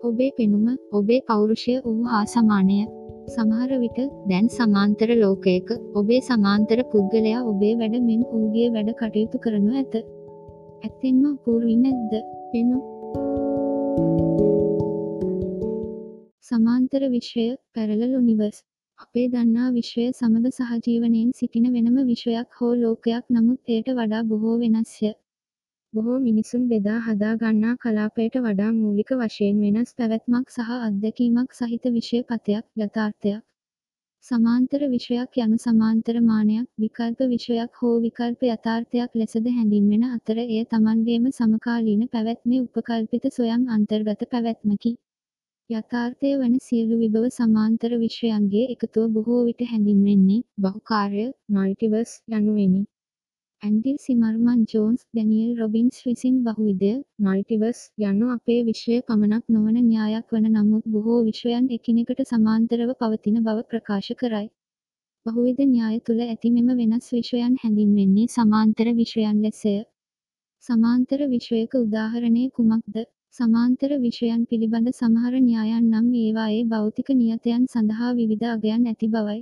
ඔබේ 0.03 0.31
පෙනුම, 0.37 0.65
ඔබේ 0.91 1.25
පෞරුෂය 1.27 1.73
ඔහු 1.79 2.01
හා 2.03 2.25
සමානය. 2.25 2.98
සමහර 3.29 3.71
විට 3.79 3.99
දැන් 4.29 4.47
සමාන්තර 4.47 5.09
ලෝකයක 5.15 5.67
ඔබේ 5.95 6.19
සමාන්තර 6.19 6.79
පුද්ගලයා 6.91 7.41
ඔබේ 7.43 7.73
වැඩ 7.75 7.95
මෙන් 8.01 8.21
ඔහුගේ 8.35 8.69
වැඩ 8.69 8.89
කටයුතු 8.91 9.37
කරනු 9.37 9.71
ඇත. 9.75 9.93
ඇත්තෙන්ම 10.83 11.21
අපූර්වී 11.25 11.75
නැද්ද? 11.75 12.13
වෙනු. 12.53 12.79
සමාන්තර 16.49 17.01
විශ්වය 17.09 17.47
පැරලල් 17.73 18.13
උනිවර්ස් 18.15 18.59
අපේ 18.99 19.27
දන්නා 19.27 19.69
විශ්වය 19.71 20.05
සමග 20.11 20.45
සහජීවනයෙන් 20.51 21.29
සිටින 21.35 21.65
වෙනම 21.73 21.97
විශ්වයක් 22.05 22.61
හෝ 22.61 22.73
ලෝකයක් 22.75 23.25
නමුත් 23.29 23.59
එයට 23.67 23.89
වඩා 23.93 24.23
බොහෝ 24.23 24.55
වෙනස්ය. 24.57 25.11
බොහෝ 25.93 26.15
මිනිසුන් 26.19 26.65
බෙදා 26.69 26.97
හදා 27.03 27.35
ගන්නා 27.35 27.75
කලාපයට 27.81 28.35
වඩා 28.41 28.71
මූලික 28.73 29.11
වශයෙන් 29.19 29.61
වෙනස් 29.61 29.93
පැවැත්මක් 29.97 30.51
සහ 30.51 30.73
අත්දැකීමක් 30.79 31.55
සහිත 31.59 31.87
විෂය 31.95 32.19
පතයක් 32.27 32.65
යථාර්ථයක්. 32.79 33.39
සමාන්තර 34.25 34.81
විෂයක් 34.91 35.37
යනු 35.37 35.57
සමාන්තර 35.57 36.15
මානයක් 36.21 36.67
විකල්ප 36.83 37.23
විෂයක් 37.31 37.79
හෝ 37.79 37.95
විකල්ප 38.03 38.45
යථාර්ථයක් 38.47 39.17
ලෙසද 39.19 39.49
හැඳින්වෙන 39.49 40.03
අතර 40.09 40.37
එය 40.43 40.61
තමන්ගේම 40.71 41.25
සමකාලීන 41.31 42.03
පැවැත්මේ 42.13 42.61
උපකල්පිත 42.65 43.25
සොයම් 43.31 43.65
අන්තර්ගත 43.75 44.21
පැවැත්මකි. 44.33 44.91
යථාර්ථය 45.69 46.35
වන 46.39 46.55
සියලු 46.67 47.01
විභව 47.01 47.25
සමාන්තර 47.31 47.91
විශ්වයන්ගේ 48.03 48.69
එකතුව 48.75 49.09
බොහෝ 49.15 49.41
විට 49.47 49.67
හැඳින්වෙන්නේ 49.71 50.39
බහුකාර්ය 50.63 51.27
මල්ටිවර්ස් 51.53 52.15
යනුවෙනි. 52.35 52.81
Andy 53.61 53.95
Zimmerman 54.01 54.59
Jones 54.71 55.01
Daniel 55.15 55.49
Robbins 55.59 55.97
විසින් 56.05 56.35
බහුවිධය 56.43 56.91
මල්ටිවර්ස් 57.25 57.81
යනු 58.03 58.29
අපේ 58.35 58.59
විශ්වය 58.67 58.99
පමණක් 59.07 59.53
නොවන 59.55 59.77
න්‍යායක් 59.87 60.35
වන 60.35 60.47
නමුත් 60.53 60.85
බොහෝ 60.93 61.17
විශ්වයන් 61.25 61.67
එකිනෙකට 61.77 62.23
සමාන්තරව 62.29 62.93
පවතින 63.01 63.37
බව 63.43 63.65
ප්‍රකාශ 63.69 64.11
කරයි. 64.21 64.47
බහුවිධ 65.25 65.61
න්‍යාය 65.67 65.99
තුළ 66.05 66.23
ඇති 66.25 66.53
මෙම 66.55 66.71
වෙනස් 66.79 67.11
විශ්වයන් 67.15 67.59
හැඳින්වෙන්නේ 67.61 68.33
සමාන්තර 68.35 68.87
විශ්වයන් 68.95 69.43
ලෙසය. 69.43 69.75
සමාන්තර 70.63 71.19
විශ්වයක 71.33 71.79
උදාහරණය 71.81 72.49
කුමක්ද? 72.55 73.05
සමාන්තර 73.35 73.91
විෂයන් 74.01 74.41
පිළිබඳ 74.49 74.89
සමහර 74.93 75.33
න්‍යායන් 75.41 75.85
නම් 75.89 76.07
ඒවායේ 76.21 76.63
භෞතික 76.71 77.09
නියතයන් 77.17 77.71
සඳහා 77.73 78.17
විවිධ 78.17 78.51
අගයන් 78.51 78.87
ඇති 78.87 79.07
බවයි. 79.13 79.41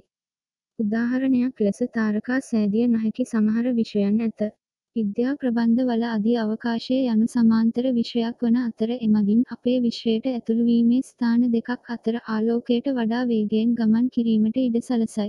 උදාහරණයක් 0.80 1.62
ලෙස 1.66 1.80
තාරකා 1.94 2.36
සෑදිය 2.46 2.88
නොහැකි 2.90 3.24
සමහර 3.26 3.68
විෂයන් 3.78 4.18
ඇත. 4.24 4.42
විද්‍යා 4.96 5.32
ප්‍රබන්ධ 5.42 5.82
වල 5.88 6.04
අධි 6.08 6.34
අවකාශය 6.42 6.98
යනු 7.06 7.26
සමාන්තර 7.32 7.88
විෂයක් 7.96 8.46
වන 8.46 8.60
අතර 8.62 8.94
එමගින් 8.98 9.42
අපේ 9.56 9.76
විශ්වයට 9.86 10.30
ඇතුළුවීමේ 10.32 11.02
ස්ථාන 11.08 11.48
දෙකක් 11.56 11.92
අතර 11.96 12.20
ආලෝකයට 12.28 12.92
වඩා 12.96 13.24
වේගයෙන් 13.32 13.74
ගමන් 13.80 14.08
කිරීමට 14.16 14.62
ඉඩ 14.64 14.78
සලසයි. 14.82 15.28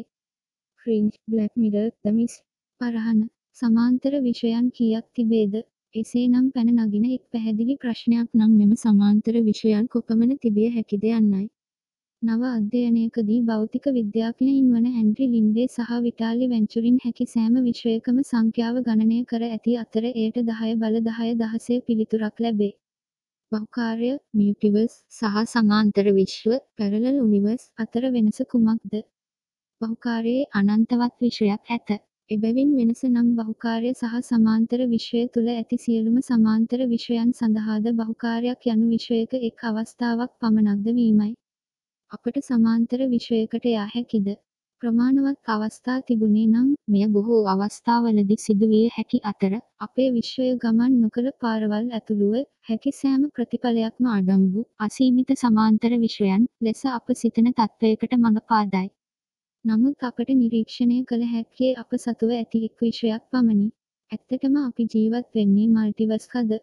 Fringe 0.80 1.10
Black 1.26 1.52
Mirror 1.56 1.90
The 2.02 2.14
Mist 2.16 2.38
පරහන 2.80 3.20
සමාන්තර 3.56 4.20
විෂයන් 4.22 4.72
කීයක් 4.76 5.06
තිබේද? 5.14 5.60
එසේනම් 5.94 6.46
පැන 6.54 6.74
නගින 6.78 7.06
එක් 7.10 7.22
පැහැදිලි 7.32 7.82
ප්‍රශ්නයක් 7.82 8.28
නම් 8.34 8.52
මෙම 8.56 8.72
සමාන්තර 8.78 9.44
විෂයන් 9.46 9.88
කොපමණ 9.94 10.40
තිබිය 10.42 10.74
හැකිද 10.74 11.08
යන්නයි. 11.12 11.46
නව 12.22 12.42
අධ්‍යයනයකදී 12.46 13.42
භෞතික 13.48 13.84
විද්‍යාඥයින් 13.96 14.70
වන 14.70 14.86
ඇන්ඩ්‍රි 14.90 15.26
ලින්ඩේ 15.34 15.66
සහ 15.68 15.92
විටාලි 16.06 16.48
වෙන්චුරින් 16.52 16.96
හැකි 17.04 17.26
සෑම 17.32 17.54
විශ්වයකම 17.66 18.18
සංඛ්‍යාව 18.30 18.80
ගණනය 18.88 19.18
කර 19.30 19.44
ඇති 19.48 19.76
අතර 19.82 20.08
එයට 20.08 20.40
10 20.48 20.74
බල 20.80 20.98
10 21.04 21.36
දහසේ 21.42 21.78
පිළිතුරක් 21.86 22.42
ලැබේ. 22.44 22.72
බහුකාර්ය, 23.52 24.10
මියුටිවර්ස් 24.34 24.98
සහ 25.12 25.38
සමාන්තර 25.52 26.06
විශ්ව, 26.18 26.58
පැරලල් 26.76 27.08
යුනිවර්ස් 27.12 27.64
අතර 27.78 28.10
වෙනස 28.10 28.42
කුමක්ද? 28.50 29.00
බහුකාර්යයේ 29.80 30.50
අනන්තවත් 30.54 31.16
විශ්වයක් 31.22 31.74
ඇත. 31.74 31.96
එබැවින් 32.30 32.76
වෙනස 32.78 33.02
නම් 33.06 33.28
බහුකාර්ය 33.38 33.92
සහ 33.94 34.22
සමාන්තර 34.26 34.88
විශ්වය 34.90 35.26
තුළ 35.34 35.52
ඇති 35.52 35.84
සියලුම 35.84 36.22
සමාන්තර 36.26 36.88
විශ්වයන් 36.94 37.36
සඳහාද 37.40 37.92
බහුකාර්යක් 38.00 38.72
යනු 38.72 38.94
විශ්වයක 38.94 39.42
එක් 39.42 39.68
අවස්ථාවක් 39.70 40.32
පමණක්ද 40.40 40.96
වීමයි. 40.98 41.34
අපට 42.12 42.36
සමාන්තර 42.42 43.00
විශ්වයකට 43.08 43.64
යා 43.68 43.82
හැකිද? 43.88 44.28
ප්‍රමාණවත් 44.82 45.50
අවස්ථා 45.54 45.96
තිබුණේ 46.02 46.44
නම් 46.44 46.68
මෙය 46.88 47.08
බොහෝ 47.14 47.40
අවස්ථාවලදී 47.52 48.38
සිදුවිය 48.42 48.86
හැකි 48.94 49.18
අතර 49.30 49.56
අපේ 49.80 50.06
විශ්වය 50.14 50.46
ගමන් 50.62 50.94
නොකළ 51.00 51.28
පාරවල් 51.42 51.90
ඇතුළුව 51.90 52.36
හැකි 52.68 52.92
සෑම 52.98 53.26
ප්‍රතිඵලයක්ම 53.30 54.08
අඩංගු 54.12 54.64
අසීමිත 54.86 55.34
සමාන්තර 55.34 55.92
විශ්වයන් 56.04 56.46
ලෙස 56.60 56.80
අප 56.92 57.12
සිතන 57.14 57.50
තත්ත්වයකට 57.50 58.16
මඟ 58.16 58.40
පාදයි. 58.46 58.88
නමුත් 59.64 60.08
අපට 60.10 60.32
නිරීක්ෂණය 60.36 60.98
කළ 61.04 61.26
හැක්කේ 61.34 61.74
අප 61.76 61.98
සතුව 61.98 62.32
ඇති 62.32 62.62
එක් 62.64 62.86
විශ්වයක් 62.86 63.28
පමණි. 63.30 63.68
ඇත්තටම 64.12 64.58
අපි 64.62 64.88
ජීවත් 64.94 65.28
වෙන්නේ 65.34 65.68
මල්ටිවර්ස්කද? 65.74 66.56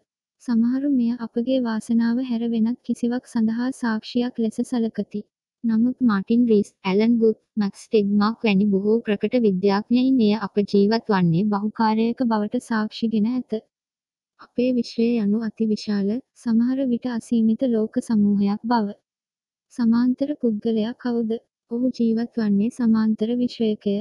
සමහරු 0.44 0.90
මෙය 0.92 1.14
අපගේ 1.20 1.62
වාසනාව 1.62 2.26
හැර 2.26 2.44
වෙනත් 2.50 2.84
කිසිවක් 2.84 3.24
සඳහා 3.28 3.72
සාක්ෂියක් 3.76 4.44
ලෙස 4.44 4.62
සලකති. 4.66 5.22
නමුත් 5.66 5.98
Martin 6.02 6.42
Rees, 6.50 6.68
Alan 6.84 7.14
Guth, 7.22 7.38
Max 7.58 7.84
Tegmark 7.86 8.44
වැනි 8.46 8.66
බොහෝ 8.74 8.98
ප්‍රකට 9.06 9.36
විද්‍යාඥයින් 9.46 10.20
එය 10.26 10.34
අප 10.48 10.56
ජීවත් 10.72 11.08
වන්නේ 11.14 11.48
බහුකාර්යයක 11.52 12.20
බවට 12.32 12.62
සාක්ෂිගෙන 12.66 13.26
ඇත. 13.32 13.52
අපේ 14.40 14.70
විශ්වය 14.78 15.08
යනු 15.24 15.42
අතිවිශාල, 15.48 16.10
සමහර 16.44 16.80
විට 16.92 17.08
අසීමිත 17.16 17.62
ලෝක 17.74 18.00
සමූහයක් 18.08 18.62
බව. 18.64 18.88
සමාන්තර 19.74 20.30
පුද්ගලයා 20.42 20.94
කවුද? 21.04 21.32
ඔහු 21.72 21.86
ජීවත් 21.98 22.34
වන්නේ 22.38 22.70
සමාන්තර 22.70 23.30
විශ්වයකය. 23.36 23.98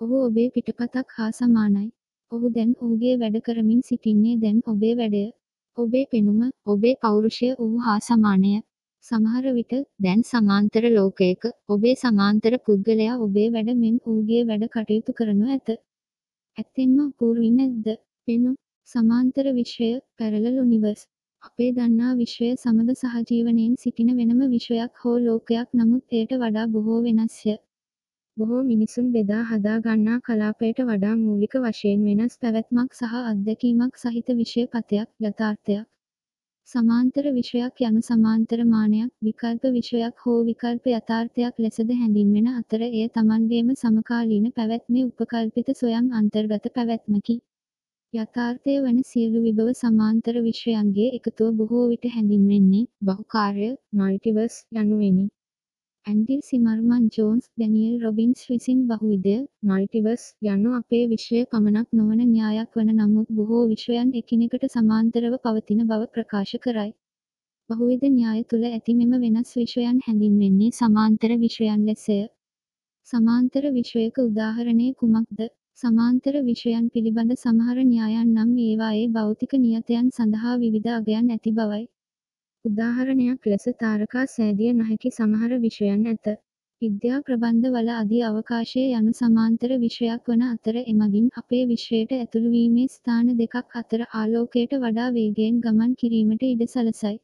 ඔහු 0.00 0.14
ඔබේ 0.26 0.48
පිටපතක් 0.50 1.08
හා 1.16 1.30
සමානයි. 1.32 1.88
ඔහු 2.32 2.46
දැන් 2.50 2.70
ඔහුගේ 2.82 3.16
වැඩ 3.18 3.36
කරමින් 3.40 3.82
සිටින්නේ 3.82 4.36
දැන් 4.38 4.58
ඔබේ 4.66 4.94
වැඩය. 4.94 5.26
ඔබේ 5.78 6.06
පෙනුම, 6.10 6.40
ඔබේ 6.66 6.94
පෞරුෂය 7.02 7.48
ඔහු 7.54 7.76
හා 7.78 8.00
සමානය. 8.00 8.56
සමහර 9.06 9.44
විට 9.56 9.72
දැන් 10.00 10.22
සමාන්තර 10.24 10.84
ලෝකයක 10.90 11.42
ඔබේ 11.68 11.94
සමාන්තර 11.96 12.54
පුද්ගලයා 12.66 13.16
ඔබේ 13.24 13.48
වැඩ 13.54 13.70
මෙන් 13.82 13.96
ඔහුගේ 14.04 14.42
වැඩ 14.48 14.64
කටයුතු 14.72 15.12
කරනු 15.18 15.46
ඇත. 15.48 15.68
ඇත්තෙන්ම 16.58 16.96
අපූර්වී 17.02 17.52
නැද්ද? 17.56 17.86
පෙනු 18.28 18.50
සමාන්තර 18.88 19.46
විශ්වය 19.54 19.90
පැරලල් 20.18 20.46
යුනිවර්ස් 20.54 21.02
අපේ 21.42 21.70
දන්නා 21.72 22.12
විශ්වය 22.18 22.50
සමග 22.54 22.98
සහජීවනයෙන් 23.02 23.72
සිටින 23.76 24.10
වෙනම 24.18 24.40
විශ්වයක් 24.48 25.02
හෝ 25.02 25.16
ලෝකයක් 25.20 25.68
නමුත් 25.74 26.04
එයට 26.18 26.32
වඩා 26.36 26.66
බොහෝ 26.68 27.00
වෙනස්ය. 27.04 27.54
බොහෝ 28.36 28.62
මිනිසුන් 28.64 29.06
බෙදා 29.12 29.42
හදා 29.50 29.78
ගන්නා 29.84 30.18
කලාපයට 30.26 30.78
වඩා 30.84 31.16
මූලික 31.16 31.54
වශයෙන් 31.64 32.00
වෙනස් 32.08 32.34
පැවැත්මක් 32.40 32.90
සහ 32.94 33.14
අත්දැකීමක් 33.24 33.94
සහිත 34.02 34.28
විෂය 34.38 34.62
පතයක් 34.72 35.08
යථාර්ථයක්. 35.22 35.86
සමාන්තර 36.68 37.26
විෂයක් 37.34 37.80
යනු 37.86 38.00
සමාන්තර 38.04 38.60
මානයක් 38.66 39.10
විකල්ප 39.26 39.66
විෂයක් 39.74 40.22
හෝ 40.22 40.38
විකල්ප 40.46 40.88
යථාර්ථයක් 40.90 41.60
ලෙසද 41.64 41.90
හැඳින්වෙන 41.98 42.48
අතර 42.52 42.80
එය 42.86 43.04
තමන්ගේම 43.14 43.68
සමකාලීන 43.82 44.48
පැවැත්මේ 44.56 45.04
උපකල්පිත 45.10 45.70
සොයම් 45.80 46.08
අන්තර්ගත 46.18 46.66
පැවැත්මකි. 46.76 47.36
යථාර්ථය 48.14 48.74
වන 48.82 48.98
සියලු 49.10 49.44
විභව 49.46 49.70
සමාන්තර 49.76 50.42
විශ්වයන්ගේ 50.42 51.08
එකතුව 51.18 51.54
බොහෝ 51.60 51.84
විට 51.92 52.10
හැඳින්වෙන්නේ 52.14 52.84
බහුකාර්ය 53.06 53.70
මල්ටිවර්ස් 53.98 54.56
යනුවෙනි. 54.76 55.26
Andy 56.06 56.40
Zimmerman 56.46 57.06
Jones 57.14 57.46
Daniel 57.60 57.94
Robbins 58.02 58.42
විසින් 58.50 58.82
බහුවිධය 58.90 59.38
මල්ටිවර්ස් 59.68 60.26
යනු 60.50 60.74
අපේ 60.76 61.00
විශ්වය 61.12 61.40
පමණක් 61.52 61.88
නොවන 62.00 62.20
න්‍යායක් 62.26 62.78
වන 62.78 62.92
නමුත් 62.98 63.32
බොහෝ 63.38 63.62
විශ්වයන් 63.70 64.12
එකිනෙකට 64.20 64.66
සමාන්තරව 64.74 65.34
පවතින 65.44 65.80
බව 65.88 66.06
ප්‍රකාශ 66.14 66.54
කරයි. 66.64 66.92
බහුවිධ 67.70 68.06
න්‍යාය 68.12 68.44
තුළ 68.50 68.68
ඇති 68.68 68.94
මෙම 69.00 69.18
වෙනස් 69.24 69.50
විශ්වයන් 69.60 69.98
හැඳින්වෙන්නේ 70.04 70.76
සමාන්තර 70.78 71.34
විශ්වයන් 71.42 71.82
ලෙසය. 71.88 72.20
සමාන්තර 73.08 73.64
විශ්වයක 73.72 74.22
උදාහරණය 74.24 74.88
කුමක්ද? 74.94 75.42
සමාන්තර 75.78 76.34
විෂයන් 76.44 76.88
පිළිබඳ 76.92 77.32
සමහර 77.36 77.78
න්‍යායන් 77.84 78.30
නම් 78.36 78.54
ඒවායේ 78.62 79.12
භෞතික 79.14 79.58
නියතයන් 79.58 80.06
සඳහා 80.12 80.54
විවිධ 80.58 80.90
අගයන් 80.94 81.28
ඇති 81.32 81.52
බවයි. 81.52 81.84
උදාහරණයක් 82.66 83.48
ලෙස 83.50 83.64
තාරකා 83.80 84.26
සෑදිය 84.30 84.72
නොහැකි 84.74 85.10
සමහර 85.12 85.56
විෂයන් 85.62 86.04
ඇත. 86.08 86.26
විද්‍යා 86.82 87.18
ප්‍රබන්ධ 87.26 87.68
වල 87.74 87.90
අධි 87.92 88.18
අවකාශය 88.24 88.82
යනු 88.96 89.12
සමාන්තර 89.18 89.70
විෂයක් 89.82 90.26
වන 90.26 90.42
අතර 90.46 90.76
එමගින් 90.82 91.28
අපේ 91.40 91.62
විශ්වයට 91.70 92.10
ඇතුළුවීමේ 92.16 92.90
ස්ථාන 92.94 93.30
දෙකක් 93.38 93.78
අතර 93.80 94.04
ආලෝකයට 94.14 94.74
වඩා 94.82 95.06
වේගයෙන් 95.14 95.62
ගමන් 95.64 95.94
කිරීමට 96.00 96.44
ඉඩ 96.48 96.66
සලසයි. 96.68 97.14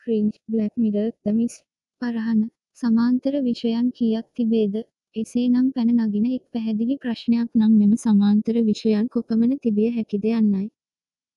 Fringe 0.00 0.34
Black 0.48 0.74
Mirror 0.82 1.08
The 1.20 1.36
Mist 1.36 1.54
පරහන 2.02 2.42
සමාන්තර 2.78 3.38
විෂයන් 3.44 3.94
කීයක් 3.96 4.26
තිබේද? 4.34 4.76
එසේනම් 5.16 5.66
පැන 5.74 5.90
නගින 5.98 6.26
එක් 6.30 6.44
පැහැදිලි 6.52 6.94
ප්‍රශ්නයක් 7.00 7.50
නම් 7.54 7.72
මෙම 7.78 7.92
සමාන්තර 8.00 8.56
විෂයන් 8.68 9.06
කොපමණ 9.14 9.58
තිබිය 9.62 9.90
හැකිද 9.96 10.24
යන්නයි. 10.30 10.66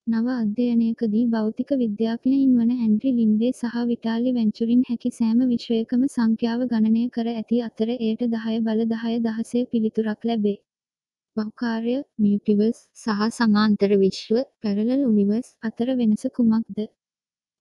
නව 0.06 0.26
අධ්‍යයනයකදී 0.32 1.20
භෞතික 1.30 1.70
විද්‍යාඥයින් 1.78 2.50
වන 2.58 2.68
හැන්රි 2.80 3.10
ලින්ඩේ 3.14 3.48
සහ 3.52 3.78
විටාලි 3.88 4.34
වෙන්චුරින් 4.36 4.84
හැකි 4.90 5.10
සෑම 5.16 5.40
විශ්වයකම 5.52 6.04
සංඛ්‍යාව 6.12 6.62
ගණනය 6.72 7.02
කර 7.16 7.30
ඇති 7.32 7.58
අතර 7.68 7.90
එයට 7.94 8.22
10 8.34 8.60
බල 8.68 8.84
10 8.92 9.16
දහසේ 9.24 9.64
පිළිතුරක් 9.72 10.28
ලැබේ. 10.30 10.54
බහුකාර්ය, 11.36 11.96
මියුටිවර්ස් 12.20 12.78
සහ 13.00 13.26
සමාන්තර 13.38 13.96
විශ්ව, 14.04 14.38
පැරලල් 14.62 14.94
යුනිවර්ස් 14.98 15.50
අතර 15.62 15.92
වෙනස 15.96 16.24
කුමක්ද? 16.38 16.78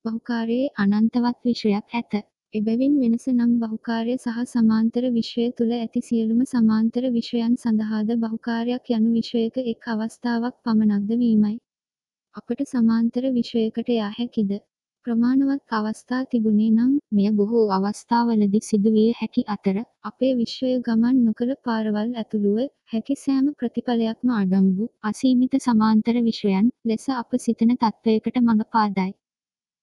බහුකාර්යයේ 0.06 0.72
අනන්තවත් 0.78 1.44
විශ්වයක් 1.50 2.00
ඇත. 2.00 2.22
එබැවින් 2.54 3.02
වෙනස 3.02 3.30
නම් 3.34 3.60
බහුකාර්ය 3.60 4.20
සහ 4.20 4.40
සමාන්තර 4.54 5.14
විශ්වය 5.18 5.52
තුළ 5.58 5.78
ඇති 5.82 6.08
සියලුම 6.10 6.48
සමාන්තර 6.48 7.14
විශ්වයන් 7.18 7.62
සඳහාද 7.64 8.18
බහුකාර්යයක් 8.22 8.98
යනු 8.98 9.20
විශ්වයක 9.20 9.64
එක් 9.66 9.94
අවස්ථාවක් 9.94 10.56
පමණක්ද 10.64 11.22
වීමයි. 11.22 11.56
අපට 12.40 12.62
සමාන්තර 12.70 13.26
විශ්වයකට 13.36 13.90
යා 13.92 14.08
හැකිද? 14.16 14.50
ප්‍රමාණවත් 15.06 15.76
අවස්ථා 15.78 16.18
තිබුණේ 16.32 16.72
නම් 16.72 16.90
මෙය 17.12 17.28
බොහෝ 17.38 17.62
අවස්ථාවලදී 17.76 18.60
සිදුවිය 18.62 19.06
හැකි 19.20 19.44
අතර 19.54 19.78
අපේ 20.04 20.32
විශ්වය 20.40 20.72
ගමන් 20.88 21.22
නොකළ 21.28 21.54
පාරවල් 21.66 22.10
ඇතුළුව 22.14 22.58
හැකි 22.94 23.16
සෑම 23.22 23.46
ප්‍රතිඵලයක්ම 23.60 24.34
අඩංගු 24.40 24.88
අසීමිත 25.04 25.56
සමාන්තර 25.60 26.16
විශ්වයන් 26.28 26.68
ලෙස 26.86 27.06
අප 27.16 27.38
සිතන 27.38 27.72
තත්ත්වයකට 27.76 28.42
මඟ 28.42 28.66
පාදයි. 28.74 29.14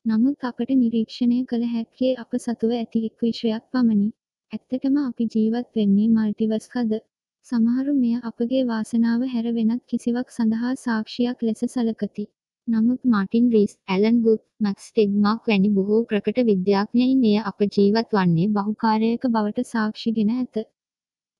නමුත් 0.05 0.49
අපට 0.51 0.75
නිරීක්ෂණය 0.75 1.41
කළ 1.47 1.65
හැක්කේ 1.75 2.13
අප 2.17 2.39
සතුව 2.39 2.77
ඇති 2.81 3.05
එක් 3.09 3.17
විශ්වයක් 3.27 3.65
පමණි. 3.71 4.11
ඇත්තටම 4.53 5.01
අපි 5.03 5.31
ජීවත් 5.35 5.73
වෙන්නේ 5.75 6.11
මල්ටිවර්ස් 6.11 6.69
කද? 6.69 7.01
සමහරු 7.47 7.97
මෙය 7.97 8.15
අපගේ 8.25 8.63
වාසනාව 8.67 9.27
හැර 9.31 9.47
වෙනත් 9.55 9.83
කිසිවක් 9.89 10.29
සඳහා 10.31 10.77
සාක්ෂියක් 10.79 11.39
ලෙස 11.43 11.67
සලකති. 11.69 12.29
නමුත් 12.69 13.01
Martin 13.05 13.47
Rees, 13.53 13.73
Alan 13.93 14.19
Guth, 14.25 14.41
Max 14.61 14.85
Tegmark 14.91 15.49
වැනි 15.51 15.71
බොහෝ 15.77 16.01
ප්‍රකට 16.05 16.39
විද්‍යාඥයින් 16.51 17.25
එය 17.31 17.39
අප 17.51 17.59
ජීවත් 17.67 18.15
වන්නේ 18.17 18.47
බහුකාර්යයක 18.57 19.25
බවට 19.35 19.65
සාක්ෂිගෙන 19.71 20.31
ඇත. 20.35 20.55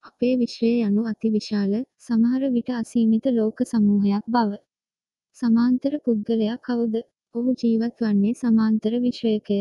අපේ 0.05 0.33
විශ්වය 0.41 0.73
යනු 0.87 1.05
අතිවිශාල, 1.13 1.73
සමහර 2.07 2.43
විට 2.57 2.75
අසීමිත 2.81 3.27
ලෝක 3.39 3.63
සමූහයක් 3.73 4.27
බව. 4.29 4.51
සමාන්තර 5.39 5.95
පුද්ගලයා 6.05 6.59
කවුද? 6.61 6.95
ඔහු 7.35 7.51
ජීවත් 7.63 7.97
වන්නේ 8.01 8.35
සමාන්තර 8.35 8.93
විශ්වයකය. 9.07 9.61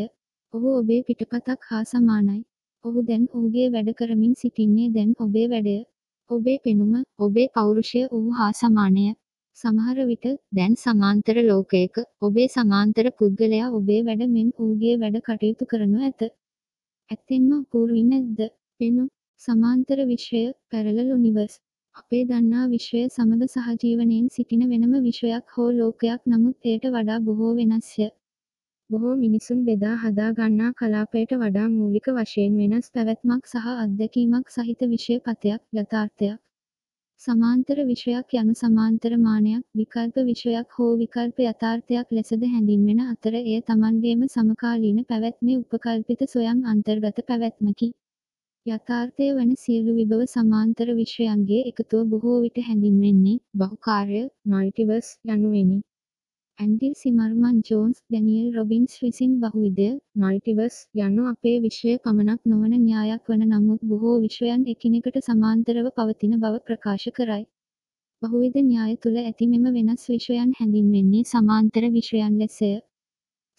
ඔහු 0.54 0.68
ඔබේ 0.80 1.00
පිටපතක් 1.06 1.60
හා 1.70 1.84
සමානයි. 1.84 2.38
ඔහු 2.84 2.98
දැන් 3.08 3.24
ඔහුගේ 3.34 3.68
වැඩ 3.70 3.94
කරමින් 3.94 4.34
සිටින්නේ 4.34 4.90
දැන් 4.90 5.10
ඔබේ 5.18 5.48
වැඩය. 5.48 5.78
ඔබේ 6.30 6.58
පෙනුම, 6.64 6.92
ඔබේ 7.18 7.48
පෞරුෂය 7.54 8.00
ඔහු 8.10 8.28
හා 8.32 8.52
සමානය. 8.52 9.06
සමහර 9.56 9.98
විට 10.06 10.26
දැන් 10.52 10.74
සමාන්තර 10.76 11.36
ලෝකයක 11.42 11.96
ඔබේ 12.20 12.46
සමාන්තර 12.48 13.06
පුද්ගලයා 13.18 13.66
ඔබේ 13.78 13.98
වැඩ 14.06 14.22
මෙන් 14.30 14.48
ඌගේ 14.58 14.94
වැඩ 15.02 15.18
කටයුතු 15.26 15.68
කරනු 15.70 15.98
ඇත. 16.02 16.22
ඇත්තෙන්ම 17.10 17.50
අපූර්වී 17.56 18.06
නැද්ද? 18.06 18.40
පෙනු 18.80 19.02
සමාන්තර 19.40 19.98
විශ්වය 20.10 20.42
පැරලල් 20.70 20.98
යුනිවර්ස් 21.06 21.54
අපේ 21.96 22.22
දන්නා 22.24 22.64
විශ්වය 22.68 23.02
සමග 23.08 23.50
සහජීවනයෙන් 23.54 24.26
සිටින 24.30 24.62
වෙනම 24.70 24.92
විශ්වයක් 25.06 25.56
හෝ 25.56 25.68
ලෝකයක් 25.72 26.20
නමුත් 26.26 26.70
එයට 26.70 26.84
වඩා 26.94 27.18
බොහෝ 27.20 27.52
වෙනස්ය. 27.58 28.06
බොහෝ 28.90 29.14
මිනිසුන් 29.16 29.60
බෙදා 29.66 29.96
හදා 29.98 30.30
ගන්නා 30.38 30.70
කලාපයට 30.78 31.36
වඩා 31.42 31.68
මූලික 31.70 32.06
වශයෙන් 32.16 32.56
වෙනස් 32.60 32.88
පැවැත්මක් 32.94 33.44
සහ 33.46 33.68
අත්දැකීමක් 33.76 34.46
සහිත 34.54 34.80
විෂය 34.90 35.14
පතයක් 35.26 35.60
යථාර්ථයක්. 35.76 36.40
සමාන්තර 37.22 37.78
විෂයක් 37.88 38.32
යනු 38.38 38.52
සමාන්තර 38.60 39.12
මානයක් 39.18 39.62
විකල්ප 39.78 40.16
විෂයක් 40.28 40.72
හෝ 40.76 40.88
විකල්ප 41.02 41.36
යථාර්ථයක් 41.42 42.08
ලෙසද 42.16 42.46
හැඳින්වෙන 42.52 43.02
අතර 43.04 43.34
එය 43.40 43.58
තමන්ගේම 43.68 44.24
සමකාලීන 44.28 44.98
පැවැත්මේ 45.10 45.58
උපකල්පිත 45.58 46.24
සොයම් 46.32 46.64
අන්තර්ගත 46.72 47.20
පැවැත්මකි. 47.28 47.88
යථාර්ථය 48.66 49.28
වන 49.36 49.52
සියලු 49.56 49.94
විභව 49.94 50.26
සමාන්තර 50.34 50.88
විශ්වයන්ගේ 50.96 51.62
එකතුව 51.70 52.02
බොහෝ 52.10 52.36
විට 52.42 52.58
හැඳින්වෙන්නේ 52.66 53.38
බහුකාර්ය 53.58 54.22
මල්ටිවර්ස් 54.50 55.08
යනුවෙනි. 55.28 55.78
Andy 56.62 56.88
Zimmerman 56.98 57.56
Jones 57.68 57.96
Daniel 58.00 58.48
Robbins 58.56 58.98
විසින් 59.02 59.32
බහුවිධය 59.42 59.88
මල්ටිවර්ස් 60.22 60.76
යනු 61.04 61.22
අපේ 61.30 61.54
විශ්වය 61.64 61.94
පමණක් 62.04 62.50
නොවන 62.50 62.76
න්‍යායක් 62.80 63.30
වන 63.30 63.42
නමුත් 63.48 63.82
බොහෝ 63.90 64.14
විශ්වයන් 64.24 64.62
එකිනෙකට 64.72 65.18
සමාන්තරව 65.22 65.90
පවතින 65.96 66.38
බව 66.42 66.62
ප්‍රකාශ 66.66 67.08
කරයි. 67.16 67.42
බහුවිධ 68.22 68.60
න්‍යාය 68.62 68.94
තුළ 69.02 69.18
ඇති 69.20 69.50
මෙම 69.52 69.66
වෙනස් 69.76 70.06
විශ්වයන් 70.10 70.54
හැඳින්වෙන්නේ 70.58 71.28
සමාන්තර 71.30 71.90
විශ්වයන් 71.96 72.38
ලෙසය. 72.38 72.72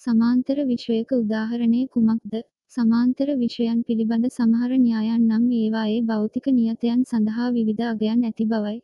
සමාන්තර 0.01 0.57
විශ්වයක 0.71 1.15
උදාහරණය 1.17 1.83
කුමක්ද? 1.93 2.43
සමාන්තර 2.71 3.29
විෂයන් 3.39 3.81
පිළිබඳ 3.87 4.25
සමහර 4.29 4.71
න්‍යායන් 4.83 5.25
නම් 5.25 5.43
ඒවායේ 5.57 5.99
භෞතික 6.07 6.47
නියතයන් 6.53 7.01
සඳහා 7.09 7.49
විවිධ 7.55 7.83
අගයන් 7.89 8.23
ඇති 8.23 8.45
බවයි. 8.51 8.77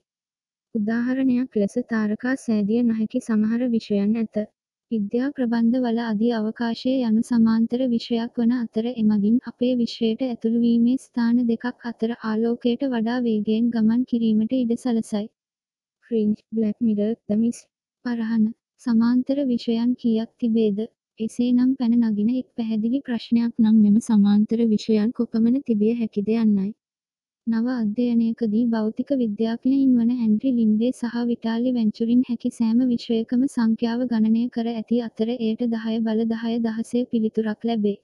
උදාහරණයක් 0.76 1.56
ලෙස 1.56 1.76
තාරකා 1.90 2.34
සෑදිය 2.40 2.82
නොහැකි 2.86 3.20
සමහර 3.24 3.62
විෂයන් 3.72 4.12
ඇත. 4.22 4.36
විද්‍යා 4.92 5.30
ප්‍රබන්ධ 5.38 5.80
වල 5.82 6.00
අධි 6.04 6.30
අවකාශය 6.36 6.94
යනු 7.08 7.24
සමාන්තර 7.26 7.82
විෂයක් 7.92 8.38
වන 8.40 8.54
අතර 8.56 8.86
එමගින් 8.94 9.36
අපේ 9.52 9.72
විශ්වයට 9.80 10.22
ඇතුළුවීමේ 10.28 11.02
ස්ථාන 11.04 11.42
දෙකක් 11.50 11.88
අතර 11.92 12.14
ආලෝකයට 12.24 12.86
වඩා 12.94 13.18
වේගයෙන් 13.26 13.68
ගමන් 13.76 14.06
කිරීමට 14.12 14.56
ඉඩ 14.58 14.74
සලසයි. 14.84 15.26
Fringe, 16.06 16.38
Black 16.52 16.78
Mirror, 16.82 17.12
The 17.28 17.40
Mist, 17.42 17.60
පරහන, 18.06 18.46
සමාන්තර 18.82 19.44
විෂයන් 19.52 19.92
කීයක් 20.02 20.32
තිබේද? 20.38 20.80
එසේනම් 21.20 21.72
පැන 21.80 21.96
නගින 22.02 22.30
එක් 22.36 22.48
පැහැදිලි 22.58 23.06
ප්‍රශ්නයක් 23.08 23.54
නම් 23.64 23.78
මෙම 23.86 23.98
සමාන්තර 24.04 24.60
විෂයන් 24.74 25.10
කොපමණ 25.18 25.66
තිබිය 25.68 25.98
හැකිද 26.02 26.30
යන්නයි. 26.36 26.70
නව 27.50 27.68
අධ්‍යයනයකදී 27.74 28.64
භෞතික 28.72 29.12
විද්‍යාඥයින් 29.20 29.94
වන 30.00 30.10
හැන්රි 30.18 30.50
ලින්ඩේ 30.56 30.90
සහ 30.92 31.22
විටාලි 31.30 31.72
වෙන්චුරින් 31.78 32.20
හැකි 32.28 32.50
සෑම 32.56 32.84
විශ්වයකම 32.90 33.46
සංඛ්‍යාව 33.54 34.04
ගණනය 34.12 34.44
කර 34.56 34.68
ඇති 34.72 35.00
අතර 35.06 35.30
එයට 35.36 35.64
10 35.72 36.04
බල 36.08 36.22
10 36.34 36.60
දහසේ 36.66 37.02
පිළිතුරක් 37.12 37.66
ලැබේ. 37.70 37.96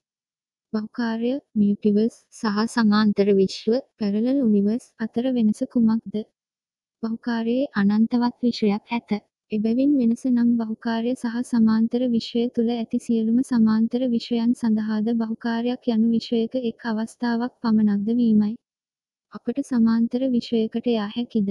බහුකාර්ය, 0.72 1.32
මියුටිවර්ස් 1.58 2.16
සහ 2.38 2.66
සමාන්තර 2.72 3.28
විශ්ව, 3.36 3.78
පැරලල් 3.98 4.26
යුනිවර්ස් 4.34 4.88
අතර 5.00 5.30
වෙනස 5.36 5.62
කුමක්ද? 5.74 6.18
බහුකාර්යයේ 7.02 7.70
අනන්තවත් 7.80 8.36
විශ්වයක් 8.42 8.92
ඇත. 8.92 9.16
එබැවින් 9.52 9.96
වෙනස 10.00 10.22
නම් 10.26 10.52
බහුකාර්ය 10.58 11.14
සහ 11.14 11.40
සමාන්තර 11.44 12.08
විශ්වය 12.10 12.46
තුළ 12.54 12.70
ඇති 12.74 13.04
සියලුම 13.04 13.40
සමාන්තර 13.44 14.10
විශ්වයන් 14.10 14.60
සඳහාද 14.60 15.16
බහුකාර්යයක් 15.20 15.90
යනු 15.94 16.14
විශ්වයක 16.14 16.62
එක් 16.64 16.88
අවස්ථාවක් 16.90 17.52
පමණක්ද 17.62 18.16
වීමයි. 18.20 18.54
අපට 19.36 19.64
සමාන්තර 19.66 20.22
විෂයකට 20.32 20.86
යා 20.90 21.08
හැකිද? 21.14 21.48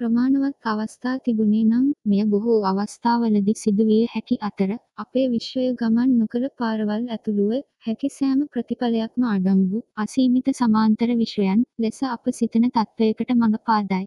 ප්‍රමාණවත් 0.00 0.68
අවස්ථා 0.70 1.12
තිබුණේ 1.24 1.64
නම් 1.64 1.84
මෙය 2.10 2.22
බොහෝ 2.30 2.56
අවස්ථාවලදී 2.70 3.54
සිදුවිය 3.54 4.00
හැකි 4.12 4.36
අතර 4.48 4.70
අපේ 5.02 5.26
විශ්වය 5.34 5.66
ගමන් 5.80 6.14
නොකළ 6.20 6.46
පාරවල් 6.60 7.04
ඇතුළුව 7.08 7.52
හැකි 7.86 8.10
සෑම 8.14 8.40
ප්‍රතිඵලයක්ම 8.52 9.26
අඩංගු 9.30 9.82
අසීමිත 10.04 10.50
සමාන්තර 10.54 11.10
විශ්වයන් 11.20 11.62
ලෙස 11.78 12.00
අප 12.08 12.32
සිතන 12.38 12.66
තත්ත්වයකට 12.70 13.30
මඟ 13.34 13.62
පාදයි. 13.68 14.04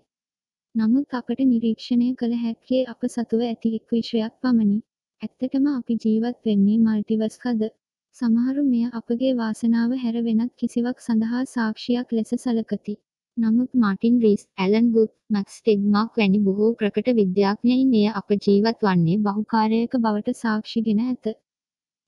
නමුත් 0.76 1.18
අපට 1.20 1.46
නිරීක්ෂණය 1.46 2.10
කළ 2.20 2.36
හැක්කේ 2.42 2.84
අප 2.94 3.10
සතුව 3.10 3.42
ඇති 3.44 3.74
එක් 3.78 3.88
විශ්වයක් 3.92 4.36
පමණි. 4.42 4.78
ඇත්තටම 5.22 5.72
අපි 5.72 6.00
ජීවත් 6.04 6.40
වෙන්නේ 6.46 6.84
මල්ටිවර්ස් 6.84 7.38
කද? 7.44 7.72
සමහරු 8.18 8.62
මෙය 8.66 8.86
අපගේ 8.94 9.34
වාසනාව 9.38 9.98
හැර 10.02 10.18
වෙනත් 10.26 10.52
කිසිවක් 10.60 10.98
සඳහා 11.02 11.44
සාක්ෂියක් 11.48 12.08
ලෙස 12.12 12.40
සලකති. 12.40 12.96
නමුත් 13.38 13.72
Martin 13.76 14.16
Rees, 14.24 14.44
Alan 14.58 14.86
Guth, 14.96 15.12
Max 15.30 15.56
Tegmark 15.60 16.12
වැනි 16.20 16.40
බොහෝ 16.44 16.70
ප්‍රකට 16.74 17.10
විද්‍යාඥයින් 17.18 17.90
එය 18.02 18.08
අප 18.20 18.30
ජීවත් 18.46 18.86
වන්නේ 18.88 19.18
බහුකාර්යයක 19.26 19.98
බවට 20.04 20.36
සාක්ෂිගෙන 20.44 21.02
ඇත. 21.06 21.26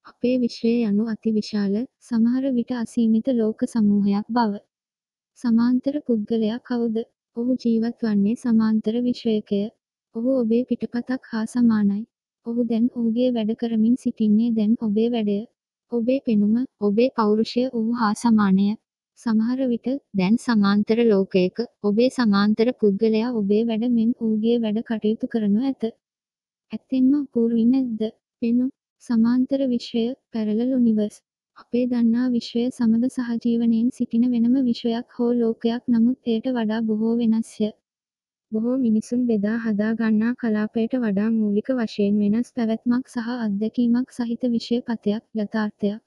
අපේ 0.05 0.35
විශ්වය 0.43 0.71
යනු 0.89 1.03
අතිවිශාල, 1.13 1.75
සමහර 1.99 2.43
විට 2.57 2.71
අසීමිත 2.83 3.27
ලෝක 3.39 3.59
සමූහයක් 3.73 4.27
බව. 4.29 4.53
සමාන්තර 5.39 5.95
පුද්ගලයා 6.07 6.59
කවුද? 6.61 6.95
ඔහු 7.37 7.51
ජීවත් 7.63 7.99
වන්නේ 8.03 8.35
සමාන්තර 8.35 8.95
විශ්වයකය. 9.01 9.61
ඔහු 10.15 10.29
ඔබේ 10.41 10.63
පිටපතක් 10.63 11.21
හා 11.31 11.45
සමානයි. 11.45 12.01
ඔහු 12.45 12.61
දැන් 12.63 12.85
ඔහුගේ 12.95 13.29
වැඩ 13.35 13.51
කරමින් 13.55 13.95
සිටින්නේ 13.97 14.51
දැන් 14.51 14.73
ඔබේ 14.81 15.09
වැඩය. 15.11 15.39
ඔබේ 15.91 16.19
පෙනුම, 16.25 16.55
ඔබේ 16.81 17.13
පෞරුෂය 17.15 17.63
ඔහු 17.73 17.91
හා 17.93 18.13
සමානය. 18.15 18.67
සමහර 19.19 19.59
විට 19.69 19.87
දැන් 20.13 20.35
සමාන්තර 20.39 20.99
ලෝකයක 21.05 21.57
ඔබේ 21.83 22.09
සමාන්තර 22.09 22.67
පුද්ගලයා 22.81 23.29
ඔබේ 23.39 23.61
වැඩ 23.69 23.85
මෙන් 23.93 24.09
ඌගේ 24.21 24.57
වැඩ 24.63 24.77
කටයුතු 24.89 25.29
කරනු 25.31 25.63
ඇත. 25.63 25.83
ඇත්තෙන්ම 26.71 27.07
අපූර්වී 27.17 27.65
නැද්ද? 27.69 28.01
පෙනු 28.41 28.65
සමාන්තර 29.03 29.63
විශ්වය 29.73 30.05
පැරලල් 30.31 30.61
යුනිවර්ස් 30.67 31.17
අපේ 31.57 31.85
දන්නා 31.87 32.27
විශ්වය 32.29 32.63
සමග 32.69 33.09
සහජීවනයෙන් 33.15 33.89
සිටින 33.91 34.29
වෙනම 34.33 34.55
විශ්වයක් 34.65 35.17
හෝ 35.17 35.31
ලෝකයක් 35.33 35.83
නමුත් 35.87 36.31
එයට 36.33 36.53
වඩා 36.55 36.81
බොහෝ 36.89 37.13
වෙනස්ය. 37.17 37.69
බොහෝ 38.51 38.77
මිනිසුන් 38.77 39.21
බෙදා 39.29 39.57
හදා 39.63 39.93
ගන්නා 39.99 40.33
කලාපයට 40.41 40.93
වඩා 40.99 41.29
මූලික 41.33 41.69
වශයෙන් 41.79 42.19
වෙනස් 42.23 42.49
පැවැත්මක් 42.55 43.05
සහ 43.13 43.31
අත්දැකීමක් 43.37 44.09
සහිත 44.17 44.51
විෂය 44.53 44.77
පතයක් 44.87 45.23
යථාර්ථයක්. 45.37 46.06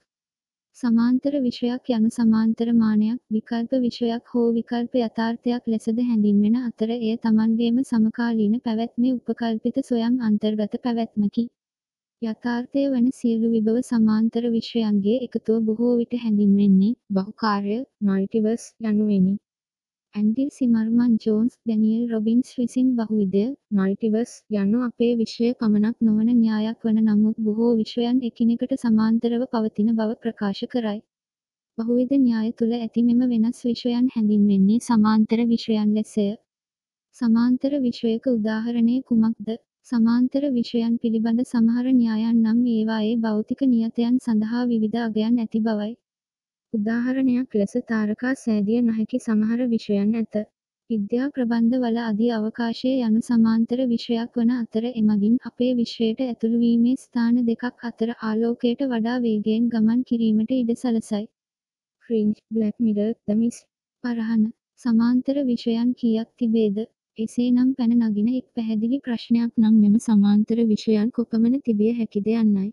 සමාන්තර 0.77 1.33
විෂයක් 1.41 1.89
යනු 1.95 2.09
සමාන්තර 2.13 2.69
මානයක් 2.75 3.17
විකල්ප 3.33 3.73
විෂයක් 3.81 4.29
හෝ 4.31 4.45
විකල්ප 4.55 4.93
යථාර්ථයක් 4.99 5.67
ලෙසද 5.67 5.99
හැඳින්වෙන 6.01 6.55
අතර 6.59 6.93
එය 6.95 7.11
තමන්ගේම 7.25 7.77
සමකාලීන 7.83 8.55
පැවැත්මේ 8.65 9.11
උපකල්පිත 9.17 9.77
සොයම් 9.83 10.15
අන්තර්ගත 10.27 10.77
පැවැත්මකි. 10.85 11.43
යථාර්ථය 12.21 12.85
වන 12.87 13.11
සියලු 13.19 13.53
විභව 13.53 13.77
සමාන්තර 13.83 14.49
විෂයන්ගේ 14.55 15.21
එකතුව 15.27 15.61
බොහෝ 15.67 15.93
විට 15.99 16.19
හැඳින්වෙන්නේ 16.23 16.97
බහුකාර්ය 17.15 17.77
මල්ටිවර්ස් 18.05 18.65
යනුවෙනි. 18.85 19.33
Andy 20.15 20.45
Zimmerman 20.53 21.11
Jones 21.23 21.53
Daniel 21.69 22.01
Robbins 22.11 22.49
විසින් 22.57 22.87
බහුවිධය 22.97 23.43
මල්ටිවර්ස් 23.77 24.33
යනු 24.57 24.81
අපේ 24.87 25.11
විශ්වය 25.21 25.51
පමණක් 25.59 26.05
නොවන 26.07 26.29
න්‍යායක් 26.39 26.87
වන 26.87 26.99
නමුත් 27.05 27.37
බොහෝ 27.45 27.69
විශ්වයන් 27.77 28.19
එකිනෙකට 28.29 28.75
සමාන්තරව 28.81 29.45
පවතින 29.53 29.93
බව 29.95 30.17
ප්‍රකාශ 30.23 30.63
කරයි. 30.73 30.99
බහුවිධ 31.77 32.13
න්‍යාය 32.19 32.51
තුළ 32.57 32.75
ඇති 32.77 33.05
මෙම 33.07 33.23
වෙනස් 33.33 33.63
විශ්වයන් 33.69 34.11
හැඳින්වෙන්නේ 34.13 34.85
සමාන්තර 34.87 35.39
විශ්වයන් 35.47 35.97
ලෙසය. 35.97 36.27
සමාන්තර 37.17 37.73
විශ්වයක 37.85 38.31
උදාහරණය 38.33 39.01
කුමක්ද? 39.09 39.57
සමාන්තර 39.87 40.43
විෂයන් 40.53 40.93
පිළිබඳ 41.01 41.41
සමහර 41.45 41.87
න්‍යායන් 41.95 42.37
නම් 42.41 42.59
ඒවායේ 42.73 43.15
භෞතික 43.23 43.61
නියතයන් 43.69 44.23
සඳහා 44.25 44.69
විවිධ 44.69 45.03
අගයන් 45.03 45.39
ඇති 45.39 45.59
බවයි. 45.65 45.93
උදාහරණයක් 46.73 47.55
ලෙස 47.59 47.73
තාරකා 47.87 48.29
සෑදිය 48.39 48.81
නොහැකි 48.83 49.17
සමහර 49.19 49.63
විෂයන් 49.71 50.11
ඇත. 50.19 50.35
විද්‍යා 50.89 51.25
ප්‍රබන්ධ 51.35 51.75
වල 51.81 51.97
අධි 52.01 52.27
අවකාශය 52.35 52.91
යනු 52.99 53.19
සමාන්තර 53.25 53.81
විෂයක් 53.89 54.39
වන 54.39 54.53
අතර 54.55 54.87
එමගින් 54.91 55.35
අපේ 55.49 55.71
විශ්වයට 55.79 56.23
ඇතුළුවීමේ 56.25 56.95
ස්ථාන 57.01 57.41
දෙකක් 57.49 57.85
අතර 57.89 58.13
ආලෝකයට 58.21 58.85
වඩා 58.93 59.17
වේගයෙන් 59.25 59.67
ගමන් 59.73 60.01
කිරීමට 60.09 60.55
ඉඩ 60.57 60.71
සලසයි. 60.75 61.21
Fringe 62.03 62.33
Black 62.51 62.75
Mirror 62.79 63.13
The 63.25 63.37
Mist 63.41 63.61
පරහන 64.03 64.49
සමාන්තර 64.79 65.43
විෂයන් 65.45 65.95
කීයක් 65.99 66.29
තිබේද? 66.37 66.83
එසේනම් 67.17 67.69
පැන 67.77 67.97
නගින 68.01 68.29
එක් 68.33 68.47
පැහැදිලි 68.55 69.05
ප්‍රශ්නයක් 69.05 69.51
නම් 69.57 69.75
මෙම 69.79 69.95
සමාන්තර 70.01 70.67
විෂයන් 70.69 71.11
කොපමණ 71.11 71.65
තිබිය 71.65 71.97
හැකිද 71.97 72.31
යන්නයි. 72.35 72.69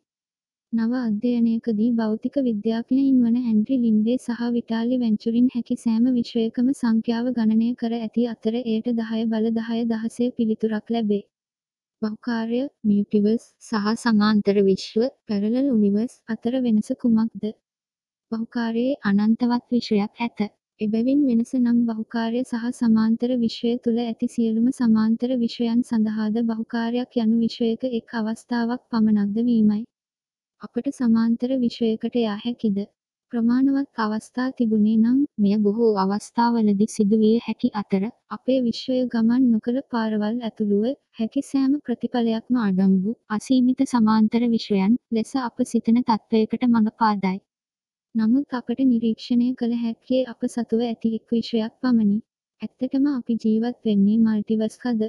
නව 0.72 0.92
අධ්‍යයනයකදී 0.98 1.92
භෞතික 1.98 2.34
විද්‍යාඥයින් 2.46 3.20
වන 3.20 3.36
ඇන්ඩ්‍රි 3.40 3.76
ලින්ඩේ 3.84 4.16
සහ 4.18 4.42
විටාලි 4.56 4.98
වෙන්චුරින් 5.00 5.46
හැකි 5.54 5.76
සෑම 5.82 6.04
විශ්වයකම 6.16 6.68
සංඛ්‍යාව 6.72 7.30
ගණනය 7.38 7.68
කර 7.74 7.94
ඇති 7.98 8.26
අතර 8.32 8.58
එයට 8.58 8.90
දහය 8.98 9.22
බල 9.30 9.48
දහය 9.54 9.78
දහසේ 9.92 10.28
පිළිතුරක් 10.36 10.92
ලැබේ. 10.94 11.22
බහුකාර්ය 12.02 12.60
මියටිවර්ස් 12.84 13.48
සහ 13.62 13.88
සමාන්තර 14.02 14.56
විශ්ව 14.68 15.08
පැරලල් 15.26 15.72
උනිවර්ස් 15.72 16.20
අතර 16.28 16.60
වෙනස 16.60 16.94
කුමක්ද? 17.00 17.50
බහුකාර්යයේ 18.32 19.00
අනන්තවත් 19.04 19.66
විෂයක් 19.72 20.24
ඇත. 20.24 20.46
එබැවින් 20.80 21.26
වෙනස 21.28 21.52
නම් 21.56 21.84
බහුකාර්ය 21.88 22.42
සහ 22.44 22.72
සමාන්තර 22.76 23.38
විශ්වය 23.40 23.76
තුළ 23.84 24.02
ඇති 24.02 24.34
සියලුම 24.34 24.72
සමාන්තර 24.76 25.30
විෂයන් 25.42 25.86
සඳහාද 25.90 26.42
බහුකාර්යක් 26.50 27.22
යනු 27.22 27.44
විශ්වයක 27.44 27.92
එක් 27.92 28.18
අවස්ථාවක් 28.20 28.82
පමණක්ද 28.90 29.48
වීමයි. 29.48 29.84
අපට 30.62 30.86
සමාන්තර 30.92 31.50
විෂයකට 31.58 32.14
යා 32.18 32.36
හැකිද? 32.38 32.78
ප්‍රමාණවත් 33.32 34.00
අවස්ථා 34.04 34.46
තිබුණේ 34.52 34.94
නම් 34.96 35.18
මෙය 35.38 35.56
බොහෝ 35.64 35.90
අවස්ථාවලදී 36.02 36.88
සිදුවිය 36.88 37.36
හැකි 37.44 37.68
අතර 37.80 38.06
අපේ 38.30 38.56
විශ්වය 38.64 38.96
ගමන් 39.12 39.44
නොකළ 39.50 39.78
පාරවල් 39.92 40.40
ඇතුළුව 40.48 40.86
හැකි 41.18 41.42
සෑම 41.48 41.76
ප්‍රතිඵලයක්ම 41.80 42.58
අඩංගු 42.62 43.14
අසීමිත 43.36 43.84
සමාන්තර 43.92 44.42
විශ්වයන් 44.54 44.96
ලෙස 45.10 45.32
අප 45.42 45.62
සිතන 45.64 46.00
තත්ත්වයකට 46.02 46.66
මඟ 46.66 46.90
පාදයි. 46.96 47.38
නමුත් 48.14 48.58
අපට 48.60 48.82
නිරීක්ෂණය 48.86 49.52
කළ 49.54 49.78
හැක්කේ 49.84 50.24
අප 50.26 50.48
සතුව 50.48 50.82
ඇති 50.82 51.14
එක් 51.18 51.36
විශ්වයක් 51.36 51.78
පමණි. 51.80 52.18
ඇත්තටම 52.62 53.08
අපි 53.12 53.38
ජීවත් 53.44 53.78
වෙන්නේ 53.84 54.18
මල්ටිවර්ස්කද? 54.24 55.06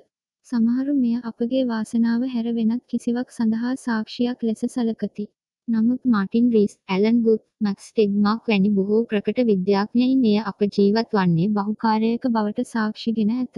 සමහරු 0.48 0.94
මෙය 1.02 1.18
අපගේ 1.24 1.66
වාසනාව 1.68 2.30
හැර 2.30 2.48
වෙනත් 2.54 2.88
කිසිවක් 2.88 3.28
සඳහා 3.32 3.76
සාක්ෂියක් 3.80 4.48
ලෙස 4.48 4.66
සලකති. 4.70 5.26
නමුත් 5.70 6.02
Martin 6.06 6.46
Rees, 6.54 6.72
Alan 6.88 7.18
Guth, 7.26 7.42
Max 7.62 7.88
Tegmark 7.92 8.48
වැනි 8.50 8.70
බොහෝ 8.78 9.02
ප්‍රකට 9.10 9.40
විද්‍යාඥයින් 9.50 10.24
එය 10.30 10.38
අප 10.52 10.60
ජීවත් 10.76 11.12
වන්නේ 11.18 11.52
බහුකාර්යයක 11.58 12.24
බවට 12.36 12.66
සාක්ෂිගෙන 12.70 13.34
ඇත. 13.36 13.56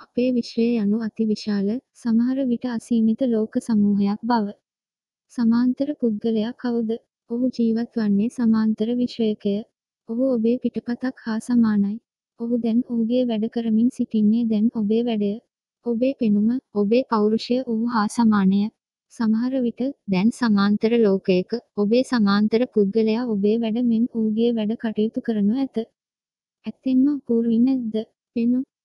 අපේ 0.00 0.30
විශ්වය 0.36 0.66
යනු 0.82 1.00
අතිවිශාල, 1.06 1.68
සමහර 2.02 2.38
විට 2.50 2.66
අසීමිත 2.74 3.20
ලෝක 3.32 3.54
සමූහයක් 3.68 4.20
බව. 4.22 4.46
සමාන්තර 5.32 5.88
පුද්ගලයා 6.00 6.52
කවුද? 6.62 6.90
ඔහු 7.30 7.46
ජීවත් 7.56 7.92
වන්නේ 7.96 8.30
සමාන්තර 8.30 8.88
විශ්වයකය. 8.94 9.56
ඔහු 10.08 10.22
ඔබේ 10.34 10.56
පිටපතක් 10.58 11.16
හා 11.24 11.40
සමානයි. 11.40 11.96
ඔහු 12.40 12.54
දැන් 12.58 12.78
ඔහුගේ 12.90 13.24
වැඩ 13.26 13.50
කරමින් 13.50 13.90
සිටින්නේ 13.90 14.44
දැන් 14.46 14.66
ඔබේ 14.74 15.02
වැඩය. 15.04 15.34
ඔබේ 15.86 16.14
පෙනුම, 16.20 16.48
ඔබේ 16.74 17.04
පෞරුෂය 17.10 17.56
ඔහු 17.62 17.84
හා 17.88 18.08
සමානය. 18.08 18.64
සමහර 19.14 19.52
විට 19.62 19.80
දැන් 20.08 20.30
සමාන්තර 20.32 20.92
ලෝකයක 20.98 21.50
ඔබේ 21.76 22.02
සමාන්තර 22.04 22.62
පුද්ගලයා 22.74 23.24
ඔබේ 23.26 23.56
වැඩ 23.58 23.78
මෙන් 23.84 24.04
ඌගේ 24.14 24.50
වැඩ 24.52 24.72
කටයුතු 24.76 25.20
කරනු 25.20 25.54
ඇත. 25.56 25.76
ඇත්තෙන්ම 26.66 27.04
අපූර්වී 27.12 27.60
නැද්ද? 27.60 27.94
පෙනුම් 28.36 28.64